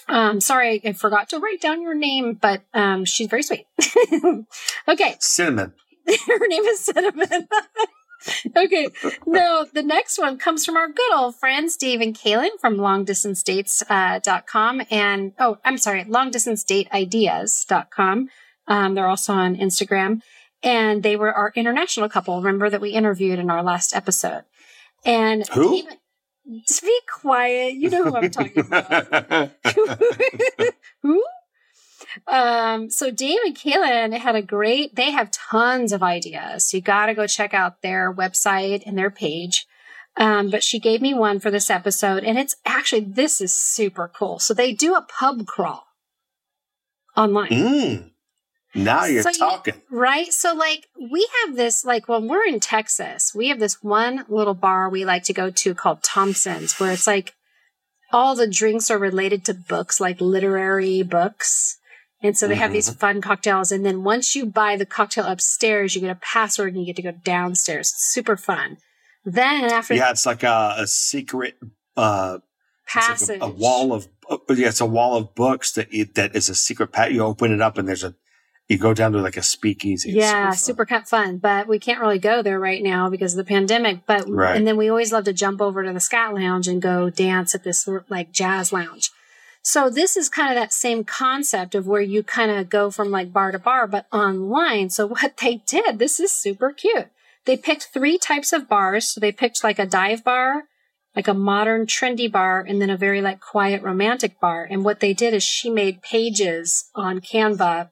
Um, 0.08 0.40
sorry, 0.40 0.80
I 0.84 0.92
forgot 0.92 1.28
to 1.30 1.38
write 1.38 1.60
down 1.60 1.82
your 1.82 1.94
name, 1.94 2.34
but 2.40 2.62
um, 2.74 3.04
she's 3.04 3.28
very 3.28 3.42
sweet. 3.44 3.66
okay, 4.88 5.14
Cinnamon. 5.20 5.72
her 6.26 6.46
name 6.48 6.64
is 6.64 6.80
Cinnamon. 6.80 7.46
okay. 8.56 8.88
No, 9.26 9.66
the 9.72 9.82
next 9.82 10.18
one 10.18 10.38
comes 10.38 10.64
from 10.64 10.76
our 10.76 10.88
good 10.88 11.12
old 11.14 11.34
friends, 11.36 11.76
Dave 11.76 12.00
and 12.00 12.16
Kaylin 12.16 12.58
from 12.60 12.76
longdistancedates.com. 12.76 14.82
and, 14.90 15.32
oh, 15.38 15.58
I'm 15.64 15.78
sorry, 15.78 16.04
longdistancedateideas.com. 16.04 18.28
Um, 18.66 18.94
they're 18.94 19.08
also 19.08 19.32
on 19.32 19.56
Instagram. 19.56 20.20
And 20.62 21.02
they 21.02 21.16
were 21.16 21.32
our 21.32 21.52
international 21.56 22.10
couple, 22.10 22.36
remember 22.36 22.68
that 22.68 22.82
we 22.82 22.90
interviewed 22.90 23.38
in 23.38 23.48
our 23.50 23.62
last 23.62 23.96
episode. 23.96 24.44
And 25.04 25.48
Who? 25.48 25.82
Dave- 25.82 25.96
just 26.66 26.82
be 26.82 26.98
quiet. 27.08 27.74
You 27.74 27.88
know 27.90 28.02
who 28.04 28.16
I'm 28.16 28.30
talking 28.30 28.66
about. 28.66 29.50
Who? 31.02 31.24
Um, 32.26 32.90
so 32.90 33.10
Dave 33.10 33.38
and 33.44 33.56
Kaylin 33.56 34.16
had 34.18 34.34
a 34.36 34.42
great, 34.42 34.94
they 34.96 35.10
have 35.10 35.30
tons 35.30 35.92
of 35.92 36.02
ideas. 36.02 36.68
So 36.68 36.76
you 36.78 36.82
got 36.82 37.06
to 37.06 37.14
go 37.14 37.26
check 37.26 37.54
out 37.54 37.82
their 37.82 38.12
website 38.12 38.82
and 38.86 38.96
their 38.98 39.10
page. 39.10 39.66
Um, 40.16 40.50
but 40.50 40.64
she 40.64 40.80
gave 40.80 41.00
me 41.00 41.14
one 41.14 41.38
for 41.40 41.50
this 41.50 41.70
episode 41.70 42.24
and 42.24 42.38
it's 42.38 42.56
actually, 42.66 43.02
this 43.02 43.40
is 43.40 43.54
super 43.54 44.10
cool. 44.14 44.38
So 44.38 44.52
they 44.54 44.72
do 44.72 44.94
a 44.94 45.02
pub 45.02 45.46
crawl 45.46 45.84
online. 47.16 47.48
mm. 47.50 48.10
Now 48.74 49.04
you're 49.04 49.22
So 49.22 49.30
you- 49.30 49.38
talking. 49.38 49.82
Right. 49.90 50.32
So 50.32 50.54
like 50.54 50.86
we 51.10 51.26
have 51.44 51.56
this, 51.56 51.84
like 51.84 52.08
when 52.08 52.28
we're 52.28 52.44
in 52.46 52.60
Texas, 52.60 53.32
we 53.34 53.48
have 53.48 53.58
this 53.58 53.82
one 53.82 54.24
little 54.28 54.54
bar 54.54 54.88
we 54.88 55.04
like 55.04 55.24
to 55.24 55.32
go 55.32 55.50
to 55.50 55.74
called 55.74 56.02
Thompson's 56.02 56.78
where 56.78 56.92
it's 56.92 57.06
like 57.06 57.34
all 58.12 58.34
the 58.34 58.46
drinks 58.48 58.90
are 58.90 58.98
related 58.98 59.44
to 59.46 59.54
books, 59.54 60.00
like 60.00 60.20
literary 60.20 61.02
books. 61.02 61.78
And 62.22 62.36
so 62.36 62.46
they 62.46 62.56
have 62.56 62.72
these 62.72 62.90
fun 62.90 63.22
cocktails. 63.22 63.72
And 63.72 63.84
then 63.84 64.04
once 64.04 64.34
you 64.36 64.44
buy 64.44 64.76
the 64.76 64.84
cocktail 64.84 65.24
upstairs, 65.24 65.94
you 65.94 66.02
get 66.02 66.10
a 66.10 66.20
password 66.20 66.74
and 66.74 66.80
you 66.82 66.86
get 66.86 66.96
to 66.96 67.02
go 67.02 67.12
downstairs. 67.12 67.88
It's 67.88 68.12
super 68.12 68.36
fun. 68.36 68.76
Then 69.24 69.64
after 69.64 69.94
yeah, 69.94 70.10
it's 70.10 70.26
like 70.26 70.42
a, 70.42 70.74
a 70.78 70.86
secret. 70.86 71.56
Uh, 71.96 72.38
it's 72.84 72.94
like 72.96 73.04
passage, 73.04 73.40
a, 73.40 73.44
a 73.44 73.48
wall 73.48 73.92
of 73.92 74.08
uh, 74.28 74.38
yeah, 74.50 74.68
it's 74.68 74.80
a 74.80 74.86
wall 74.86 75.16
of 75.16 75.34
books 75.34 75.72
that 75.72 75.92
you, 75.92 76.04
that 76.14 76.36
is 76.36 76.48
a 76.48 76.54
secret. 76.54 76.92
Pat, 76.92 77.12
you 77.12 77.22
open 77.22 77.52
it 77.52 77.60
up 77.60 77.78
and 77.78 77.88
there's 77.88 78.04
a 78.04 78.14
you 78.68 78.78
go 78.78 78.94
down 78.94 79.12
to 79.12 79.18
like 79.18 79.36
a 79.36 79.42
speakeasy. 79.42 80.10
It's 80.10 80.16
Yeah, 80.16 80.50
fun. 80.50 80.56
super 80.56 80.86
fun, 80.86 81.38
but 81.38 81.66
we 81.66 81.80
can't 81.80 82.00
really 82.00 82.20
go 82.20 82.40
there 82.40 82.60
right 82.60 82.82
now 82.82 83.10
because 83.10 83.32
of 83.32 83.38
the 83.38 83.44
pandemic. 83.44 84.06
But 84.06 84.28
Right. 84.28 84.56
and 84.56 84.64
then 84.66 84.76
we 84.76 84.88
always 84.88 85.12
love 85.12 85.24
to 85.24 85.32
jump 85.32 85.60
over 85.60 85.82
to 85.82 85.92
the 85.92 85.98
Scat 86.00 86.34
Lounge 86.34 86.68
and 86.68 86.80
go 86.80 87.10
dance 87.10 87.54
at 87.54 87.64
this 87.64 87.88
like 88.08 88.30
jazz 88.30 88.72
lounge. 88.72 89.10
So 89.62 89.90
this 89.90 90.16
is 90.16 90.28
kind 90.28 90.48
of 90.48 90.60
that 90.60 90.72
same 90.72 91.04
concept 91.04 91.74
of 91.74 91.86
where 91.86 92.00
you 92.00 92.22
kind 92.22 92.50
of 92.50 92.70
go 92.70 92.90
from 92.90 93.10
like 93.10 93.32
bar 93.32 93.52
to 93.52 93.58
bar, 93.58 93.86
but 93.86 94.06
online. 94.12 94.90
So 94.90 95.06
what 95.08 95.36
they 95.38 95.62
did, 95.66 95.98
this 95.98 96.18
is 96.20 96.32
super 96.32 96.72
cute. 96.72 97.08
They 97.46 97.56
picked 97.56 97.88
three 97.92 98.18
types 98.18 98.52
of 98.52 98.68
bars. 98.68 99.08
So 99.08 99.20
they 99.20 99.32
picked 99.32 99.64
like 99.64 99.78
a 99.78 99.86
dive 99.86 100.24
bar, 100.24 100.64
like 101.16 101.28
a 101.28 101.34
modern 101.34 101.86
trendy 101.86 102.30
bar, 102.30 102.60
and 102.60 102.80
then 102.80 102.90
a 102.90 102.96
very 102.96 103.20
like 103.20 103.40
quiet 103.40 103.82
romantic 103.82 104.40
bar. 104.40 104.66
And 104.68 104.84
what 104.84 105.00
they 105.00 105.12
did 105.12 105.34
is 105.34 105.42
she 105.42 105.70
made 105.70 106.02
pages 106.02 106.90
on 106.94 107.20
Canva 107.20 107.90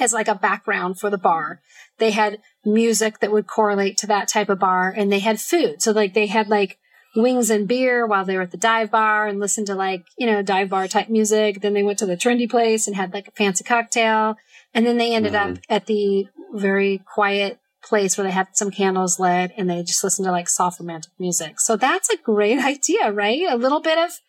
as 0.00 0.12
like 0.12 0.28
a 0.28 0.34
background 0.34 0.98
for 0.98 1.10
the 1.10 1.18
bar. 1.18 1.60
They 1.98 2.10
had 2.10 2.40
music 2.64 3.20
that 3.20 3.32
would 3.32 3.46
correlate 3.46 3.98
to 3.98 4.06
that 4.06 4.28
type 4.28 4.48
of 4.48 4.58
bar 4.58 4.92
and 4.94 5.12
they 5.12 5.18
had 5.18 5.40
food. 5.40 5.82
So 5.82 5.92
like 5.92 6.14
they 6.14 6.26
had 6.26 6.48
like 6.48 6.78
wings 7.14 7.50
and 7.50 7.68
beer 7.68 8.06
while 8.06 8.24
they 8.24 8.36
were 8.36 8.42
at 8.42 8.50
the 8.50 8.56
dive 8.56 8.90
bar 8.90 9.26
and 9.26 9.38
listened 9.38 9.66
to 9.66 9.74
like, 9.74 10.06
you 10.16 10.26
know, 10.26 10.42
dive 10.42 10.68
bar 10.68 10.88
type 10.88 11.08
music. 11.08 11.60
Then 11.60 11.74
they 11.74 11.82
went 11.82 11.98
to 11.98 12.06
the 12.06 12.16
trendy 12.16 12.48
place 12.48 12.86
and 12.86 12.96
had 12.96 13.12
like 13.12 13.28
a 13.28 13.32
fancy 13.32 13.64
cocktail. 13.64 14.36
And 14.74 14.86
then 14.86 14.96
they 14.96 15.14
ended 15.14 15.34
up 15.34 15.48
mm-hmm. 15.48 15.72
at 15.72 15.86
the 15.86 16.26
very 16.54 17.02
quiet 17.12 17.58
place 17.82 18.16
where 18.16 18.26
they 18.26 18.30
had 18.32 18.48
some 18.52 18.70
candles 18.70 19.18
lit 19.18 19.52
and 19.56 19.68
they 19.68 19.82
just 19.82 20.04
listened 20.04 20.24
to 20.26 20.32
like 20.32 20.48
soft 20.48 20.80
romantic 20.80 21.12
music. 21.18 21.60
So 21.60 21.76
that's 21.76 22.08
a 22.08 22.16
great 22.16 22.58
idea, 22.64 23.12
right? 23.12 23.42
A 23.48 23.56
little 23.56 23.80
bit 23.80 23.98
of 23.98 24.20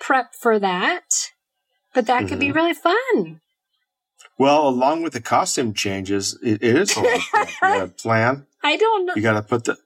prep 0.00 0.34
for 0.34 0.58
that, 0.58 1.30
but 1.94 2.06
that 2.06 2.28
could 2.28 2.38
be 2.38 2.48
mm-hmm. 2.48 2.56
really 2.56 2.74
fun. 2.74 3.40
Well, 4.38 4.68
along 4.68 5.02
with 5.02 5.14
the 5.14 5.20
costume 5.20 5.72
changes, 5.72 6.38
it, 6.42 6.62
is 6.62 6.94
a 6.96 7.00
little 7.00 7.20
bit. 7.32 7.48
You 7.62 7.68
got 7.68 7.82
a 7.82 7.88
plan. 7.88 8.46
I 8.62 8.76
don't 8.76 9.06
know. 9.06 9.14
You 9.16 9.22
got 9.22 9.34
to 9.34 9.42
put 9.42 9.64
the. 9.64 9.76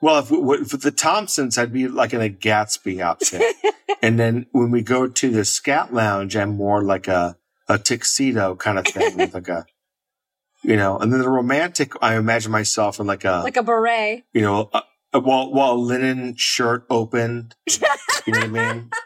Well, 0.00 0.18
if, 0.20 0.30
if 0.30 0.68
for 0.68 0.76
the 0.76 0.92
Thompsons, 0.92 1.58
I'd 1.58 1.72
be 1.72 1.88
like 1.88 2.12
in 2.12 2.20
a 2.20 2.28
Gatsby 2.28 3.00
outfit, 3.00 3.56
and 4.02 4.18
then 4.18 4.46
when 4.52 4.70
we 4.70 4.82
go 4.82 5.08
to 5.08 5.30
the 5.30 5.44
Scat 5.44 5.92
Lounge, 5.92 6.36
I'm 6.36 6.56
more 6.56 6.82
like 6.82 7.08
a 7.08 7.36
a 7.68 7.78
tuxedo 7.78 8.56
kind 8.56 8.78
of 8.78 8.86
thing 8.86 9.16
with 9.16 9.34
like 9.34 9.48
a, 9.48 9.66
you 10.62 10.76
know, 10.76 10.98
and 10.98 11.12
then 11.12 11.20
the 11.20 11.28
romantic, 11.28 11.92
I 12.00 12.16
imagine 12.16 12.50
myself 12.50 12.98
in 12.98 13.06
like 13.06 13.24
a, 13.24 13.42
like 13.44 13.56
a 13.56 13.62
beret. 13.62 14.24
you 14.32 14.40
know, 14.40 14.70
a, 14.72 14.82
a, 15.12 15.20
while 15.20 15.52
while 15.52 15.72
a 15.72 15.74
linen 15.74 16.34
shirt 16.36 16.86
open, 16.88 17.52
you 17.66 18.32
know 18.32 18.40
what 18.40 18.44
I 18.44 18.74
mean? 18.74 18.90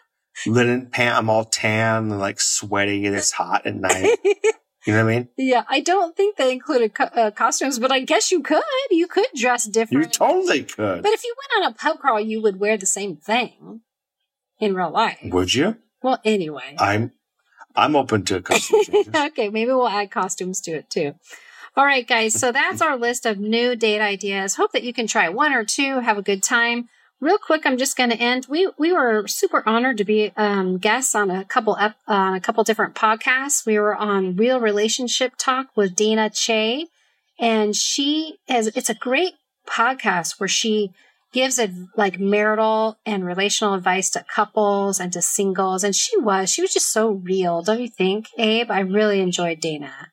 Linen 0.46 0.86
pant, 0.86 1.18
I'm 1.18 1.30
all 1.30 1.44
tan 1.44 2.10
and 2.10 2.18
like 2.18 2.40
sweating, 2.40 3.06
and 3.06 3.14
it's 3.14 3.30
hot 3.30 3.64
at 3.64 3.76
night. 3.76 4.18
You 4.84 4.94
know 4.94 5.04
what 5.04 5.12
I 5.12 5.16
mean? 5.16 5.28
yeah, 5.36 5.62
I 5.68 5.80
don't 5.80 6.16
think 6.16 6.36
they 6.36 6.50
included 6.52 6.94
co- 6.94 7.04
uh, 7.04 7.30
costumes, 7.30 7.78
but 7.78 7.92
I 7.92 8.00
guess 8.00 8.32
you 8.32 8.42
could. 8.42 8.62
You 8.90 9.06
could 9.06 9.26
dress 9.34 9.64
different. 9.66 10.06
You 10.06 10.10
totally 10.10 10.64
could. 10.64 11.02
but 11.02 11.12
if 11.12 11.22
you 11.24 11.34
went 11.38 11.64
on 11.66 11.72
a 11.72 11.74
pub 11.76 12.00
crawl, 12.00 12.20
you 12.20 12.42
would 12.42 12.58
wear 12.58 12.76
the 12.76 12.86
same 12.86 13.16
thing 13.16 13.82
in 14.58 14.74
real 14.74 14.90
life. 14.90 15.18
Would 15.22 15.54
you? 15.54 15.76
Well, 16.02 16.18
anyway. 16.24 16.74
I'm 16.78 17.12
I'm 17.76 17.94
open 17.96 18.24
to 18.24 18.40
costume 18.42 18.80
changes. 18.84 19.14
okay, 19.14 19.48
maybe 19.48 19.70
we'll 19.70 19.88
add 19.88 20.10
costumes 20.10 20.60
to 20.62 20.72
it 20.72 20.90
too. 20.90 21.14
All 21.76 21.84
right, 21.86 22.06
guys. 22.06 22.38
So 22.38 22.52
that's 22.52 22.82
our 22.86 22.96
list 22.96 23.24
of 23.24 23.38
new 23.38 23.76
date 23.76 24.00
ideas. 24.00 24.56
Hope 24.56 24.72
that 24.72 24.82
you 24.82 24.92
can 24.92 25.06
try 25.06 25.28
one 25.28 25.52
or 25.54 25.64
two, 25.64 26.00
have 26.00 26.18
a 26.18 26.22
good 26.22 26.42
time. 26.42 26.88
Real 27.22 27.38
quick, 27.38 27.64
I'm 27.64 27.78
just 27.78 27.96
going 27.96 28.10
to 28.10 28.16
end. 28.16 28.46
We 28.48 28.68
we 28.76 28.92
were 28.92 29.28
super 29.28 29.62
honored 29.64 29.96
to 29.98 30.04
be 30.04 30.32
um, 30.36 30.78
guests 30.78 31.14
on 31.14 31.30
a 31.30 31.44
couple 31.44 31.76
ep- 31.78 31.94
on 32.08 32.34
a 32.34 32.40
couple 32.40 32.64
different 32.64 32.96
podcasts. 32.96 33.64
We 33.64 33.78
were 33.78 33.94
on 33.94 34.34
Real 34.34 34.58
Relationship 34.58 35.34
Talk 35.38 35.68
with 35.76 35.94
Dana 35.94 36.30
Che, 36.30 36.88
and 37.38 37.76
she 37.76 38.38
has. 38.48 38.66
It's 38.66 38.90
a 38.90 38.94
great 38.94 39.34
podcast 39.68 40.40
where 40.40 40.48
she 40.48 40.90
gives 41.32 41.60
it 41.60 41.70
like 41.96 42.18
marital 42.18 42.98
and 43.06 43.24
relational 43.24 43.74
advice 43.74 44.10
to 44.10 44.24
couples 44.34 44.98
and 44.98 45.12
to 45.12 45.22
singles. 45.22 45.84
And 45.84 45.94
she 45.94 46.18
was, 46.18 46.50
she 46.50 46.60
was 46.60 46.74
just 46.74 46.92
so 46.92 47.10
real, 47.10 47.62
don't 47.62 47.80
you 47.80 47.88
think, 47.88 48.26
Abe? 48.36 48.68
I 48.70 48.80
really 48.80 49.20
enjoyed 49.20 49.60
Dana. 49.60 50.10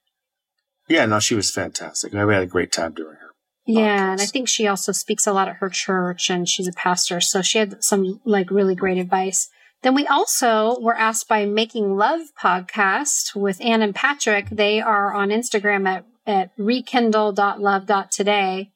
Yeah, 0.87 1.05
no, 1.07 1.19
she 1.19 1.35
was 1.35 1.51
fantastic. 1.51 2.13
We 2.13 2.19
had 2.19 2.43
a 2.43 2.45
great 2.45 2.71
time 2.71 2.93
doing 2.93 3.15
her. 3.15 3.28
Yeah, 3.69 4.13
and 4.13 4.21
I 4.21 4.25
think 4.25 4.47
she 4.47 4.65
also 4.67 4.91
speaks 4.91 5.27
a 5.27 5.33
lot 5.33 5.47
at 5.47 5.57
her 5.57 5.69
church 5.69 6.31
and 6.31 6.49
she's 6.49 6.67
a 6.67 6.73
pastor, 6.73 7.21
so 7.21 7.43
she 7.43 7.59
had 7.59 7.83
some 7.83 8.19
like 8.25 8.49
really 8.49 8.73
great 8.73 8.97
advice. 8.97 9.47
Then 9.83 9.93
we 9.93 10.07
also 10.07 10.79
were 10.81 10.97
asked 10.97 11.27
by 11.27 11.45
Making 11.45 11.95
Love 11.95 12.21
podcast 12.41 13.35
with 13.35 13.61
Ann 13.61 13.83
and 13.83 13.93
Patrick. 13.93 14.49
They 14.49 14.81
are 14.81 15.13
on 15.13 15.29
Instagram 15.29 15.87
at, 15.87 16.03
at 16.25 16.49
rekindle.love.today. 16.57 18.71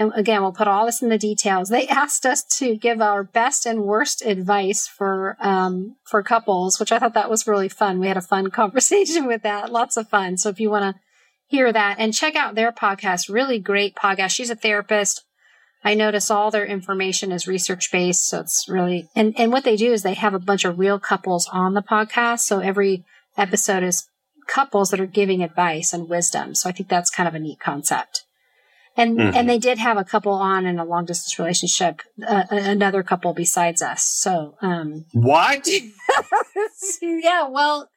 And 0.00 0.12
again, 0.14 0.42
we'll 0.42 0.52
put 0.52 0.68
all 0.68 0.86
this 0.86 1.02
in 1.02 1.08
the 1.10 1.18
details. 1.18 1.68
They 1.68 1.86
asked 1.88 2.24
us 2.24 2.42
to 2.58 2.76
give 2.76 3.02
our 3.02 3.22
best 3.22 3.66
and 3.66 3.82
worst 3.82 4.22
advice 4.22 4.88
for 4.88 5.36
um, 5.40 5.96
for 6.04 6.22
couples, 6.22 6.80
which 6.80 6.90
I 6.90 6.98
thought 6.98 7.12
that 7.14 7.28
was 7.28 7.46
really 7.46 7.68
fun. 7.68 8.00
We 8.00 8.08
had 8.08 8.16
a 8.16 8.22
fun 8.22 8.48
conversation 8.60 9.26
with 9.26 9.42
that. 9.42 9.70
Lots 9.70 9.98
of 9.98 10.08
fun. 10.08 10.38
So 10.38 10.48
if 10.48 10.58
you 10.58 10.70
want 10.70 10.96
to 10.96 11.02
hear 11.48 11.72
that 11.72 11.96
and 11.98 12.14
check 12.14 12.36
out 12.36 12.54
their 12.54 12.70
podcast. 12.70 13.32
Really 13.32 13.58
great 13.58 13.96
podcast. 13.96 14.30
She's 14.30 14.50
a 14.50 14.54
therapist. 14.54 15.24
I 15.82 15.94
notice 15.94 16.30
all 16.30 16.50
their 16.50 16.66
information 16.66 17.32
is 17.32 17.48
research 17.48 17.90
based. 17.90 18.28
So 18.28 18.40
it's 18.40 18.66
really, 18.68 19.08
and, 19.16 19.34
and 19.38 19.50
what 19.50 19.64
they 19.64 19.76
do 19.76 19.92
is 19.92 20.02
they 20.02 20.14
have 20.14 20.34
a 20.34 20.38
bunch 20.38 20.64
of 20.64 20.78
real 20.78 20.98
couples 20.98 21.48
on 21.50 21.74
the 21.74 21.82
podcast. 21.82 22.40
So 22.40 22.60
every 22.60 23.04
episode 23.36 23.82
is 23.82 24.08
couples 24.46 24.90
that 24.90 25.00
are 25.00 25.06
giving 25.06 25.42
advice 25.42 25.92
and 25.92 26.08
wisdom. 26.08 26.54
So 26.54 26.68
I 26.68 26.72
think 26.72 26.88
that's 26.88 27.10
kind 27.10 27.28
of 27.28 27.34
a 27.34 27.38
neat 27.38 27.60
concept. 27.60 28.24
And, 28.96 29.16
mm-hmm. 29.16 29.36
and 29.36 29.48
they 29.48 29.58
did 29.58 29.78
have 29.78 29.96
a 29.96 30.04
couple 30.04 30.32
on 30.32 30.66
in 30.66 30.80
a 30.80 30.84
long 30.84 31.04
distance 31.04 31.38
relationship, 31.38 32.02
uh, 32.26 32.44
another 32.50 33.04
couple 33.04 33.32
besides 33.32 33.80
us. 33.80 34.02
So, 34.02 34.56
um, 34.60 35.04
what? 35.12 35.68
yeah, 37.02 37.46
well, 37.48 37.88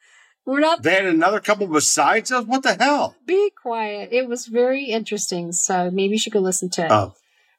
we're 0.44 0.60
not. 0.60 0.82
They 0.82 0.94
had 0.94 1.06
another 1.06 1.40
couple 1.40 1.66
besides 1.66 2.32
us? 2.32 2.44
What 2.46 2.62
the 2.62 2.74
hell? 2.74 3.16
Be 3.26 3.50
quiet. 3.50 4.10
It 4.12 4.28
was 4.28 4.46
very 4.46 4.86
interesting. 4.86 5.52
So 5.52 5.90
maybe 5.90 6.12
you 6.14 6.18
should 6.18 6.32
go 6.32 6.40
listen 6.40 6.70
to 6.70 6.86
it. 6.86 6.90
Oh. 6.90 7.14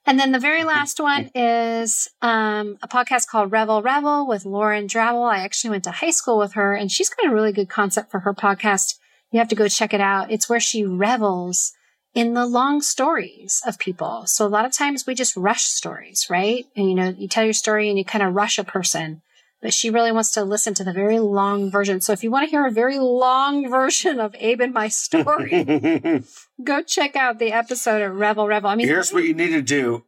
And 0.05 0.19
then 0.19 0.33
the 0.33 0.39
very 0.39 0.65
last 0.65 0.99
one 0.99 1.31
is 1.33 2.09
um, 2.21 2.77
a 2.81 2.89
podcast 2.89 3.27
called 3.29 3.53
Revel 3.53 3.81
Revel 3.81 4.27
with 4.27 4.45
Lauren 4.45 4.85
Drabble. 4.87 5.31
I 5.31 5.39
actually 5.39 5.69
went 5.69 5.85
to 5.85 5.91
high 5.91 6.11
school 6.11 6.37
with 6.37 6.53
her, 6.53 6.75
and 6.75 6.91
she's 6.91 7.09
got 7.09 7.25
a 7.25 7.33
really 7.33 7.53
good 7.53 7.69
concept 7.69 8.11
for 8.11 8.19
her 8.19 8.33
podcast. 8.33 8.95
You 9.31 9.39
have 9.39 9.47
to 9.47 9.55
go 9.55 9.69
check 9.69 9.93
it 9.93 10.01
out. 10.01 10.29
It's 10.29 10.49
where 10.49 10.59
she 10.59 10.85
revels 10.85 11.71
in 12.13 12.33
the 12.33 12.45
long 12.45 12.81
stories 12.81 13.61
of 13.65 13.79
people. 13.79 14.25
So 14.27 14.45
a 14.45 14.49
lot 14.49 14.65
of 14.65 14.73
times 14.73 15.07
we 15.07 15.15
just 15.15 15.37
rush 15.37 15.63
stories, 15.63 16.27
right? 16.29 16.65
And 16.75 16.89
you 16.89 16.95
know, 16.95 17.15
you 17.17 17.27
tell 17.29 17.45
your 17.45 17.53
story 17.53 17.89
and 17.89 17.97
you 17.97 18.05
kind 18.05 18.23
of 18.23 18.35
rush 18.35 18.57
a 18.57 18.63
person, 18.63 19.21
but 19.63 19.73
she 19.73 19.89
really 19.89 20.11
wants 20.11 20.31
to 20.31 20.43
listen 20.43 20.73
to 20.73 20.83
the 20.83 20.91
very 20.91 21.19
long 21.19 21.71
version. 21.71 22.01
So 22.01 22.11
if 22.11 22.21
you 22.21 22.29
want 22.29 22.45
to 22.45 22.51
hear 22.51 22.67
a 22.67 22.71
very 22.71 22.99
long 22.99 23.69
version 23.71 24.19
of 24.19 24.35
Abe 24.37 24.59
and 24.59 24.73
my 24.73 24.89
story, 24.89 26.23
go 26.63 26.83
check 26.83 27.15
out 27.15 27.39
the 27.39 27.53
episode 27.53 28.01
of 28.01 28.13
Revel 28.15 28.45
Revel. 28.45 28.69
I 28.69 28.75
mean, 28.75 28.87
here's 28.87 29.13
what 29.13 29.23
you 29.23 29.33
need 29.33 29.51
to 29.51 29.61
do. 29.61 30.03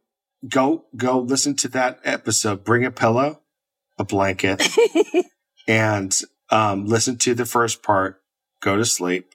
Go, 0.46 0.84
go 0.94 1.18
listen 1.18 1.56
to 1.56 1.68
that 1.68 1.98
episode. 2.04 2.62
Bring 2.62 2.84
a 2.84 2.90
pillow, 2.90 3.40
a 3.98 4.04
blanket, 4.04 4.62
and 5.66 6.20
um, 6.50 6.84
listen 6.84 7.16
to 7.18 7.34
the 7.34 7.46
first 7.46 7.82
part. 7.82 8.20
Go 8.60 8.76
to 8.76 8.84
sleep 8.84 9.34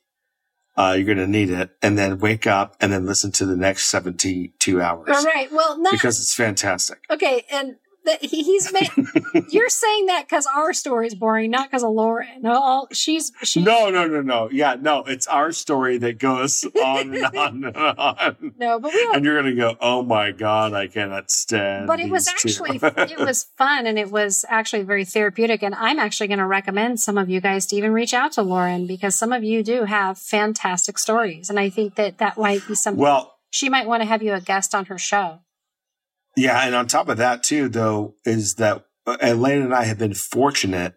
uh, 0.78 0.94
you're 0.96 1.06
going 1.06 1.18
to 1.18 1.28
need 1.28 1.50
it 1.50 1.72
and 1.82 1.98
then 1.98 2.18
wake 2.20 2.48
up 2.48 2.76
and 2.80 2.92
then 2.92 3.06
listen 3.06 3.32
to 3.32 3.46
the 3.46 3.56
next 3.56 3.88
72 3.90 4.82
hours. 4.82 5.10
All 5.10 5.24
right. 5.24 5.52
Well, 5.52 5.78
not, 5.78 5.92
because 5.92 6.20
it's 6.20 6.34
fantastic. 6.34 7.00
Okay. 7.10 7.46
And 7.52 7.76
that 8.06 8.24
he's 8.24 8.72
made. 8.74 8.89
you're 9.49 9.70
saying 9.70 10.08
that 10.08 10.28
because 10.28 10.47
our 10.47 10.74
story 10.74 11.08
is 11.08 11.16
boring, 11.16 11.52
not 11.52 11.70
because 11.70 11.84
of 11.84 11.91
Lauren. 11.91 12.41
No, 12.41 12.88
she's. 12.91 13.32
No, 13.56 13.89
no, 13.89 14.08
no, 14.08 14.22
no. 14.22 14.49
Yeah, 14.52 14.76
no. 14.80 15.04
It's 15.04 15.28
our 15.28 15.52
story 15.52 15.97
that 15.99 16.18
goes 16.18 16.64
on 16.84 17.14
and 17.14 17.26
on 17.38 17.64
and 17.64 17.78
on. 17.78 18.54
No, 18.58 18.80
but 18.80 18.93
we. 18.93 19.10
And 19.14 19.24
you're 19.24 19.41
gonna 19.41 19.56
go, 19.56 19.76
oh 19.80 20.02
my 20.02 20.32
god, 20.32 20.74
I 20.74 20.88
cannot 20.88 21.30
stand. 21.32 21.88
But 21.88 21.99
it 21.99 22.10
was 22.10 22.28
actually 22.28 22.80
it 22.82 23.20
was 23.20 23.43
fun 23.58 23.86
and 23.86 23.97
it 23.99 24.12
was 24.12 24.45
actually 24.49 24.84
very 24.84 25.06
therapeutic. 25.06 25.64
And 25.64 25.76
I'm 25.76 25.99
actually 25.99 26.28
going 26.28 26.39
to 26.39 26.47
recommend 26.47 26.99
some 26.99 27.18
of 27.18 27.30
you 27.30 27.41
guys 27.41 27.66
to 27.68 27.76
even 27.76 27.91
reach 27.91 28.14
out 28.14 28.34
to 28.34 28.41
Lauren 28.41 28.88
because 28.88 29.16
some 29.16 29.32
of 29.32 29.43
you 29.43 29.64
do 29.64 29.86
have 29.86 30.18
fantastic 30.18 30.97
stories, 30.97 31.49
and 31.49 31.60
I 31.60 31.70
think 31.70 31.95
that 31.95 32.18
that 32.18 32.38
might 32.38 32.68
be 32.68 32.76
something. 32.76 33.02
Well, 33.02 33.36
she 33.49 33.70
might 33.70 33.88
want 33.88 34.02
to 34.02 34.08
have 34.08 34.24
you 34.24 34.34
a 34.34 34.41
guest 34.41 34.74
on 34.74 34.86
her 34.86 34.97
show. 34.97 35.39
Yeah. 36.36 36.66
And 36.66 36.76
on 36.76 36.88
top 36.88 37.10
of 37.10 37.18
that, 37.18 37.44
too, 37.44 37.70
though, 37.70 38.16
is 38.26 38.56
that 38.56 38.86
Elaine 39.22 39.62
and 39.62 39.74
I 39.74 39.84
have 39.86 39.98
been 39.98 40.14
fortunate 40.14 40.96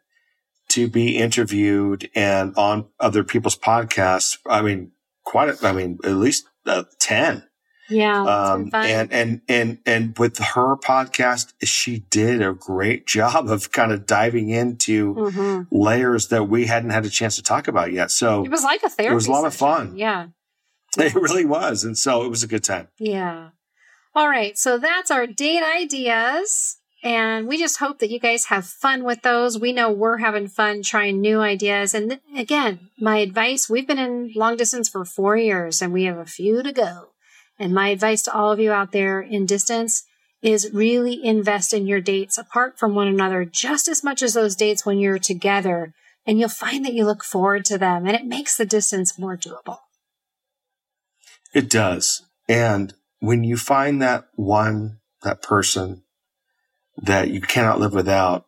to 0.71 0.89
be 0.89 1.19
interviewed 1.19 2.11
and 2.15 2.55
on 2.57 2.89
other 3.01 3.25
people's 3.25 3.57
podcasts. 3.57 4.39
I 4.49 4.63
mean, 4.63 4.93
quite, 5.25 5.49
a, 5.49 5.67
I 5.67 5.73
mean, 5.73 5.99
at 6.05 6.13
least 6.13 6.47
uh, 6.67 6.85
10. 7.01 7.45
Yeah. 7.91 8.23
Um, 8.23 8.71
and, 8.73 9.13
and, 9.13 9.43
and, 9.49 9.79
and 9.85 10.19
with 10.19 10.39
her 10.39 10.77
podcast, 10.77 11.53
she 11.63 12.01
did 12.11 12.41
a 12.41 12.55
great 12.55 13.07
job 13.07 13.49
of 13.49 13.73
kind 13.73 13.93
of 13.93 14.07
diving 14.07 14.51
into 14.51 15.15
mm-hmm. 15.15 15.77
layers 15.77 16.29
that 16.29 16.45
we 16.45 16.67
hadn't 16.67 16.91
had 16.91 17.05
a 17.05 17.11
chance 17.11 17.37
to 17.37 17.43
talk 17.43 17.69
about 17.69 17.93
yet. 17.93 18.11
So 18.11 18.45
it 18.45 18.51
was 18.51 18.65
like 18.65 18.83
a 18.83 18.89
therapy. 18.89 19.13
It 19.13 19.15
was 19.15 19.27
a 19.27 19.31
lot 19.31 19.43
session. 19.43 19.47
of 19.47 19.55
fun. 19.55 19.97
Yeah. 19.97 20.27
It 20.97 21.13
really 21.17 21.45
was. 21.45 21.83
And 21.83 21.99
so 21.99 22.25
it 22.25 22.29
was 22.29 22.45
a 22.45 22.47
good 22.47 22.63
time. 22.63 22.87
Yeah. 23.01 23.49
All 24.15 24.29
right. 24.29 24.57
So 24.57 24.79
that's 24.79 25.11
our 25.11 25.27
date 25.27 25.63
ideas. 25.63 26.77
And 27.03 27.47
we 27.47 27.59
just 27.59 27.81
hope 27.81 27.99
that 27.99 28.11
you 28.11 28.19
guys 28.19 28.47
have 28.47 28.65
fun 28.65 29.05
with 29.05 29.23
those. 29.23 29.59
We 29.59 29.73
know 29.73 29.91
we're 29.91 30.19
having 30.19 30.49
fun 30.49 30.83
trying 30.83 31.21
new 31.21 31.41
ideas. 31.41 31.93
And 31.93 32.19
again, 32.35 32.89
my 32.99 33.19
advice, 33.19 33.69
we've 33.69 33.87
been 33.87 33.99
in 33.99 34.33
long 34.35 34.57
distance 34.57 34.89
for 34.89 35.05
four 35.05 35.37
years 35.37 35.83
and 35.83 35.93
we 35.93 36.05
have 36.05 36.17
a 36.17 36.25
few 36.25 36.63
to 36.63 36.73
go. 36.73 37.09
And 37.59 37.75
my 37.75 37.89
advice 37.89 38.23
to 38.23 38.33
all 38.33 38.51
of 38.51 38.59
you 38.59 38.73
out 38.73 38.93
there 38.93 39.21
in 39.21 39.45
distance 39.45 40.05
is 40.41 40.71
really 40.73 41.23
invest 41.23 41.75
in 41.75 41.87
your 41.87 42.01
dates 42.01 42.39
apart 42.39 42.79
from 42.79 42.95
one 42.95 43.09
another 43.09 43.45
just 43.45 43.87
as 43.87 44.03
much 44.03 44.23
as 44.23 44.33
those 44.33 44.57
dates 44.57 44.87
when 44.87 44.99
you're 44.99 45.19
together. 45.19 45.93
And 46.27 46.39
you'll 46.39 46.49
find 46.49 46.87
that 46.87 46.95
you 46.95 47.05
look 47.05 47.23
forward 47.23 47.67
to 47.67 47.77
them 47.77 48.07
and 48.07 48.17
it 48.17 48.25
makes 48.25 48.57
the 48.57 48.65
distance 48.65 49.19
more 49.19 49.37
doable. 49.37 49.79
It 51.53 51.69
does. 51.69 52.23
And 52.49 52.95
when 53.25 53.43
you 53.43 53.57
find 53.57 54.03
that 54.03 54.29
one, 54.35 54.99
that 55.23 55.43
person 55.43 56.03
that 56.99 57.31
you 57.31 57.41
cannot 57.41 57.81
live 57.81 57.95
without, 57.95 58.47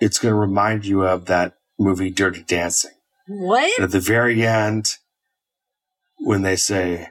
it's 0.00 0.18
going 0.18 0.32
to 0.32 0.38
remind 0.38 0.84
you 0.84 1.04
of 1.04 1.26
that 1.26 1.54
movie 1.78 2.10
Dirty 2.10 2.42
Dancing. 2.42 2.90
What? 3.28 3.70
And 3.78 3.84
at 3.84 3.90
the 3.92 4.00
very 4.00 4.44
end, 4.44 4.96
when 6.18 6.42
they 6.42 6.56
say, 6.56 7.10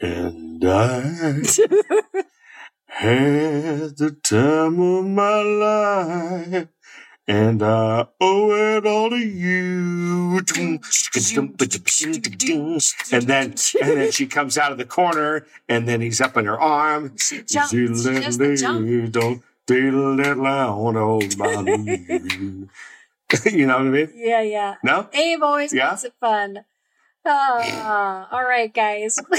and 0.00 0.64
I 0.64 1.00
had 2.86 3.96
the 3.96 4.16
time 4.22 4.78
of 4.80 5.04
my 5.06 5.42
life 5.42 6.68
and 7.28 7.62
I 7.62 8.06
owe 8.20 8.76
it 8.76 8.86
all 8.86 9.10
to 9.10 9.16
you. 9.16 10.40
And 13.12 13.22
then, 13.22 13.54
and 13.80 13.90
then 13.96 14.10
she 14.12 14.26
comes 14.26 14.58
out 14.58 14.72
of 14.72 14.78
the 14.78 14.84
corner, 14.84 15.46
and 15.68 15.88
then 15.88 16.00
he's 16.00 16.20
up 16.20 16.36
in 16.36 16.46
her 16.46 16.58
arm. 16.60 17.16
She 17.18 17.42
jumps. 17.42 17.70
She 17.70 17.86
does 17.86 18.38
the 18.38 18.56
jump. 18.56 19.12
Don't 19.12 19.42
feel 19.66 20.20
it 20.20 20.36
loud 20.36 20.96
on 20.96 21.20
my 21.38 22.68
You 23.50 23.66
know 23.66 23.78
what 23.78 23.86
I 23.86 23.90
mean? 23.90 24.12
Yeah, 24.14 24.42
yeah. 24.42 24.74
No? 24.82 25.08
Abe 25.12 25.42
always 25.42 25.72
yeah? 25.72 25.90
makes 25.90 26.04
it 26.04 26.14
fun. 26.20 26.64
Ah, 27.24 28.28
all 28.32 28.42
right, 28.44 28.72
guys. 28.72 29.18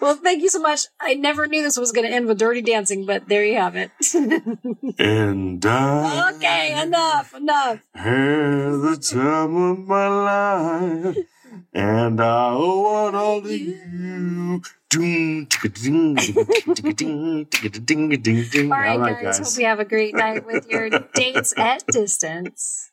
well, 0.00 0.14
thank 0.16 0.42
you 0.42 0.48
so 0.48 0.60
much. 0.60 0.86
I 1.00 1.14
never 1.14 1.46
knew 1.46 1.62
this 1.62 1.76
was 1.76 1.90
going 1.92 2.06
to 2.06 2.14
end 2.14 2.26
with 2.26 2.38
dirty 2.38 2.62
dancing, 2.62 3.04
but 3.04 3.28
there 3.28 3.44
you 3.44 3.56
have 3.56 3.74
it. 3.76 3.90
and 4.98 5.64
I 5.66 6.32
okay, 6.34 6.80
enough, 6.82 7.34
enough. 7.34 7.80
Had 7.94 8.80
the 8.80 8.96
time 8.96 9.56
of 9.56 9.78
my 9.80 10.08
life, 10.08 11.16
and 11.72 12.20
I 12.20 12.50
owe 12.52 13.08
it 13.08 13.14
all 13.14 13.42
to 13.42 13.56
you. 13.56 14.62
All 18.70 18.78
right, 18.78 19.24
guys. 19.24 19.38
Hope 19.38 19.58
you 19.60 19.66
have 19.66 19.80
a 19.80 19.84
great 19.84 20.14
night 20.14 20.46
with 20.46 20.68
your 20.68 20.88
dates 21.14 21.52
at 21.56 21.84
distance. 21.88 22.92